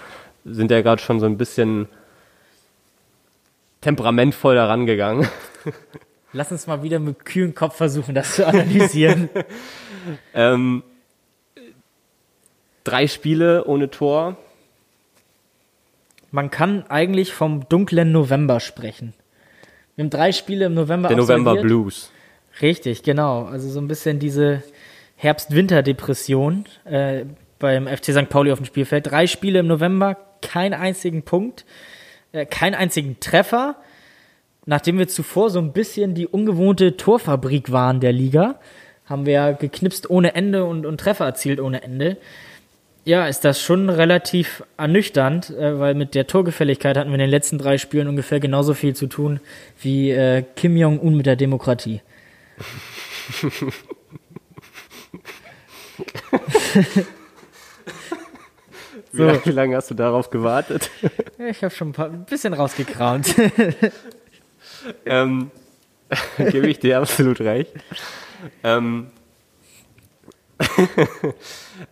sind 0.44 0.70
ja 0.70 0.80
gerade 0.80 1.02
schon 1.02 1.18
so 1.18 1.26
ein 1.26 1.38
bisschen 1.38 1.88
temperamentvoll 3.80 4.54
daran 4.54 4.86
gegangen. 4.86 5.26
Lass 6.32 6.52
uns 6.52 6.68
mal 6.68 6.84
wieder 6.84 7.00
mit 7.00 7.24
kühlen 7.24 7.56
Kopf 7.56 7.74
versuchen, 7.74 8.14
das 8.14 8.36
zu 8.36 8.46
analysieren. 8.46 9.28
ähm, 10.34 10.84
drei 12.88 13.06
Spiele 13.06 13.64
ohne 13.64 13.90
Tor. 13.90 14.36
Man 16.30 16.50
kann 16.50 16.84
eigentlich 16.88 17.32
vom 17.32 17.68
dunklen 17.68 18.12
November 18.12 18.60
sprechen. 18.60 19.14
Wir 19.96 20.04
haben 20.04 20.10
drei 20.10 20.32
Spiele 20.32 20.66
im 20.66 20.74
November 20.74 21.08
Der 21.08 21.16
November. 21.16 21.56
Blues. 21.56 22.10
Richtig, 22.60 23.02
genau. 23.02 23.44
Also 23.44 23.68
so 23.68 23.80
ein 23.80 23.88
bisschen 23.88 24.18
diese 24.18 24.62
Herbst-Winter-Depression 25.16 26.64
äh, 26.84 27.24
beim 27.58 27.88
FC 27.88 28.12
St. 28.12 28.28
Pauli 28.28 28.52
auf 28.52 28.58
dem 28.58 28.66
Spielfeld. 28.66 29.10
Drei 29.10 29.26
Spiele 29.26 29.60
im 29.60 29.66
November, 29.66 30.16
keinen 30.42 30.74
einzigen 30.74 31.22
Punkt, 31.22 31.64
äh, 32.32 32.46
keinen 32.46 32.74
einzigen 32.74 33.18
Treffer. 33.20 33.76
Nachdem 34.66 34.98
wir 34.98 35.08
zuvor 35.08 35.50
so 35.50 35.58
ein 35.58 35.72
bisschen 35.72 36.14
die 36.14 36.26
ungewohnte 36.26 36.96
Torfabrik 36.96 37.72
waren 37.72 38.00
der 38.00 38.12
Liga, 38.12 38.60
haben 39.06 39.24
wir 39.24 39.54
geknipst 39.54 40.10
ohne 40.10 40.34
Ende 40.34 40.64
und, 40.64 40.84
und 40.84 41.00
Treffer 41.00 41.24
erzielt 41.24 41.58
ohne 41.58 41.82
Ende. 41.82 42.18
Ja, 43.08 43.26
ist 43.26 43.42
das 43.46 43.62
schon 43.62 43.88
relativ 43.88 44.62
ernüchternd, 44.76 45.48
äh, 45.48 45.78
weil 45.78 45.94
mit 45.94 46.14
der 46.14 46.26
Torgefälligkeit 46.26 46.98
hatten 46.98 47.08
wir 47.08 47.14
in 47.14 47.20
den 47.20 47.30
letzten 47.30 47.56
drei 47.56 47.78
Spielen 47.78 48.06
ungefähr 48.06 48.38
genauso 48.38 48.74
viel 48.74 48.94
zu 48.94 49.06
tun 49.06 49.40
wie 49.80 50.10
äh, 50.10 50.44
Kim 50.56 50.76
Jong-un 50.76 51.16
mit 51.16 51.24
der 51.24 51.36
Demokratie. 51.36 52.02
Wie, 59.10 59.22
lange, 59.22 59.40
wie 59.46 59.50
lange 59.52 59.76
hast 59.76 59.90
du 59.90 59.94
darauf 59.94 60.28
gewartet? 60.28 60.90
Ich 61.38 61.64
habe 61.64 61.74
schon 61.74 61.88
ein, 61.88 61.92
paar, 61.92 62.10
ein 62.10 62.26
bisschen 62.26 62.52
rausgekramt. 62.52 63.34
ähm, 65.06 65.50
gebe 66.36 66.68
ich 66.68 66.78
dir 66.78 66.98
absolut 66.98 67.40
recht. 67.40 67.72
Ähm, 68.62 69.06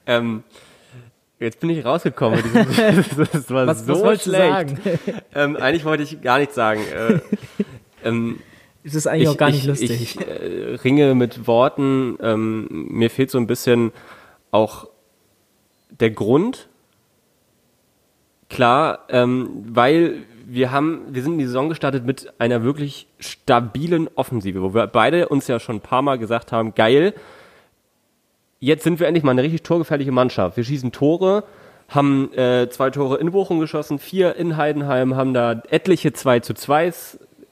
ähm, 0.06 0.44
jetzt 1.38 1.60
bin 1.60 1.70
ich 1.70 1.84
rausgekommen. 1.84 2.42
Das 3.32 3.50
war 3.50 3.66
Was, 3.66 3.86
so 3.86 4.02
was 4.02 4.22
schlecht. 4.22 4.76
Ähm, 5.34 5.56
eigentlich 5.56 5.84
wollte 5.84 6.02
ich 6.02 6.22
gar 6.22 6.38
nichts 6.38 6.54
sagen. 6.54 6.80
Äh, 6.80 7.20
ähm, 8.04 8.40
Es 8.82 8.94
ist 8.94 9.06
eigentlich 9.06 9.28
auch 9.28 9.36
gar 9.36 9.50
nicht 9.50 9.60
ich, 9.60 9.66
lustig. 9.66 9.90
Ich 9.90 10.20
äh, 10.20 10.76
ringe 10.82 11.14
mit 11.14 11.46
Worten. 11.46 12.16
Ähm, 12.22 12.66
mir 12.70 13.10
fehlt 13.10 13.30
so 13.30 13.38
ein 13.38 13.46
bisschen 13.46 13.92
auch 14.50 14.88
der 15.90 16.10
Grund. 16.10 16.68
Klar, 18.48 19.00
ähm, 19.08 19.50
weil 19.68 20.22
wir 20.46 20.70
haben, 20.70 21.02
wir 21.10 21.22
sind 21.22 21.32
in 21.32 21.38
die 21.40 21.46
Saison 21.46 21.68
gestartet 21.68 22.06
mit 22.06 22.32
einer 22.38 22.62
wirklich 22.62 23.08
stabilen 23.18 24.08
Offensive, 24.14 24.62
wo 24.62 24.72
wir 24.72 24.86
beide 24.86 25.28
uns 25.28 25.48
ja 25.48 25.58
schon 25.58 25.76
ein 25.76 25.80
paar 25.80 26.02
Mal 26.02 26.18
gesagt 26.18 26.52
haben, 26.52 26.74
geil, 26.74 27.14
jetzt 28.66 28.82
sind 28.82 28.98
wir 28.98 29.06
endlich 29.06 29.22
mal 29.22 29.30
eine 29.30 29.44
richtig 29.44 29.62
torgefährliche 29.62 30.10
Mannschaft. 30.10 30.56
Wir 30.56 30.64
schießen 30.64 30.90
Tore, 30.90 31.44
haben 31.88 32.32
äh, 32.34 32.68
zwei 32.68 32.90
Tore 32.90 33.18
in 33.18 33.30
Bochum 33.30 33.60
geschossen, 33.60 34.00
vier 34.00 34.34
in 34.34 34.56
Heidenheim, 34.56 35.14
haben 35.14 35.32
da 35.34 35.62
etliche 35.70 36.12
2 36.12 36.40
zu 36.40 36.52
2 36.52 36.92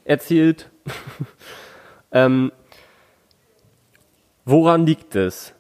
erzielt. 0.05 0.71
ähm, 2.13 2.51
woran 4.45 4.87
liegt 4.87 5.15
es? 5.15 5.55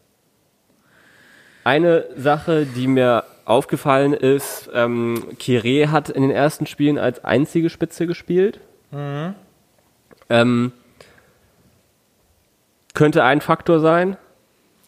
Eine 1.62 2.04
Sache, 2.16 2.66
die 2.66 2.88
mir 2.88 3.22
aufgefallen 3.44 4.12
ist, 4.12 4.68
ähm, 4.74 5.22
Kire 5.38 5.92
hat 5.92 6.08
in 6.08 6.22
den 6.22 6.32
ersten 6.32 6.66
Spielen 6.66 6.98
als 6.98 7.24
einzige 7.24 7.70
Spitze 7.70 8.08
gespielt. 8.08 8.58
Ähm, 10.28 10.72
könnte 12.92 13.22
ein 13.22 13.40
Faktor 13.40 13.78
sein. 13.78 14.16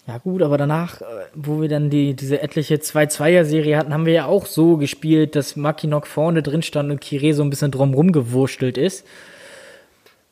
Ja 0.06 0.18
gut, 0.18 0.42
aber 0.42 0.56
danach, 0.56 1.00
äh, 1.00 1.04
wo 1.34 1.60
wir 1.60 1.68
dann 1.68 1.90
die, 1.90 2.14
diese 2.14 2.40
etliche 2.40 2.76
2-2er-Serie 2.76 3.76
hatten, 3.76 3.92
haben 3.92 4.06
wir 4.06 4.12
ja 4.12 4.26
auch 4.26 4.46
so 4.46 4.76
gespielt, 4.76 5.34
dass 5.34 5.56
Mackinock 5.56 6.06
vorne 6.06 6.42
drin 6.42 6.62
stand 6.62 6.90
und 6.92 7.00
Kire 7.00 7.34
so 7.34 7.42
ein 7.42 7.50
bisschen 7.50 7.72
drumrum 7.72 8.12
gewurstelt 8.12 8.78
ist. 8.78 9.04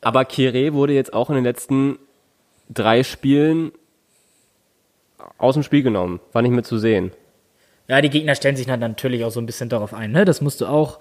Aber 0.01 0.23
Kire 0.23 0.73
wurde 0.73 0.93
jetzt 0.93 1.13
auch 1.13 1.29
in 1.29 1.35
den 1.35 1.43
letzten 1.43 1.97
drei 2.69 3.03
Spielen 3.03 3.71
aus 5.37 5.55
dem 5.55 5.63
Spiel 5.63 5.83
genommen. 5.83 6.21
War 6.31 6.41
nicht 6.41 6.51
mehr 6.51 6.63
zu 6.63 6.77
sehen. 6.77 7.11
Ja, 7.87 8.01
die 8.01 8.09
Gegner 8.09 8.35
stellen 8.35 8.55
sich 8.55 8.67
dann 8.67 8.79
natürlich 8.79 9.25
auch 9.25 9.31
so 9.31 9.41
ein 9.41 9.45
bisschen 9.45 9.69
darauf 9.69 9.93
ein. 9.93 10.11
Ne? 10.11 10.23
Das 10.23 10.41
musst 10.41 10.61
du 10.61 10.67
auch 10.67 10.99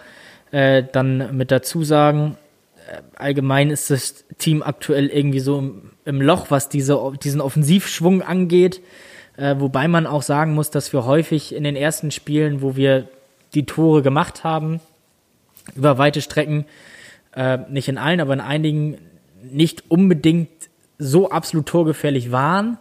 äh, 0.50 0.82
dann 0.90 1.36
mit 1.36 1.50
dazu 1.50 1.84
sagen. 1.84 2.36
Allgemein 3.16 3.70
ist 3.70 3.90
das 3.90 4.24
Team 4.38 4.62
aktuell 4.62 5.06
irgendwie 5.06 5.40
so 5.40 5.58
im, 5.58 5.90
im 6.04 6.20
Loch, 6.20 6.50
was 6.50 6.68
diese, 6.68 7.00
diesen 7.22 7.40
Offensivschwung 7.40 8.22
angeht. 8.22 8.80
Äh, 9.36 9.56
wobei 9.58 9.88
man 9.88 10.06
auch 10.06 10.22
sagen 10.22 10.54
muss, 10.54 10.70
dass 10.70 10.92
wir 10.92 11.04
häufig 11.04 11.54
in 11.54 11.64
den 11.64 11.76
ersten 11.76 12.10
Spielen, 12.10 12.62
wo 12.62 12.76
wir 12.76 13.08
die 13.54 13.66
Tore 13.66 14.02
gemacht 14.02 14.44
haben, 14.44 14.80
über 15.74 15.98
weite 15.98 16.20
Strecken, 16.20 16.66
äh, 17.34 17.58
nicht 17.68 17.88
in 17.88 17.98
allen, 17.98 18.20
aber 18.20 18.34
in 18.34 18.40
einigen, 18.40 18.98
nicht 19.42 19.90
unbedingt 19.90 20.50
so 20.98 21.30
absolut 21.30 21.66
torgefährlich 21.66 22.30
waren. 22.30 22.78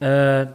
Äh, 0.00 0.46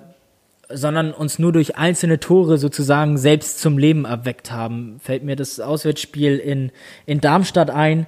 sondern 0.70 1.14
uns 1.14 1.40
nur 1.40 1.54
durch 1.54 1.78
einzelne 1.78 2.20
Tore 2.20 2.58
sozusagen 2.58 3.18
selbst 3.18 3.60
zum 3.60 3.78
Leben 3.78 4.06
erweckt 4.06 4.52
haben. 4.52 5.00
Fällt 5.02 5.24
mir 5.24 5.36
das 5.36 5.60
Auswärtsspiel 5.60 6.38
in, 6.38 6.72
in 7.06 7.22
Darmstadt 7.22 7.70
ein. 7.70 8.06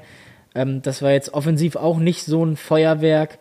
Ähm, 0.60 0.82
das 0.82 1.02
war 1.02 1.12
jetzt 1.12 1.34
offensiv 1.34 1.76
auch 1.76 1.98
nicht 1.98 2.26
so 2.26 2.46
ein 2.46 2.58
Feuerwerk. 2.58 3.40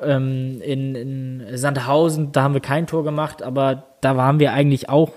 Ähm, 0.00 0.60
in, 0.62 0.94
in 0.94 1.56
Sandhausen, 1.56 2.30
da 2.30 2.42
haben 2.42 2.54
wir 2.54 2.60
kein 2.60 2.86
Tor 2.86 3.02
gemacht, 3.02 3.42
aber 3.42 3.84
da 4.00 4.16
waren 4.16 4.38
wir 4.38 4.52
eigentlich 4.52 4.88
auch 4.88 5.12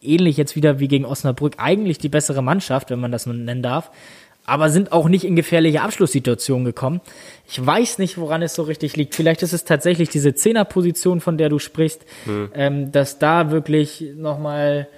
ähnlich 0.00 0.38
jetzt 0.38 0.56
wieder 0.56 0.78
wie 0.78 0.88
gegen 0.88 1.04
Osnabrück 1.04 1.56
eigentlich 1.58 1.98
die 1.98 2.08
bessere 2.08 2.40
Mannschaft, 2.40 2.88
wenn 2.90 3.00
man 3.00 3.12
das 3.12 3.26
nun 3.26 3.44
nennen 3.44 3.62
darf. 3.62 3.90
Aber 4.44 4.70
sind 4.70 4.90
auch 4.90 5.08
nicht 5.08 5.24
in 5.24 5.36
gefährliche 5.36 5.82
Abschlusssituationen 5.82 6.64
gekommen. 6.64 7.00
Ich 7.46 7.64
weiß 7.64 7.98
nicht, 7.98 8.18
woran 8.18 8.42
es 8.42 8.54
so 8.54 8.62
richtig 8.62 8.96
liegt. 8.96 9.14
Vielleicht 9.14 9.42
ist 9.42 9.52
es 9.52 9.64
tatsächlich 9.64 10.08
diese 10.08 10.34
Zehnerposition, 10.34 11.20
von 11.20 11.38
der 11.38 11.48
du 11.48 11.58
sprichst, 11.58 12.04
ähm, 12.54 12.90
dass 12.90 13.18
da 13.18 13.50
wirklich 13.50 14.04
nochmal 14.16 14.88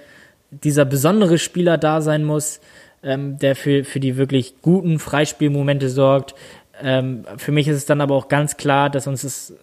dieser 0.49 0.85
besondere 0.85 1.37
Spieler 1.37 1.77
da 1.77 2.01
sein 2.01 2.23
muss, 2.23 2.59
ähm, 3.05 3.37
der 3.39 3.55
für, 3.55 3.85
für 3.85 3.99
die 3.99 4.17
wirklich 4.17 4.55
guten 4.61 4.99
Freispielmomente 4.99 5.89
sorgt. 5.89 6.35
Ähm, 6.81 7.23
für 7.37 7.51
mich 7.51 7.67
ist 7.67 7.77
es 7.77 7.85
dann 7.85 8.01
aber 8.01 8.15
auch 8.15 8.27
ganz 8.27 8.57
klar, 8.57 8.89
dass 8.89 9.07
uns 9.07 9.23
es 9.23 9.53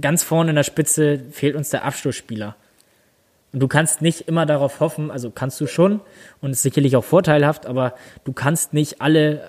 ganz 0.00 0.24
vorne 0.24 0.50
in 0.50 0.56
der 0.56 0.64
Spitze 0.64 1.20
fehlt 1.30 1.54
uns 1.54 1.70
der 1.70 1.84
Abschlussspieler. 1.84 2.56
Und 3.52 3.60
du 3.60 3.68
kannst 3.68 4.00
nicht 4.00 4.22
immer 4.22 4.46
darauf 4.46 4.80
hoffen, 4.80 5.10
also 5.10 5.30
kannst 5.30 5.60
du 5.60 5.66
schon 5.66 6.00
und 6.40 6.50
ist 6.50 6.62
sicherlich 6.62 6.96
auch 6.96 7.04
vorteilhaft, 7.04 7.66
aber 7.66 7.94
du 8.24 8.32
kannst 8.32 8.72
nicht 8.72 9.00
alle, 9.00 9.42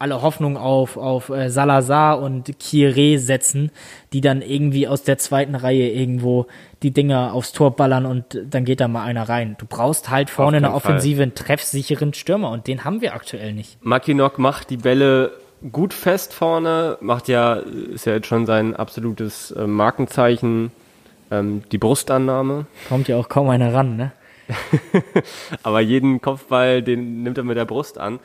alle 0.00 0.22
Hoffnung 0.22 0.56
auf, 0.56 0.96
auf 0.96 1.28
äh, 1.28 1.50
Salazar 1.50 2.20
und 2.20 2.58
Kire 2.58 3.18
setzen, 3.18 3.70
die 4.14 4.22
dann 4.22 4.40
irgendwie 4.40 4.88
aus 4.88 5.02
der 5.02 5.18
zweiten 5.18 5.54
Reihe 5.54 5.90
irgendwo 5.90 6.46
die 6.82 6.90
Dinger 6.90 7.34
aufs 7.34 7.52
Tor 7.52 7.76
ballern 7.76 8.06
und 8.06 8.40
dann 8.48 8.64
geht 8.64 8.80
da 8.80 8.88
mal 8.88 9.04
einer 9.04 9.28
rein. 9.28 9.56
Du 9.58 9.66
brauchst 9.66 10.08
halt 10.08 10.30
vorne 10.30 10.56
keinen 10.56 10.64
eine 10.64 10.74
offensive, 10.74 11.22
einen 11.22 11.34
treffsicheren 11.34 12.14
Stürmer 12.14 12.50
und 12.50 12.66
den 12.66 12.84
haben 12.84 13.02
wir 13.02 13.14
aktuell 13.14 13.52
nicht. 13.52 13.76
Mackinock 13.84 14.38
macht 14.38 14.70
die 14.70 14.78
Bälle 14.78 15.32
gut 15.70 15.92
fest 15.92 16.32
vorne, 16.32 16.96
macht 17.02 17.28
ja, 17.28 17.54
ist 17.54 18.06
ja 18.06 18.14
jetzt 18.14 18.26
schon 18.26 18.46
sein 18.46 18.74
absolutes 18.74 19.50
äh, 19.50 19.66
Markenzeichen, 19.66 20.72
ähm, 21.30 21.62
die 21.72 21.78
Brustannahme. 21.78 22.64
Kommt 22.88 23.08
ja 23.08 23.18
auch 23.18 23.28
kaum 23.28 23.50
einer 23.50 23.74
ran, 23.74 23.96
ne? 23.96 24.12
Aber 25.62 25.80
jeden 25.80 26.22
Kopfball, 26.22 26.82
den 26.82 27.22
nimmt 27.22 27.36
er 27.36 27.44
mit 27.44 27.58
der 27.58 27.66
Brust 27.66 27.98
an. 27.98 28.18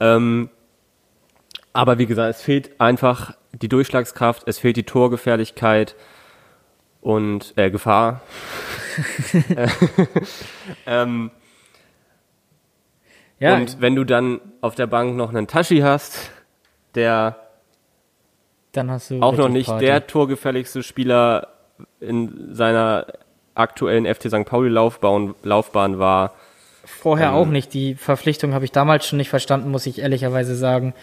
Ähm, 0.00 0.50
aber 1.72 1.98
wie 1.98 2.06
gesagt, 2.06 2.30
es 2.36 2.42
fehlt 2.42 2.80
einfach 2.80 3.34
die 3.52 3.68
Durchschlagskraft, 3.68 4.42
es 4.46 4.58
fehlt 4.58 4.76
die 4.76 4.84
Torgefährlichkeit 4.84 5.94
und 7.00 7.54
äh, 7.56 7.70
Gefahr. 7.70 8.20
ähm, 10.86 11.30
Ja, 13.38 13.56
Und 13.56 13.80
wenn 13.80 13.94
du 13.94 14.04
dann 14.04 14.40
auf 14.60 14.74
der 14.74 14.86
Bank 14.86 15.16
noch 15.16 15.30
einen 15.30 15.46
Tashi 15.46 15.78
hast, 15.78 16.30
der 16.94 17.36
dann 18.72 18.90
hast 18.90 19.10
du 19.10 19.20
auch 19.22 19.36
noch 19.36 19.48
nicht 19.48 19.66
Party. 19.66 19.86
der 19.86 20.06
torgefährlichste 20.06 20.82
Spieler 20.82 21.48
in 22.00 22.54
seiner 22.54 23.06
aktuellen 23.54 24.06
FC 24.12 24.28
St. 24.28 24.44
Pauli 24.44 24.68
Laufbahn, 24.68 25.34
Laufbahn 25.42 25.98
war. 25.98 26.34
Vorher 26.84 27.28
Ähm, 27.28 27.34
auch 27.34 27.46
nicht. 27.46 27.74
Die 27.74 27.94
Verpflichtung 27.94 28.54
habe 28.54 28.64
ich 28.64 28.72
damals 28.72 29.06
schon 29.06 29.16
nicht 29.16 29.30
verstanden, 29.30 29.70
muss 29.70 29.86
ich 29.86 30.00
ehrlicherweise 30.00 30.54
sagen. 30.54 30.94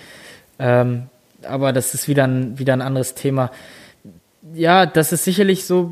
Ähm, 0.60 1.04
aber 1.44 1.74
das 1.74 1.94
ist 1.94 2.08
wieder 2.08 2.26
ein, 2.26 2.58
wieder 2.58 2.74
ein 2.74 2.82
anderes 2.82 3.14
Thema. 3.14 3.52
Ja, 4.54 4.86
das 4.86 5.12
ist 5.12 5.24
sicherlich 5.24 5.66
so 5.66 5.92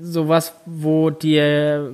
sowas, 0.00 0.54
wo 0.66 1.10
die, 1.10 1.88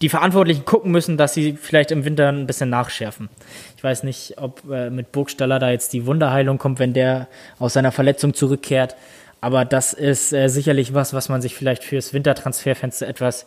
die 0.00 0.08
Verantwortlichen 0.08 0.64
gucken 0.64 0.92
müssen, 0.92 1.16
dass 1.16 1.34
sie 1.34 1.56
vielleicht 1.60 1.90
im 1.90 2.04
Winter 2.04 2.30
ein 2.30 2.46
bisschen 2.46 2.70
nachschärfen. 2.70 3.28
Ich 3.76 3.84
weiß 3.84 4.02
nicht, 4.02 4.38
ob 4.38 4.68
äh, 4.70 4.90
mit 4.90 5.12
Burgstaller 5.12 5.58
da 5.58 5.70
jetzt 5.70 5.92
die 5.92 6.06
Wunderheilung 6.06 6.58
kommt, 6.58 6.78
wenn 6.78 6.94
der 6.94 7.28
aus 7.58 7.74
seiner 7.74 7.92
Verletzung 7.92 8.34
zurückkehrt. 8.34 8.96
Aber 9.40 9.64
das 9.64 9.92
ist 9.92 10.32
äh, 10.32 10.48
sicherlich 10.48 10.94
was, 10.94 11.14
was 11.14 11.28
man 11.28 11.42
sich 11.42 11.54
vielleicht 11.54 11.84
fürs 11.84 12.12
Wintertransferfenster 12.12 13.06
etwas 13.08 13.46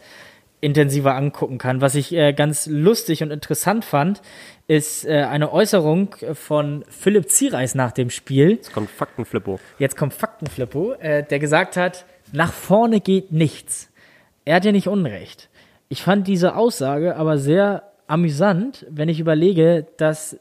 intensiver 0.64 1.16
angucken 1.16 1.58
kann. 1.58 1.82
Was 1.82 1.94
ich 1.94 2.14
äh, 2.14 2.32
ganz 2.32 2.68
lustig 2.68 3.22
und 3.22 3.32
interessant 3.32 3.84
fand, 3.84 4.22
ist 4.68 5.06
äh, 5.06 5.24
eine 5.24 5.52
Äußerung 5.52 6.16
von 6.34 6.86
Philipp 6.88 7.30
Ziereis 7.30 7.76
nach 7.76 7.92
dem 7.92 8.10
Spiel. 8.10 8.52
Jetzt 8.52 8.72
kommt 8.72 8.90
Faktenflippo. 8.90 9.60
Jetzt 9.78 9.98
kommt 9.98 10.14
Faktenflippo, 10.14 10.94
äh, 10.94 11.24
der 11.24 11.40
gesagt 11.40 11.76
hat, 11.76 12.06
nach 12.32 12.54
vorne 12.54 13.02
geht 13.02 13.34
nichts. 13.34 13.92
Er 14.46 14.56
hat 14.56 14.66
ja 14.66 14.72
nicht 14.72 14.88
Unrecht. 14.88 15.50
Ich 15.90 16.02
fand 16.02 16.28
diese 16.28 16.56
Aussage 16.56 17.18
aber 17.18 17.38
sehr 17.38 17.92
amüsant, 18.08 18.86
wenn 18.90 19.10
ich 19.10 19.20
überlege, 19.20 19.86
dass 19.98 20.40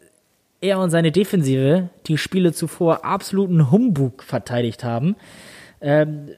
er 0.60 0.78
und 0.78 0.90
seine 0.90 1.10
Defensive 1.10 1.90
die 2.06 2.16
Spiele 2.16 2.52
zuvor 2.52 3.04
absoluten 3.04 3.72
Humbug 3.72 4.22
verteidigt 4.22 4.84
haben. 4.84 5.16
Ähm, 5.80 6.28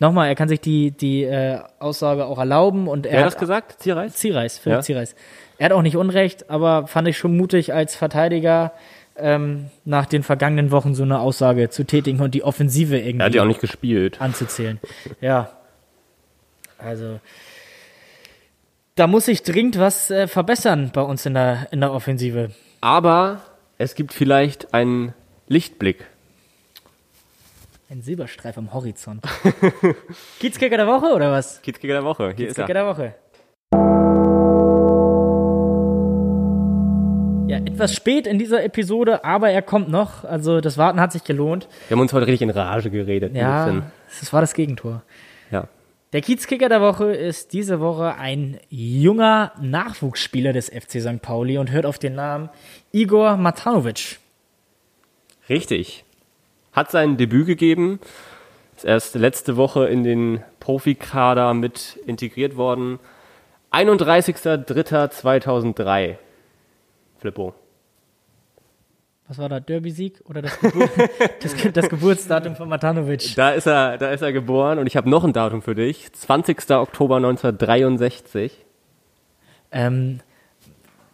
Nochmal, 0.00 0.28
er 0.28 0.34
kann 0.36 0.48
sich 0.48 0.60
die, 0.60 0.92
die 0.92 1.24
äh, 1.24 1.58
Aussage 1.80 2.24
auch 2.26 2.38
erlauben 2.38 2.86
und 2.86 3.04
er 3.06 3.12
Wer 3.12 3.18
hat 3.20 3.26
das 3.26 3.38
gesagt? 3.38 3.82
Zierreis? 3.82 4.14
Ziereis, 4.14 4.58
Philipp 4.58 4.78
Ja. 4.78 4.82
Ziereis. 4.82 5.14
Er 5.58 5.66
hat 5.66 5.72
auch 5.72 5.82
nicht 5.82 5.96
Unrecht, 5.96 6.50
aber 6.50 6.86
fand 6.86 7.08
ich 7.08 7.18
schon 7.18 7.36
mutig 7.36 7.74
als 7.74 7.96
Verteidiger 7.96 8.72
ähm, 9.16 9.70
nach 9.84 10.06
den 10.06 10.22
vergangenen 10.22 10.70
Wochen 10.70 10.94
so 10.94 11.02
eine 11.02 11.18
Aussage 11.18 11.68
zu 11.70 11.82
tätigen 11.84 12.20
und 12.20 12.32
die 12.34 12.44
Offensive 12.44 12.96
Er 12.96 13.00
hat 13.00 13.08
irgendwie 13.08 13.36
ja 13.36 13.42
auch 13.42 13.46
nicht 13.46 13.60
gespielt. 13.60 14.20
anzuzählen. 14.20 14.78
Ja. 15.20 15.50
Also 16.78 17.18
da 18.94 19.08
muss 19.08 19.24
sich 19.26 19.42
dringend 19.42 19.78
was 19.80 20.10
äh, 20.12 20.28
verbessern 20.28 20.90
bei 20.92 21.02
uns 21.02 21.26
in 21.26 21.34
der, 21.34 21.66
in 21.72 21.80
der 21.80 21.92
Offensive. 21.92 22.50
Aber 22.80 23.40
es 23.78 23.96
gibt 23.96 24.12
vielleicht 24.12 24.74
einen 24.74 25.12
Lichtblick. 25.48 26.06
Ein 27.90 28.02
Silberstreif 28.02 28.58
am 28.58 28.74
Horizont. 28.74 29.24
Kiezkicker 30.40 30.76
der 30.76 30.86
Woche 30.86 31.06
oder 31.14 31.32
was? 31.32 31.62
Kiezkicker 31.62 31.94
der 31.94 32.04
Woche. 32.04 32.34
Hier 32.36 32.48
ist 32.48 32.56
Kiezkicker 32.56 32.68
er. 32.68 32.74
der 32.74 32.86
Woche. 32.86 33.14
Ja, 37.48 37.56
etwas 37.56 37.94
spät 37.94 38.26
in 38.26 38.38
dieser 38.38 38.62
Episode, 38.62 39.24
aber 39.24 39.48
er 39.50 39.62
kommt 39.62 39.88
noch. 39.88 40.24
Also 40.24 40.60
das 40.60 40.76
Warten 40.76 41.00
hat 41.00 41.12
sich 41.12 41.24
gelohnt. 41.24 41.66
Wir 41.88 41.94
haben 41.96 42.02
uns 42.02 42.12
heute 42.12 42.26
richtig 42.26 42.42
in 42.42 42.50
Rage 42.50 42.90
geredet. 42.90 43.34
Ja, 43.34 43.84
das 44.20 44.32
war 44.32 44.42
das 44.42 44.52
Gegentor. 44.54 45.02
ja. 45.50 45.68
Der 46.14 46.22
Kiezkicker 46.22 46.70
der 46.70 46.80
Woche 46.80 47.12
ist 47.12 47.52
diese 47.52 47.80
Woche 47.80 48.14
ein 48.14 48.58
junger 48.70 49.52
Nachwuchsspieler 49.60 50.54
des 50.54 50.70
FC 50.70 51.02
St. 51.02 51.20
Pauli 51.20 51.58
und 51.58 51.70
hört 51.70 51.84
auf 51.84 51.98
den 51.98 52.14
Namen 52.14 52.48
Igor 52.92 53.36
Matanovic. 53.36 54.18
Richtig. 55.50 56.04
Hat 56.72 56.90
sein 56.90 57.16
Debüt 57.16 57.46
gegeben. 57.46 58.00
Ist 58.76 58.84
erst 58.84 59.14
letzte 59.14 59.56
Woche 59.56 59.86
in 59.86 60.04
den 60.04 60.44
Profikader 60.60 61.54
mit 61.54 61.98
integriert 62.06 62.56
worden. 62.56 62.98
31.03.2003. 63.72 66.16
Flippo. 67.18 67.54
Was 69.26 69.38
war 69.38 69.48
da? 69.48 69.58
Derby-Sieg 69.60 70.22
oder 70.26 70.40
das, 70.40 70.58
Gebur 70.58 70.88
das, 71.42 71.54
das 71.72 71.88
Geburtsdatum 71.90 72.56
von 72.56 72.68
Matanovic? 72.68 73.34
Da 73.34 73.50
ist 73.50 73.66
er, 73.66 73.98
da 73.98 74.10
ist 74.10 74.22
er 74.22 74.32
geboren 74.32 74.78
und 74.78 74.86
ich 74.86 74.96
habe 74.96 75.10
noch 75.10 75.24
ein 75.24 75.34
Datum 75.34 75.60
für 75.60 75.74
dich. 75.74 76.10
20. 76.12 76.70
Oktober 76.70 77.16
1963. 77.16 78.64
Ähm, 79.70 80.20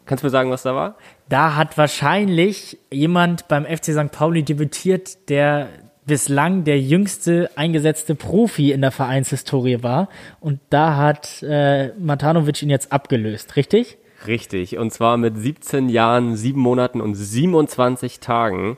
Kannst 0.07 0.23
du 0.23 0.27
mir 0.27 0.31
sagen, 0.31 0.51
was 0.51 0.63
da 0.63 0.75
war? 0.75 0.97
Da 1.29 1.57
hat 1.57 1.79
wahrscheinlich 1.79 2.79
jemand 2.91 3.49
beim 3.49 3.65
FC 3.65 3.93
St. 3.93 4.11
Pauli 4.13 4.43
debütiert, 4.43 5.29
der 5.29 5.69
bislang 6.07 6.65
der 6.65 6.81
jüngste 6.81 7.51
eingesetzte 7.57 8.15
Profi 8.15 8.73
in 8.73 8.83
der 8.83 8.91
Vereinshistorie 8.91 9.83
war. 9.83 10.09
Und 10.41 10.61
da 10.71 10.97
hat 10.97 11.43
äh, 11.43 11.93
Matanovic 11.99 12.63
ihn 12.63 12.71
jetzt 12.71 12.93
abgelöst, 12.93 13.57
richtig? 13.57 13.97
Richtig. 14.27 14.79
Und 14.79 14.93
zwar 14.93 15.17
mit 15.17 15.37
17 15.37 15.89
Jahren, 15.89 16.37
7 16.37 16.61
Monaten 16.61 17.01
und 17.01 17.15
27 17.15 18.21
Tagen. 18.21 18.77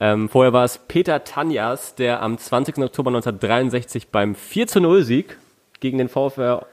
Ähm, 0.00 0.28
vorher 0.28 0.52
war 0.52 0.64
es 0.64 0.78
Peter 0.88 1.24
Tanjas, 1.24 1.94
der 1.94 2.22
am 2.22 2.36
20. 2.36 2.78
Oktober 2.78 3.10
1963 3.10 4.08
beim 4.08 4.34
4 4.34 4.66
zu 4.66 4.80
0 4.80 5.04
Sieg 5.04 5.38
gegen 5.80 5.98
den 5.98 6.08
VfR 6.08 6.66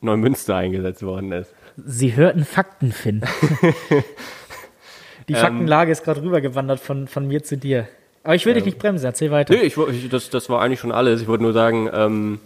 Neumünster 0.00 0.56
eingesetzt 0.56 1.02
worden 1.02 1.32
ist. 1.32 1.54
Sie 1.76 2.14
hörten 2.14 2.44
Fakten, 2.44 2.92
Finn. 2.92 3.22
Die 5.28 5.34
Faktenlage 5.34 5.92
ist 5.92 6.04
gerade 6.04 6.22
rübergewandert 6.22 6.80
von, 6.80 7.08
von 7.08 7.26
mir 7.26 7.42
zu 7.42 7.56
dir. 7.56 7.88
Aber 8.22 8.34
ich 8.34 8.46
will 8.46 8.54
dich 8.54 8.64
nicht 8.64 8.78
bremsen, 8.78 9.04
erzähl 9.04 9.30
weiter. 9.30 9.54
Nee, 9.54 9.60
ich, 9.60 9.76
ich, 9.76 10.08
das, 10.08 10.30
das 10.30 10.48
war 10.48 10.60
eigentlich 10.62 10.80
schon 10.80 10.92
alles. 10.92 11.20
Ich 11.20 11.28
wollte 11.28 11.42
nur 11.42 11.52
sagen, 11.52 11.90
ähm, 11.92 12.40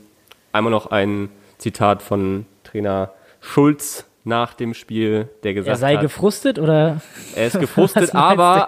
einmal 0.53 0.73
noch 0.73 0.91
ein 0.91 1.31
Zitat 1.59 2.03
von 2.03 2.47
Trainer 2.65 3.13
Schulz 3.41 4.05
nach 4.25 4.55
dem 4.55 4.75
Spiel, 4.75 5.29
der 5.43 5.53
er 5.53 5.55
gesagt 5.55 5.79
sei 5.79 5.95
hat, 5.95 6.03
gefrustet 6.03 6.59
oder? 6.59 7.01
er 7.35 7.47
ist 7.47 7.59
gefrustet, 7.59 8.15
aber 8.15 8.67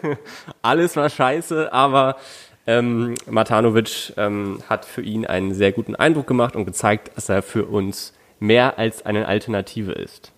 alles 0.62 0.96
war 0.96 1.10
scheiße, 1.10 1.72
aber 1.72 2.16
ähm, 2.66 3.14
Matanovic 3.28 4.14
ähm, 4.16 4.60
hat 4.68 4.84
für 4.84 5.02
ihn 5.02 5.26
einen 5.26 5.54
sehr 5.54 5.72
guten 5.72 5.94
Eindruck 5.94 6.26
gemacht 6.26 6.56
und 6.56 6.64
gezeigt, 6.64 7.10
dass 7.16 7.28
er 7.28 7.42
für 7.42 7.66
uns 7.66 8.14
mehr 8.40 8.78
als 8.78 9.04
eine 9.04 9.26
Alternative 9.28 9.92
ist. 9.92 10.32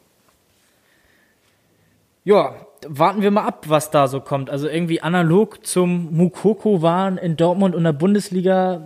Ja, 2.25 2.55
warten 2.87 3.23
wir 3.23 3.31
mal 3.31 3.45
ab, 3.45 3.65
was 3.69 3.91
da 3.91 4.09
so 4.09 4.21
kommt. 4.21 4.51
Also 4.51 4.69
irgendwie 4.69 5.01
analog 5.01 5.65
zum 5.67 6.15
Mukoko 6.15 6.83
waren 6.83 7.19
in 7.19 7.37
Dortmund 7.37 7.75
und 7.75 7.85
der 7.85 7.93
Bundesliga. 7.93 8.83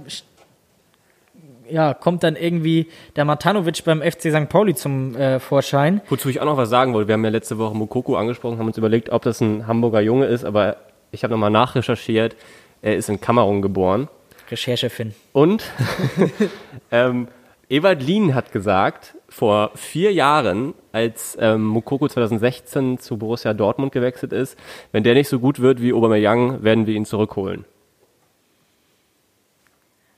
Ja, 1.68 1.94
kommt 1.94 2.22
dann 2.22 2.36
irgendwie 2.36 2.88
der 3.16 3.24
Matanovic 3.24 3.84
beim 3.84 4.02
FC 4.02 4.32
St. 4.32 4.48
Pauli 4.48 4.74
zum 4.74 5.14
äh, 5.16 5.40
Vorschein. 5.40 6.02
Wozu 6.08 6.28
ich 6.28 6.40
auch 6.40 6.44
noch 6.44 6.56
was 6.56 6.68
sagen 6.68 6.92
wollte, 6.92 7.08
wir 7.08 7.14
haben 7.14 7.24
ja 7.24 7.30
letzte 7.30 7.56
Woche 7.56 7.74
Mokoko 7.74 8.16
angesprochen, 8.16 8.58
haben 8.58 8.66
uns 8.66 8.76
überlegt, 8.76 9.10
ob 9.10 9.22
das 9.22 9.40
ein 9.40 9.66
Hamburger 9.66 10.00
Junge 10.00 10.26
ist, 10.26 10.44
aber 10.44 10.76
ich 11.12 11.24
habe 11.24 11.32
nochmal 11.32 11.50
nachrecherchiert, 11.50 12.36
er 12.82 12.96
ist 12.96 13.08
in 13.08 13.20
Kamerun 13.20 13.62
geboren. 13.62 14.08
Recherche 14.50 14.90
Finn. 14.90 15.14
Und 15.32 15.64
ähm, 16.90 17.28
Ewald 17.72 18.02
Lien 18.02 18.34
hat 18.34 18.52
gesagt, 18.52 19.14
vor 19.30 19.70
vier 19.74 20.12
Jahren, 20.12 20.74
als 20.92 21.38
ähm, 21.40 21.64
Mukoko 21.64 22.06
2016 22.06 22.98
zu 22.98 23.16
Borussia 23.16 23.54
Dortmund 23.54 23.92
gewechselt 23.92 24.34
ist, 24.34 24.58
wenn 24.92 25.04
der 25.04 25.14
nicht 25.14 25.28
so 25.30 25.38
gut 25.38 25.58
wird 25.60 25.80
wie 25.80 25.94
Aubameyang, 25.94 26.62
werden 26.62 26.86
wir 26.86 26.94
ihn 26.94 27.06
zurückholen. 27.06 27.64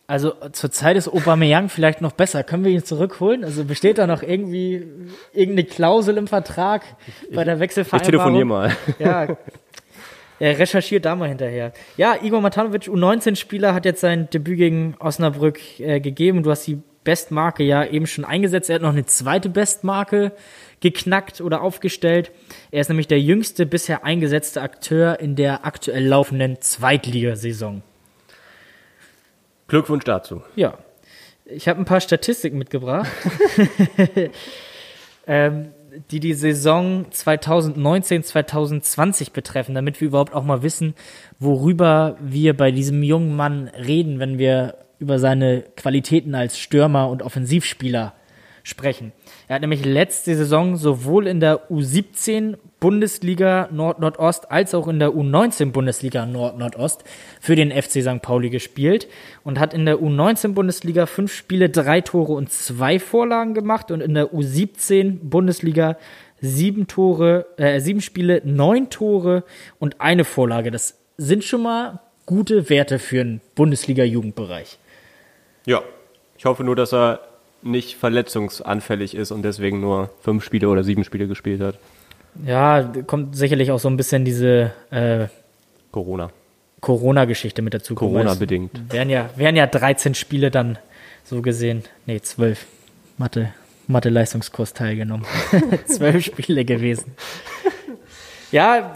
Also 0.08 0.32
zur 0.50 0.72
Zeit 0.72 0.96
ist 0.96 1.06
Aubameyang 1.06 1.68
vielleicht 1.68 2.00
noch 2.00 2.10
besser. 2.10 2.42
Können 2.42 2.64
wir 2.64 2.72
ihn 2.72 2.84
zurückholen? 2.84 3.44
Also 3.44 3.64
besteht 3.64 3.98
da 3.98 4.08
noch 4.08 4.24
irgendwie 4.24 4.84
irgendeine 5.32 5.68
Klausel 5.68 6.16
im 6.16 6.26
Vertrag 6.26 6.82
bei 7.32 7.44
der 7.44 7.54
Ich 7.54 7.60
Wechselvereinbarung? 7.60 8.10
telefoniere 8.10 8.44
mal. 8.44 8.76
Ja. 8.98 9.28
Er 10.40 10.58
recherchiert 10.58 11.04
da 11.04 11.14
mal 11.14 11.28
hinterher. 11.28 11.72
Ja, 11.96 12.16
Igor 12.20 12.40
Matanovic, 12.40 12.82
U19-Spieler, 12.82 13.72
hat 13.72 13.84
jetzt 13.84 14.00
sein 14.00 14.28
Debüt 14.30 14.58
gegen 14.58 14.96
Osnabrück 14.98 15.60
äh, 15.78 16.00
gegeben. 16.00 16.42
Du 16.42 16.50
hast 16.50 16.66
die 16.66 16.82
Bestmarke 17.04 17.62
ja 17.62 17.84
eben 17.84 18.06
schon 18.06 18.24
eingesetzt. 18.24 18.70
Er 18.70 18.76
hat 18.76 18.82
noch 18.82 18.90
eine 18.90 19.06
zweite 19.06 19.48
Bestmarke 19.48 20.32
geknackt 20.80 21.40
oder 21.40 21.62
aufgestellt. 21.62 22.32
Er 22.70 22.80
ist 22.80 22.88
nämlich 22.88 23.06
der 23.06 23.20
jüngste 23.20 23.66
bisher 23.66 24.04
eingesetzte 24.04 24.62
Akteur 24.62 25.20
in 25.20 25.36
der 25.36 25.64
aktuell 25.64 26.06
laufenden 26.06 26.60
Zweitligasaison. 26.60 27.82
Glückwunsch 29.68 30.04
dazu. 30.04 30.42
Ja. 30.56 30.78
Ich 31.46 31.68
habe 31.68 31.78
ein 31.78 31.84
paar 31.84 32.00
Statistiken 32.00 32.56
mitgebracht, 32.56 33.10
ähm, 35.26 35.72
die 36.10 36.20
die 36.20 36.32
Saison 36.32 37.04
2019-2020 37.12 39.30
betreffen, 39.32 39.74
damit 39.74 40.00
wir 40.00 40.08
überhaupt 40.08 40.32
auch 40.34 40.44
mal 40.44 40.62
wissen, 40.62 40.94
worüber 41.38 42.16
wir 42.20 42.56
bei 42.56 42.70
diesem 42.70 43.02
jungen 43.02 43.36
Mann 43.36 43.68
reden, 43.68 44.20
wenn 44.20 44.38
wir 44.38 44.78
über 44.98 45.18
seine 45.18 45.64
Qualitäten 45.76 46.34
als 46.34 46.58
Stürmer 46.58 47.08
und 47.10 47.22
Offensivspieler 47.22 48.14
sprechen. 48.64 49.12
Er 49.46 49.56
hat 49.56 49.60
nämlich 49.60 49.84
letzte 49.84 50.34
Saison 50.34 50.76
sowohl 50.76 51.26
in 51.26 51.38
der 51.38 51.70
U17 51.70 52.56
Bundesliga 52.80 53.68
Nord-Nordost 53.70 54.50
als 54.50 54.74
auch 54.74 54.88
in 54.88 54.98
der 54.98 55.10
U19 55.10 55.70
Bundesliga 55.70 56.24
Nord-Nordost 56.24 57.04
für 57.40 57.56
den 57.56 57.70
FC 57.70 58.02
St. 58.02 58.22
Pauli 58.22 58.48
gespielt 58.48 59.06
und 59.44 59.60
hat 59.60 59.74
in 59.74 59.84
der 59.84 59.98
U19 59.98 60.54
Bundesliga 60.54 61.04
fünf 61.04 61.32
Spiele, 61.32 61.68
drei 61.68 62.00
Tore 62.00 62.32
und 62.32 62.50
zwei 62.50 62.98
Vorlagen 62.98 63.52
gemacht 63.52 63.90
und 63.90 64.00
in 64.00 64.14
der 64.14 64.32
U17 64.32 65.18
Bundesliga 65.22 65.98
sieben 66.40 66.86
Tore, 66.86 67.46
äh, 67.58 67.80
sieben 67.80 68.00
Spiele, 68.00 68.40
neun 68.44 68.88
Tore 68.88 69.44
und 69.78 70.00
eine 70.00 70.24
Vorlage. 70.24 70.70
Das 70.70 70.98
sind 71.18 71.44
schon 71.44 71.62
mal 71.62 72.00
gute 72.24 72.70
Werte 72.70 72.98
für 72.98 73.20
einen 73.20 73.40
Bundesliga-Jugendbereich. 73.54 74.78
Ja, 75.66 75.82
ich 76.36 76.44
hoffe 76.44 76.64
nur, 76.64 76.76
dass 76.76 76.92
er 76.92 77.20
nicht 77.62 77.96
verletzungsanfällig 77.96 79.14
ist 79.14 79.30
und 79.30 79.42
deswegen 79.42 79.80
nur 79.80 80.10
fünf 80.20 80.44
Spiele 80.44 80.68
oder 80.68 80.84
sieben 80.84 81.04
Spiele 81.04 81.26
gespielt 81.26 81.60
hat. 81.60 81.78
Ja, 82.44 82.92
kommt 83.06 83.36
sicherlich 83.36 83.70
auch 83.70 83.78
so 83.78 83.88
ein 83.88 83.96
bisschen 83.96 84.24
diese 84.24 84.72
äh, 84.90 85.26
Corona. 85.92 86.30
Corona-Geschichte 86.80 87.62
mit 87.62 87.72
dazu. 87.72 87.94
Corona-bedingt. 87.94 88.92
Wären 88.92 89.08
ja, 89.08 89.30
wären 89.36 89.56
ja 89.56 89.66
13 89.66 90.14
Spiele 90.14 90.50
dann 90.50 90.78
so 91.24 91.40
gesehen. 91.40 91.84
Nee, 92.04 92.20
12. 92.20 92.66
Mathe, 93.16 93.54
Mathe-Leistungskurs 93.86 94.74
teilgenommen. 94.74 95.24
12 95.86 96.24
Spiele 96.24 96.64
gewesen. 96.64 97.14
Ja, 98.52 98.94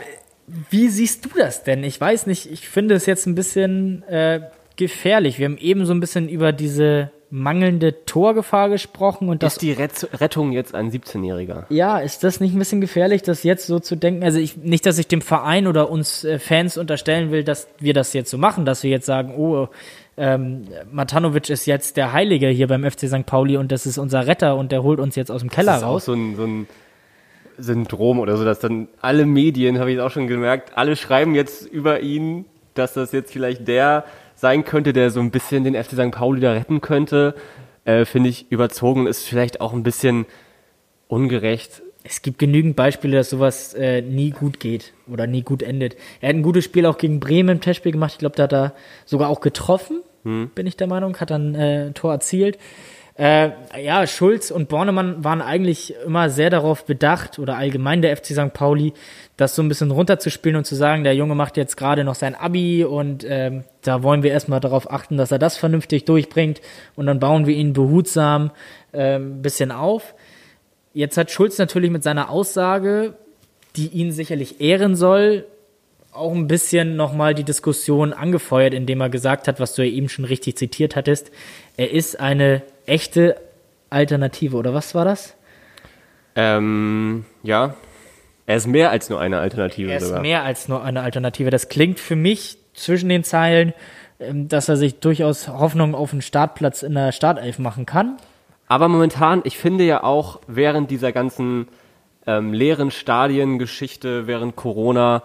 wie 0.70 0.88
siehst 0.88 1.24
du 1.24 1.30
das 1.36 1.64
denn? 1.64 1.84
Ich 1.84 1.98
weiß 1.98 2.26
nicht, 2.26 2.50
ich 2.50 2.68
finde 2.68 2.94
es 2.94 3.06
jetzt 3.06 3.26
ein 3.26 3.34
bisschen 3.34 4.02
äh, 4.04 4.40
gefährlich. 4.78 5.38
Wir 5.38 5.44
haben 5.44 5.58
eben 5.58 5.84
so 5.84 5.92
ein 5.92 6.00
bisschen 6.00 6.28
über 6.28 6.52
diese 6.52 7.10
mangelnde 7.30 8.06
Torgefahr 8.06 8.70
gesprochen 8.70 9.28
und 9.28 9.42
das. 9.42 9.54
Ist 9.54 9.62
die 9.62 9.72
Rettung 9.72 10.52
jetzt 10.52 10.74
ein 10.74 10.90
17-Jähriger? 10.90 11.64
Ja, 11.68 11.98
ist 11.98 12.24
das 12.24 12.40
nicht 12.40 12.54
ein 12.54 12.58
bisschen 12.58 12.80
gefährlich, 12.80 13.22
das 13.22 13.42
jetzt 13.42 13.66
so 13.66 13.80
zu 13.80 13.96
denken? 13.96 14.24
Also 14.24 14.38
ich, 14.38 14.56
nicht, 14.56 14.86
dass 14.86 14.98
ich 14.98 15.08
dem 15.08 15.20
Verein 15.20 15.66
oder 15.66 15.90
uns 15.90 16.24
äh, 16.24 16.38
Fans 16.38 16.78
unterstellen 16.78 17.30
will, 17.30 17.44
dass 17.44 17.68
wir 17.78 17.92
das 17.92 18.14
jetzt 18.14 18.30
so 18.30 18.38
machen, 18.38 18.64
dass 18.64 18.82
wir 18.82 18.90
jetzt 18.90 19.04
sagen, 19.04 19.34
oh, 19.36 19.68
ähm, 20.16 20.68
Matanovic 20.90 21.50
ist 21.50 21.66
jetzt 21.66 21.96
der 21.96 22.12
Heilige 22.12 22.48
hier 22.48 22.66
beim 22.66 22.88
FC 22.88 23.08
St. 23.08 23.26
Pauli 23.26 23.56
und 23.58 23.70
das 23.70 23.84
ist 23.84 23.98
unser 23.98 24.26
Retter 24.26 24.56
und 24.56 24.72
der 24.72 24.82
holt 24.82 24.98
uns 24.98 25.14
jetzt 25.14 25.30
aus 25.30 25.42
dem 25.42 25.50
Keller 25.50 25.72
das 25.72 25.82
ist 25.82 25.86
raus. 25.86 26.02
Auch 26.02 26.06
so 26.06 26.12
ein, 26.14 26.36
so 26.36 26.44
ein 26.44 26.66
Syndrom 27.58 28.20
oder 28.20 28.36
so, 28.36 28.44
dass 28.44 28.58
dann 28.58 28.88
alle 29.00 29.26
Medien, 29.26 29.78
habe 29.78 29.92
ich 29.92 30.00
auch 30.00 30.10
schon 30.10 30.28
gemerkt, 30.28 30.76
alle 30.76 30.96
schreiben 30.96 31.34
jetzt 31.34 31.66
über 31.66 32.00
ihn, 32.00 32.46
dass 32.74 32.94
das 32.94 33.12
jetzt 33.12 33.32
vielleicht 33.32 33.68
der 33.68 34.04
sein 34.38 34.64
könnte, 34.64 34.92
der 34.92 35.10
so 35.10 35.18
ein 35.20 35.32
bisschen 35.32 35.64
den 35.64 35.74
FC 35.74 35.92
St. 35.92 36.12
Pauli 36.12 36.40
da 36.40 36.52
retten 36.52 36.80
könnte, 36.80 37.34
äh, 37.84 38.04
finde 38.04 38.30
ich 38.30 38.50
überzogen, 38.52 39.08
ist 39.08 39.26
vielleicht 39.26 39.60
auch 39.60 39.72
ein 39.72 39.82
bisschen 39.82 40.26
ungerecht. 41.08 41.82
Es 42.04 42.22
gibt 42.22 42.38
genügend 42.38 42.76
Beispiele, 42.76 43.16
dass 43.16 43.30
sowas 43.30 43.74
äh, 43.74 44.00
nie 44.00 44.30
gut 44.30 44.60
geht 44.60 44.92
oder 45.08 45.26
nie 45.26 45.42
gut 45.42 45.62
endet. 45.62 45.96
Er 46.20 46.28
hat 46.28 46.36
ein 46.36 46.42
gutes 46.42 46.64
Spiel 46.64 46.86
auch 46.86 46.98
gegen 46.98 47.18
Bremen 47.18 47.56
im 47.56 47.60
Testspiel 47.60 47.92
gemacht. 47.92 48.12
Ich 48.12 48.18
glaube, 48.18 48.36
da 48.36 48.44
hat 48.44 48.52
er 48.52 48.74
sogar 49.04 49.28
auch 49.28 49.40
getroffen, 49.40 50.02
hm. 50.22 50.50
bin 50.54 50.68
ich 50.68 50.76
der 50.76 50.86
Meinung, 50.86 51.16
hat 51.16 51.30
dann 51.30 51.56
äh, 51.56 51.86
ein 51.86 51.94
Tor 51.94 52.12
erzielt. 52.12 52.58
Äh, 53.18 53.50
ja, 53.82 54.06
Schulz 54.06 54.52
und 54.52 54.68
Bornemann 54.68 55.24
waren 55.24 55.42
eigentlich 55.42 55.92
immer 56.06 56.30
sehr 56.30 56.50
darauf 56.50 56.84
bedacht 56.84 57.40
oder 57.40 57.56
allgemein 57.56 58.00
der 58.00 58.16
FC 58.16 58.26
St. 58.26 58.54
Pauli, 58.54 58.92
das 59.36 59.56
so 59.56 59.62
ein 59.62 59.68
bisschen 59.68 59.90
runterzuspielen 59.90 60.56
und 60.56 60.64
zu 60.64 60.76
sagen, 60.76 61.02
der 61.02 61.16
Junge 61.16 61.34
macht 61.34 61.56
jetzt 61.56 61.76
gerade 61.76 62.04
noch 62.04 62.14
sein 62.14 62.36
Abi 62.36 62.84
und 62.84 63.26
ähm, 63.28 63.64
da 63.82 64.04
wollen 64.04 64.22
wir 64.22 64.30
erstmal 64.30 64.60
darauf 64.60 64.92
achten, 64.92 65.16
dass 65.16 65.32
er 65.32 65.40
das 65.40 65.56
vernünftig 65.56 66.04
durchbringt 66.04 66.60
und 66.94 67.06
dann 67.06 67.18
bauen 67.18 67.48
wir 67.48 67.56
ihn 67.56 67.72
behutsam 67.72 68.52
ein 68.92 69.00
ähm, 69.00 69.42
bisschen 69.42 69.72
auf. 69.72 70.14
Jetzt 70.94 71.16
hat 71.16 71.32
Schulz 71.32 71.58
natürlich 71.58 71.90
mit 71.90 72.04
seiner 72.04 72.30
Aussage, 72.30 73.14
die 73.74 73.88
ihn 73.88 74.12
sicherlich 74.12 74.60
ehren 74.60 74.94
soll, 74.94 75.44
auch 76.12 76.32
ein 76.32 76.46
bisschen 76.46 76.94
nochmal 76.94 77.34
die 77.34 77.44
Diskussion 77.44 78.12
angefeuert, 78.12 78.74
indem 78.74 79.00
er 79.00 79.10
gesagt 79.10 79.48
hat, 79.48 79.58
was 79.58 79.74
du 79.74 79.84
ja 79.84 79.92
eben 79.92 80.08
schon 80.08 80.24
richtig 80.24 80.56
zitiert 80.56 80.94
hattest, 80.94 81.32
er 81.76 81.90
ist 81.90 82.20
eine 82.20 82.62
echte 82.88 83.36
Alternative, 83.90 84.56
oder 84.56 84.74
was 84.74 84.94
war 84.94 85.04
das? 85.04 85.36
Ähm, 86.34 87.24
ja. 87.42 87.74
Er 88.46 88.56
ist 88.56 88.66
mehr 88.66 88.90
als 88.90 89.10
nur 89.10 89.20
eine 89.20 89.40
Alternative. 89.40 89.90
Er 89.90 89.98
ist 89.98 90.06
sogar. 90.06 90.22
mehr 90.22 90.42
als 90.42 90.68
nur 90.68 90.82
eine 90.82 91.02
Alternative. 91.02 91.50
Das 91.50 91.68
klingt 91.68 92.00
für 92.00 92.16
mich 92.16 92.58
zwischen 92.74 93.08
den 93.08 93.24
Zeilen, 93.24 93.74
ähm, 94.20 94.48
dass 94.48 94.68
er 94.68 94.76
sich 94.76 95.00
durchaus 95.00 95.48
Hoffnung 95.48 95.94
auf 95.94 96.12
einen 96.12 96.22
Startplatz 96.22 96.82
in 96.82 96.94
der 96.94 97.12
Startelf 97.12 97.58
machen 97.58 97.86
kann. 97.86 98.16
Aber 98.66 98.88
momentan, 98.88 99.42
ich 99.44 99.58
finde 99.58 99.84
ja 99.84 100.02
auch 100.02 100.40
während 100.46 100.90
dieser 100.90 101.12
ganzen 101.12 101.68
ähm, 102.26 102.52
leeren 102.52 102.90
Stadiengeschichte, 102.90 104.26
während 104.26 104.56
Corona, 104.56 105.22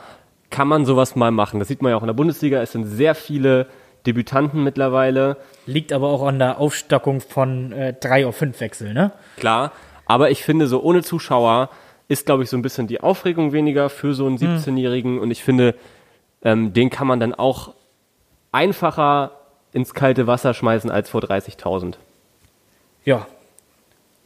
kann 0.50 0.68
man 0.68 0.86
sowas 0.86 1.16
mal 1.16 1.32
machen. 1.32 1.60
Das 1.60 1.68
sieht 1.68 1.82
man 1.82 1.92
ja 1.92 1.98
auch 1.98 2.04
in 2.04 2.08
der 2.08 2.14
Bundesliga. 2.14 2.62
Es 2.62 2.72
sind 2.72 2.86
sehr 2.86 3.16
viele 3.16 3.68
Debütanten 4.06 4.64
mittlerweile. 4.64 5.38
Liegt 5.66 5.94
aber 5.94 6.10
auch 6.10 6.24
an 6.24 6.40
der 6.40 6.60
Aufstockung 6.60 7.22
von 7.22 7.72
äh, 7.72 7.94
drei 7.94 8.26
auf 8.26 8.38
fünf 8.38 8.60
Wechsel, 8.60 8.94
ne? 8.94 9.12
Klar, 9.38 9.72
aber 10.06 10.32
ich 10.32 10.44
finde, 10.44 10.68
so 10.68 10.82
ohne 10.82 11.04
Zuschauer 11.04 11.70
ist, 12.08 12.26
glaube 12.26 12.44
ich, 12.44 12.50
so 12.50 12.58
ein 12.58 12.62
bisschen 12.62 12.88
die 12.88 13.02
Aufregung 13.02 13.54
weniger 13.54 13.90
für 13.90 14.14
so 14.14 14.26
einen 14.26 14.38
17-Jährigen. 14.38 15.16
Hm. 15.16 15.22
Und 15.22 15.32
ich 15.32 15.44
finde, 15.44 15.76
ähm, 16.44 16.74
den 16.74 16.90
kann 16.90 17.08
man 17.08 17.20
dann 17.20 17.34
auch 17.34 17.74
einfacher 18.52 19.32
ins 19.72 19.94
kalte 19.94 20.28
Wasser 20.28 20.54
schmeißen 20.54 20.92
als 20.92 21.10
vor 21.10 21.22
30.000. 21.22 21.96
Ja, 23.06 23.26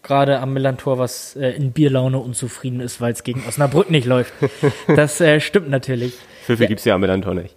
gerade 0.03 0.39
am 0.39 0.53
Millantor, 0.53 0.97
was 0.97 1.35
äh, 1.35 1.49
in 1.51 1.71
Bierlaune 1.71 2.19
unzufrieden 2.19 2.79
ist, 2.79 2.99
weil 3.01 3.13
es 3.13 3.23
gegen 3.23 3.43
Osnabrück 3.47 3.89
nicht 3.89 4.05
läuft. 4.05 4.33
Das 4.95 5.21
äh, 5.21 5.39
stimmt 5.39 5.69
natürlich. 5.69 6.17
Pfiffe 6.47 6.63
ja. 6.63 6.67
gibt 6.69 6.79
es 6.79 6.85
ja 6.85 6.95
am 6.95 7.01
Millantor 7.01 7.33
nicht. 7.33 7.53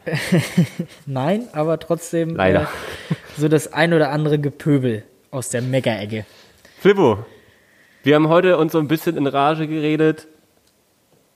Nein, 1.07 1.47
aber 1.53 1.79
trotzdem 1.79 2.35
Leider. 2.35 2.63
Äh, 2.63 3.15
so 3.41 3.47
das 3.47 3.73
ein 3.73 3.95
oder 3.95 4.11
andere 4.11 4.41
Gepöbel 4.41 5.05
aus 5.31 5.49
der 5.49 5.63
Mega-Ecke. 5.63 6.27
Flippo, 6.81 7.25
wir 8.03 8.17
haben 8.17 8.29
heute 8.29 8.59
uns 8.59 8.73
so 8.73 8.81
ein 8.81 8.89
bisschen 8.89 9.17
in 9.17 9.29
Rage 9.29 9.69
geredet. 9.69 10.27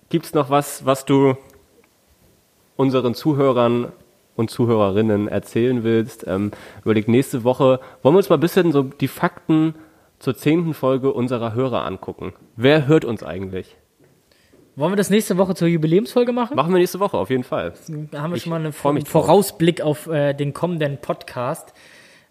Gibt 0.08 0.26
es 0.26 0.34
noch 0.34 0.50
was, 0.50 0.84
was 0.84 1.04
du 1.04 1.36
unseren 2.74 3.14
Zuhörern 3.14 3.92
und 4.34 4.50
Zuhörerinnen 4.50 5.28
erzählen 5.28 5.84
willst? 5.84 6.26
Ähm, 6.26 6.50
überleg 6.84 7.06
nächste 7.06 7.44
Woche. 7.44 7.78
Wollen 8.02 8.14
wir 8.16 8.18
uns 8.18 8.30
mal 8.30 8.38
ein 8.38 8.40
bisschen 8.40 8.72
so 8.72 8.82
die 8.82 9.06
Fakten 9.06 9.76
zur 10.18 10.36
zehnten 10.36 10.74
Folge 10.74 11.12
unserer 11.12 11.54
Hörer 11.54 11.86
angucken? 11.86 12.32
Wer 12.56 12.88
hört 12.88 13.04
uns 13.04 13.22
eigentlich? 13.22 13.76
Wollen 14.76 14.92
wir 14.92 14.96
das 14.96 15.10
nächste 15.10 15.38
Woche 15.38 15.54
zur 15.54 15.68
Jubiläumsfolge 15.68 16.32
machen? 16.32 16.56
Machen 16.56 16.72
wir 16.72 16.78
nächste 16.78 16.98
Woche, 16.98 17.16
auf 17.16 17.30
jeden 17.30 17.44
Fall. 17.44 17.74
Da 18.10 18.22
haben 18.22 18.32
wir 18.32 18.36
ich 18.36 18.42
schon 18.42 18.50
mal 18.50 18.60
einen 18.60 18.72
Vorausblick 19.06 19.80
auf 19.80 20.08
äh, 20.08 20.34
den 20.34 20.52
kommenden 20.52 20.98
Podcast. 20.98 21.72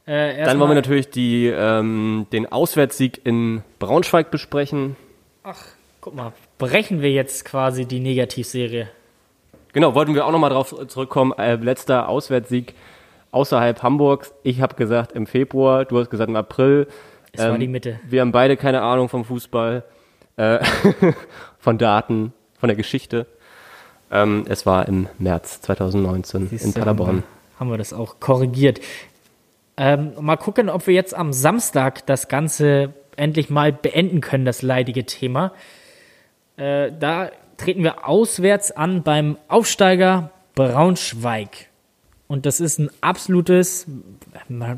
Äh, 0.06 0.44
Dann 0.44 0.60
wollen 0.60 0.72
wir 0.72 0.76
natürlich 0.76 1.10
die, 1.10 1.48
ähm, 1.48 2.28
den 2.34 2.52
Auswärtssieg 2.52 3.26
in 3.26 3.64
Braunschweig 3.80 4.30
besprechen. 4.30 4.98
Ach, 5.44 5.62
guck 6.02 6.16
mal, 6.16 6.34
brechen 6.58 7.02
wir 7.02 7.12
jetzt 7.12 7.46
quasi 7.46 7.86
die 7.86 8.02
Negativserie. 8.02 8.90
Genau, 9.72 9.96
wollten 9.96 10.14
wir 10.14 10.26
auch 10.26 10.32
nochmal 10.32 10.50
drauf 10.50 10.76
zurückkommen. 10.88 11.32
Äh, 11.38 11.56
letzter 11.56 12.10
Auswärtssieg 12.10 12.76
außerhalb 13.32 13.82
Hamburgs. 13.82 14.34
Ich 14.44 14.62
habe 14.62 14.76
gesagt 14.76 15.14
im 15.14 15.28
Februar, 15.28 15.86
du 15.86 15.98
hast 15.98 16.10
gesagt 16.10 16.30
im 16.30 16.36
April. 16.36 16.88
Es 17.32 17.42
ähm, 17.42 17.52
war 17.52 17.58
die 17.58 17.68
Mitte. 17.68 18.00
Wir 18.08 18.22
haben 18.22 18.34
beide 18.34 18.58
keine 18.58 18.82
Ahnung 18.82 19.08
vom 19.08 19.24
Fußball, 19.26 19.84
äh, 20.36 20.60
von 21.64 21.78
Daten, 21.78 22.34
von 22.60 22.68
der 22.68 22.76
Geschichte. 22.76 23.26
Ähm, 24.12 24.46
es 24.50 24.66
war 24.66 24.88
im 24.88 25.08
März 25.18 25.62
2019 25.62 26.50
Siehst 26.50 26.66
in 26.66 26.74
Paderborn. 26.74 27.24
Haben 27.58 27.70
wir 27.72 27.78
das 27.78 27.94
auch 27.94 28.20
korrigiert. 28.20 28.82
Ähm, 29.78 30.12
mal 30.20 30.36
gucken, 30.36 30.70
ob 30.70 30.86
wir 30.86 30.94
jetzt 30.94 31.16
am 31.16 31.32
Samstag 31.32 32.06
das 32.06 32.28
Ganze 32.28 32.94
endlich 33.16 33.50
mal 33.50 33.72
beenden 33.72 34.20
können, 34.20 34.44
das 34.44 34.62
leidige 34.62 35.06
Thema. 35.06 35.54
Äh, 36.58 36.92
da 37.00 37.32
treten 37.56 37.82
wir 37.82 38.08
auswärts 38.08 38.72
an 38.72 39.02
beim 39.02 39.38
Aufsteiger 39.48 40.32
Braunschweig. 40.56 41.70
Und 42.28 42.46
das 42.46 42.60
ist 42.60 42.78
ein 42.78 42.90
absolutes, 43.00 43.88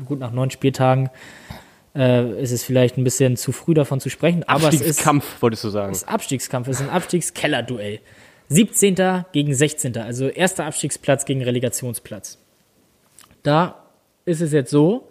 gut 0.06 0.20
nach 0.20 0.30
neun 0.30 0.50
Spieltagen, 0.50 1.10
äh, 1.96 2.42
ist 2.42 2.52
es 2.52 2.62
vielleicht 2.62 2.98
ein 2.98 3.04
bisschen 3.04 3.36
zu 3.36 3.52
früh 3.52 3.74
davon 3.74 4.00
zu 4.00 4.10
sprechen. 4.10 4.44
Aber 4.44 4.68
es 4.68 4.74
ist, 4.74 4.80
Abstiegskampf, 4.80 5.24
wolltest 5.42 5.64
du 5.64 5.70
sagen. 5.70 5.92
es 5.92 5.98
ist 5.98 6.08
Abstiegskampf, 6.08 6.68
es 6.68 6.80
ist 6.80 6.86
ein 6.86 6.90
Abstiegskellerduell. 6.90 8.00
17. 8.48 9.24
gegen 9.32 9.54
16. 9.54 9.96
Also 9.98 10.28
erster 10.28 10.66
Abstiegsplatz 10.66 11.24
gegen 11.24 11.42
Relegationsplatz. 11.42 12.38
Da 13.42 13.82
ist 14.24 14.40
es 14.40 14.52
jetzt 14.52 14.70
so, 14.70 15.08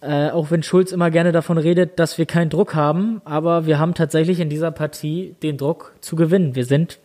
äh, 0.00 0.30
auch 0.30 0.50
wenn 0.50 0.62
Schulz 0.62 0.92
immer 0.92 1.10
gerne 1.10 1.32
davon 1.32 1.58
redet, 1.58 1.98
dass 1.98 2.18
wir 2.18 2.26
keinen 2.26 2.50
Druck 2.50 2.74
haben, 2.74 3.22
aber 3.24 3.66
wir 3.66 3.78
haben 3.78 3.94
tatsächlich 3.94 4.40
in 4.40 4.50
dieser 4.50 4.70
Partie 4.70 5.34
den 5.42 5.56
Druck 5.56 5.94
zu 6.00 6.16
gewinnen. 6.16 6.54
Wir 6.54 6.64
sind 6.64 6.98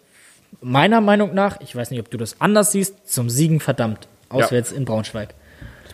meiner 0.61 1.01
Meinung 1.01 1.33
nach, 1.33 1.61
ich 1.61 1.75
weiß 1.75 1.91
nicht, 1.91 1.99
ob 1.99 2.09
du 2.09 2.17
das 2.17 2.41
anders 2.41 2.71
siehst, 2.71 3.09
zum 3.09 3.29
Siegen 3.29 3.59
verdammt. 3.59 4.07
Auswärts 4.29 4.71
in 4.71 4.85
Braunschweig. 4.85 5.33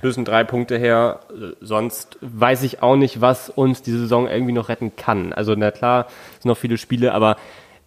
Müssen 0.03 0.25
drei 0.25 0.43
Punkte 0.43 0.77
her, 0.77 1.21
sonst 1.61 2.17
weiß 2.21 2.63
ich 2.63 2.83
auch 2.83 2.95
nicht, 2.97 3.21
was 3.21 3.49
uns 3.49 3.81
die 3.81 3.91
Saison 3.91 4.27
irgendwie 4.27 4.51
noch 4.51 4.69
retten 4.69 4.95
kann. 4.95 5.33
Also 5.33 5.55
na 5.55 5.71
klar, 5.71 6.07
es 6.35 6.43
sind 6.43 6.49
noch 6.49 6.57
viele 6.57 6.77
Spiele, 6.77 7.13
aber 7.13 7.37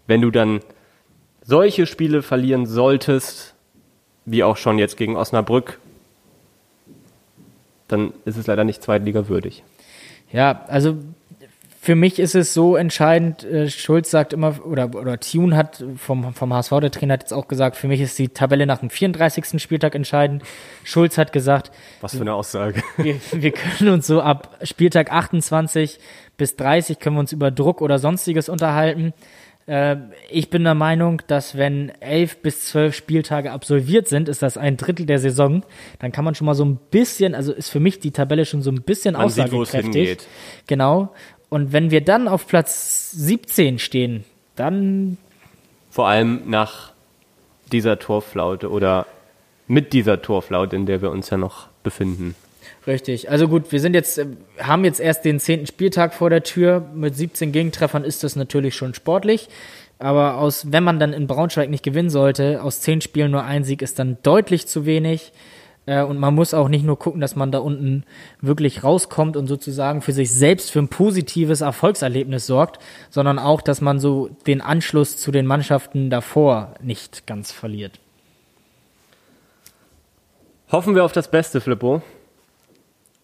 wenn 0.07 0.23
du 0.23 0.31
dann 0.31 0.61
solche 1.43 1.87
Spiele 1.87 2.23
verlieren 2.23 2.67
solltest, 2.67 3.55
wie 4.25 4.43
auch 4.43 4.57
schon 4.57 4.79
jetzt 4.79 4.97
gegen 4.97 5.17
Osnabrück, 5.17 5.79
dann 7.89 8.13
ist 8.25 8.37
es 8.37 8.47
leider 8.47 8.65
nicht 8.65 8.83
Zweitliga 8.83 9.29
würdig. 9.29 9.63
Ja, 10.33 10.65
also 10.69 10.97
für 11.87 11.95
mich 11.95 12.19
ist 12.19 12.35
es 12.35 12.53
so 12.53 12.75
entscheidend, 12.75 13.45
äh, 13.45 13.71
Schulz 13.71 14.11
sagt 14.11 14.33
immer, 14.33 14.67
oder, 14.67 14.93
oder 14.93 15.21
Tune 15.21 15.57
hat 15.57 15.85
vom, 15.97 16.35
vom 16.35 16.53
HSV, 16.53 16.81
der 16.81 16.91
Trainer 16.91 17.13
hat 17.13 17.23
jetzt 17.23 17.33
auch 17.33 17.47
gesagt, 17.47 17.77
für 17.77 17.87
mich 17.87 18.01
ist 18.01 18.19
die 18.19 18.29
Tabelle 18.29 18.67
nach 18.67 18.81
dem 18.81 18.91
34. 18.91 19.63
Spieltag 19.63 19.95
entscheidend. 19.95 20.43
Schulz 20.83 21.17
hat 21.17 21.33
gesagt, 21.33 21.71
Was 22.01 22.17
für 22.17 22.23
eine 22.23 22.35
Aussage. 22.35 22.83
wir, 22.97 23.21
wir 23.31 23.53
können 23.53 23.91
uns 23.91 24.09
so 24.09 24.21
ab 24.21 24.59
Spieltag 24.65 25.13
28 25.13 26.01
bis 26.37 26.57
30 26.57 26.99
können 26.99 27.15
wir 27.15 27.21
uns 27.21 27.31
über 27.31 27.53
Druck 27.53 27.81
oder 27.81 28.01
sonstiges 28.01 28.49
unterhalten. 28.49 29.15
Äh, 29.67 29.97
ich 30.31 30.51
bin 30.51 30.65
der 30.65 30.75
Meinung, 30.75 31.23
dass 31.27 31.57
wenn 31.57 31.91
elf 32.01 32.39
bis 32.39 32.67
zwölf 32.67 32.95
Spieltage 32.95 33.53
absolviert 33.53 34.09
sind, 34.09 34.29
ist 34.29 34.43
das 34.43 34.57
ein 34.57 34.77
Drittel 34.77 35.07
der 35.07 35.19
Saison. 35.19 35.65
Dann 35.99 36.13
kann 36.13 36.25
man 36.25 36.35
schon 36.35 36.47
mal 36.47 36.55
so 36.55 36.65
ein 36.65 36.79
bisschen, 36.91 37.35
also 37.35 37.53
ist 37.53 37.71
für 37.71 37.81
mich 37.81 38.01
die 38.01 38.13
Tabelle 38.13 38.45
schon 38.45 38.63
so 38.63 38.71
ein 38.71 38.83
bisschen 38.83 39.15
Man 39.15 39.29
sieht, 39.29 39.53
wo 39.53 39.63
es 39.63 39.69
aussagekräftig. 39.69 40.09
hingeht. 40.09 40.27
Genau. 40.67 41.13
Und 41.49 41.73
wenn 41.73 41.91
wir 41.91 42.01
dann 42.01 42.29
auf 42.29 42.47
Platz 42.47 43.11
17 43.13 43.79
stehen, 43.79 44.25
dann 44.57 45.19
Vor 45.91 46.09
allem 46.09 46.43
nach 46.51 46.93
dieser 47.73 47.99
Torflaute 47.99 48.71
oder 48.71 49.07
mit 49.67 49.93
dieser 49.93 50.23
Torflaute, 50.23 50.77
in 50.77 50.87
der 50.87 51.03
wir 51.03 51.11
uns 51.11 51.31
ja 51.31 51.37
noch 51.37 51.69
befinden. 51.83 52.35
Richtig. 52.87 53.31
Also 53.31 53.49
gut, 53.49 53.73
wir 53.73 53.81
sind 53.81 53.95
jetzt, 53.95 54.19
äh, 54.19 54.27
haben 54.61 54.85
jetzt 54.85 55.01
erst 55.01 55.25
den 55.25 55.41
zehnten 55.41 55.67
Spieltag 55.67 56.15
vor 56.15 56.31
der 56.31 56.43
Tür. 56.43 56.89
Mit 56.95 57.17
17 57.17 57.51
Gegentreffern 57.51 58.05
ist 58.05 58.23
das 58.23 58.37
natürlich 58.37 58.75
schon 58.77 58.95
sportlich. 58.95 59.49
Aber 59.99 60.37
aus, 60.37 60.71
wenn 60.71 60.85
man 60.85 61.01
dann 61.01 61.13
in 61.13 61.27
Braunschweig 61.27 61.71
nicht 61.71 61.83
gewinnen 61.83 62.11
sollte, 62.11 62.63
aus 62.63 62.81
zehn 62.81 63.01
Spielen 63.01 63.31
nur 63.31 63.45
ein 63.45 63.65
Sieg 63.65 63.83
ist 63.83 63.99
dann 63.99 64.19
deutlich 64.23 64.67
zu 64.67 64.87
wenig. 64.87 65.33
Äh, 65.87 66.03
Und 66.03 66.19
man 66.19 66.35
muss 66.35 66.53
auch 66.53 66.69
nicht 66.69 66.85
nur 66.85 66.99
gucken, 66.99 67.21
dass 67.21 67.37
man 67.37 67.53
da 67.53 67.59
unten 67.59 68.05
wirklich 68.41 68.85
rauskommt 68.85 69.37
und 69.37 69.47
sozusagen 69.47 70.03
für 70.03 70.13
sich 70.13 70.33
selbst 70.33 70.71
für 70.71 70.81
ein 70.81 70.89
positives 70.89 71.61
Erfolgserlebnis 71.61 72.47
sorgt, 72.47 72.83
sondern 73.09 73.39
auch, 73.39 73.63
dass 73.63 73.81
man 73.81 73.99
so 74.01 74.29
den 74.47 74.61
Anschluss 74.61 75.17
zu 75.17 75.31
den 75.31 75.47
Mannschaften 75.47 76.11
davor 76.11 76.75
nicht 76.83 77.27
ganz 77.27 77.53
verliert. 77.53 77.99
Hoffen 80.73 80.97
wir 80.97 81.05
auf 81.05 81.13
das 81.13 81.31
Beste, 81.31 81.61
Flippo. 81.61 82.03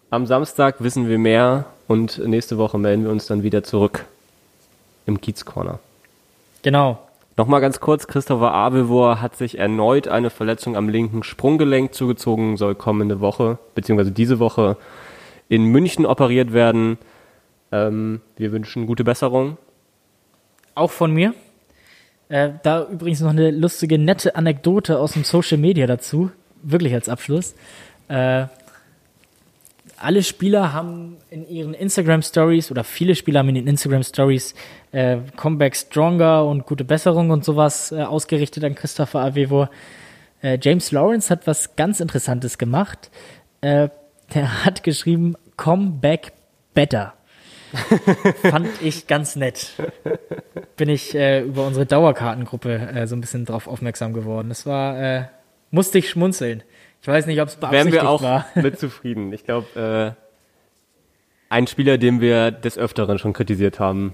Am 0.09 0.25
Samstag 0.25 0.81
wissen 0.81 1.09
wir 1.09 1.17
mehr 1.17 1.65
und 1.87 2.19
nächste 2.25 2.57
Woche 2.57 2.77
melden 2.77 3.03
wir 3.03 3.11
uns 3.11 3.25
dann 3.25 3.43
wieder 3.43 3.63
zurück 3.63 4.05
im 5.05 5.19
Kiez-Corner. 5.19 5.79
Genau. 6.61 6.99
Nochmal 7.35 7.61
ganz 7.61 7.79
kurz, 7.79 8.05
Christopher 8.05 8.51
Abelvor 8.51 9.19
hat 9.19 9.35
sich 9.35 9.57
erneut 9.57 10.07
eine 10.07 10.29
Verletzung 10.29 10.75
am 10.77 10.87
linken 10.87 11.23
Sprunggelenk 11.23 11.93
zugezogen, 11.93 12.57
soll 12.57 12.75
kommende 12.75 13.21
Woche, 13.21 13.57
beziehungsweise 13.73 14.11
diese 14.11 14.37
Woche 14.37 14.77
in 15.49 15.65
München 15.65 16.05
operiert 16.05 16.53
werden. 16.53 16.99
Ähm, 17.71 18.21
wir 18.37 18.51
wünschen 18.51 18.85
gute 18.85 19.03
Besserung. 19.03 19.57
Auch 20.75 20.91
von 20.91 21.11
mir. 21.11 21.33
Äh, 22.29 22.51
da 22.61 22.87
übrigens 22.87 23.21
noch 23.21 23.31
eine 23.31 23.49
lustige, 23.49 23.97
nette 23.97 24.35
Anekdote 24.35 24.99
aus 24.99 25.13
dem 25.13 25.23
Social 25.23 25.57
Media 25.57 25.87
dazu. 25.87 26.29
Wirklich 26.61 26.93
als 26.93 27.09
Abschluss. 27.09 27.55
Äh, 28.09 28.45
alle 30.03 30.23
Spieler 30.23 30.73
haben 30.73 31.17
in 31.29 31.47
ihren 31.47 31.73
Instagram 31.73 32.21
Stories 32.21 32.71
oder 32.71 32.83
viele 32.83 33.15
Spieler 33.15 33.39
haben 33.39 33.49
in 33.49 33.55
den 33.55 33.67
Instagram 33.67 34.03
Stories 34.03 34.53
äh, 34.91 35.17
Comeback 35.35 35.75
Stronger 35.75 36.45
und 36.45 36.65
gute 36.65 36.83
Besserung 36.83 37.29
und 37.29 37.45
sowas 37.45 37.91
äh, 37.91 38.03
ausgerichtet 38.03 38.63
an 38.63 38.75
Christopher 38.75 39.21
Avevo. 39.21 39.69
Äh, 40.41 40.59
James 40.61 40.91
Lawrence 40.91 41.29
hat 41.29 41.47
was 41.47 41.75
ganz 41.75 41.99
Interessantes 41.99 42.57
gemacht. 42.57 43.09
Äh, 43.61 43.89
der 44.33 44.65
hat 44.65 44.83
geschrieben 44.83 45.35
Comeback 45.57 46.33
Better. 46.73 47.13
Fand 48.41 48.67
ich 48.81 49.07
ganz 49.07 49.35
nett. 49.35 49.73
Bin 50.75 50.89
ich 50.89 51.15
äh, 51.15 51.41
über 51.41 51.65
unsere 51.65 51.85
Dauerkartengruppe 51.85 52.75
äh, 52.75 53.07
so 53.07 53.15
ein 53.15 53.21
bisschen 53.21 53.45
drauf 53.45 53.67
aufmerksam 53.67 54.13
geworden. 54.13 54.49
Das 54.49 54.65
war, 54.65 55.29
musste 55.71 55.97
ich 55.97 56.09
schmunzeln. 56.09 56.63
Ich 57.03 57.07
weiß 57.09 57.25
nicht, 57.25 57.41
ob 57.41 57.49
es 57.49 57.61
Wären 57.61 57.71
beabsichtigt 57.71 58.01
wir 58.01 58.09
auch 58.09 58.21
war. 58.23 58.45
mit 58.55 58.79
zufrieden. 58.79 59.33
Ich 59.33 59.43
glaube, 59.43 60.15
äh, 60.17 60.23
ein 61.49 61.67
Spieler, 61.67 61.97
den 61.97 62.21
wir 62.21 62.49
des 62.51 62.77
Öfteren 62.77 63.19
schon 63.19 63.33
kritisiert 63.33 63.77
haben, 63.77 64.13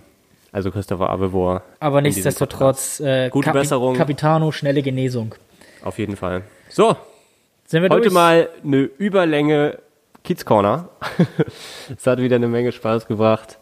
also 0.51 0.71
Christopher 0.71 1.07
Abelvor. 1.11 1.61
Aber 1.79 2.01
nichtsdestotrotz, 2.01 2.99
äh, 2.99 3.29
Gute 3.29 3.51
Besserung. 3.51 3.95
Capitano, 3.95 4.51
schnelle 4.51 4.81
Genesung. 4.81 5.35
Auf 5.83 5.99
jeden 5.99 6.15
Fall. 6.15 6.41
So, 6.67 6.97
Sind 7.67 7.83
wir 7.83 7.89
Heute 7.91 8.01
durch? 8.01 8.13
mal 8.13 8.49
eine 8.63 8.77
Überlänge 8.77 9.77
Kids 10.23 10.43
Corner. 10.43 10.89
Es 11.95 12.07
hat 12.07 12.17
wieder 12.17 12.37
eine 12.37 12.47
Menge 12.47 12.71
Spaß 12.71 13.05
gebracht. 13.05 13.59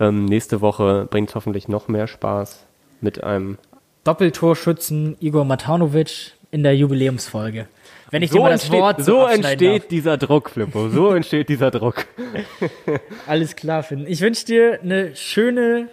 Ähm, 0.00 0.24
nächste 0.24 0.60
Woche 0.60 1.06
bringt 1.08 1.32
hoffentlich 1.36 1.68
noch 1.68 1.86
mehr 1.86 2.08
Spaß 2.08 2.66
mit 3.00 3.22
einem. 3.22 3.58
Doppeltorschützen 4.02 5.16
Igor 5.20 5.44
Matanovic 5.44 6.32
in 6.50 6.64
der 6.64 6.76
Jubiläumsfolge. 6.76 7.68
Wenn 8.10 8.22
ich 8.22 8.30
dir 8.30 8.36
So 8.36 8.42
mal 8.42 8.50
das 8.50 8.62
entsteht, 8.62 8.80
Wort 8.80 9.04
so 9.04 9.26
entsteht 9.26 9.90
dieser 9.90 10.16
Druck, 10.16 10.50
Flippo. 10.50 10.88
So 10.88 11.10
entsteht 11.14 11.48
dieser 11.48 11.70
Druck. 11.70 12.06
darf. 12.86 13.00
Alles 13.26 13.56
klar, 13.56 13.82
Finn. 13.82 14.04
Ich 14.06 14.20
wünsche 14.20 14.44
dir 14.46 14.80
eine 14.82 15.16
schöne 15.16 15.88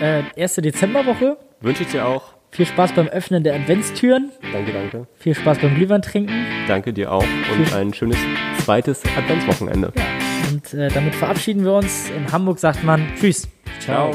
äh, 0.00 0.22
erste 0.36 0.62
Dezemberwoche. 0.62 1.36
Wünsche 1.60 1.82
ich 1.82 1.90
dir 1.90 2.06
auch. 2.06 2.34
Viel 2.50 2.66
Spaß 2.66 2.92
beim 2.92 3.08
Öffnen 3.08 3.44
der 3.44 3.54
Adventstüren. 3.54 4.30
Danke, 4.52 4.72
danke. 4.72 5.06
Viel 5.16 5.34
Spaß 5.34 5.58
beim 5.58 5.74
Glühwein 5.74 6.02
trinken. 6.02 6.44
Danke 6.68 6.92
dir 6.92 7.10
auch 7.10 7.24
und 7.54 7.72
ein 7.72 7.94
schönes 7.94 8.18
zweites 8.62 9.02
Adventswochenende. 9.16 9.92
Und 10.50 10.74
äh, 10.74 10.88
damit 10.88 11.14
verabschieden 11.14 11.64
wir 11.64 11.72
uns. 11.72 12.10
In 12.10 12.30
Hamburg 12.30 12.58
sagt 12.58 12.84
man 12.84 13.06
Tschüss. 13.18 13.48
Ciao. 13.80 14.12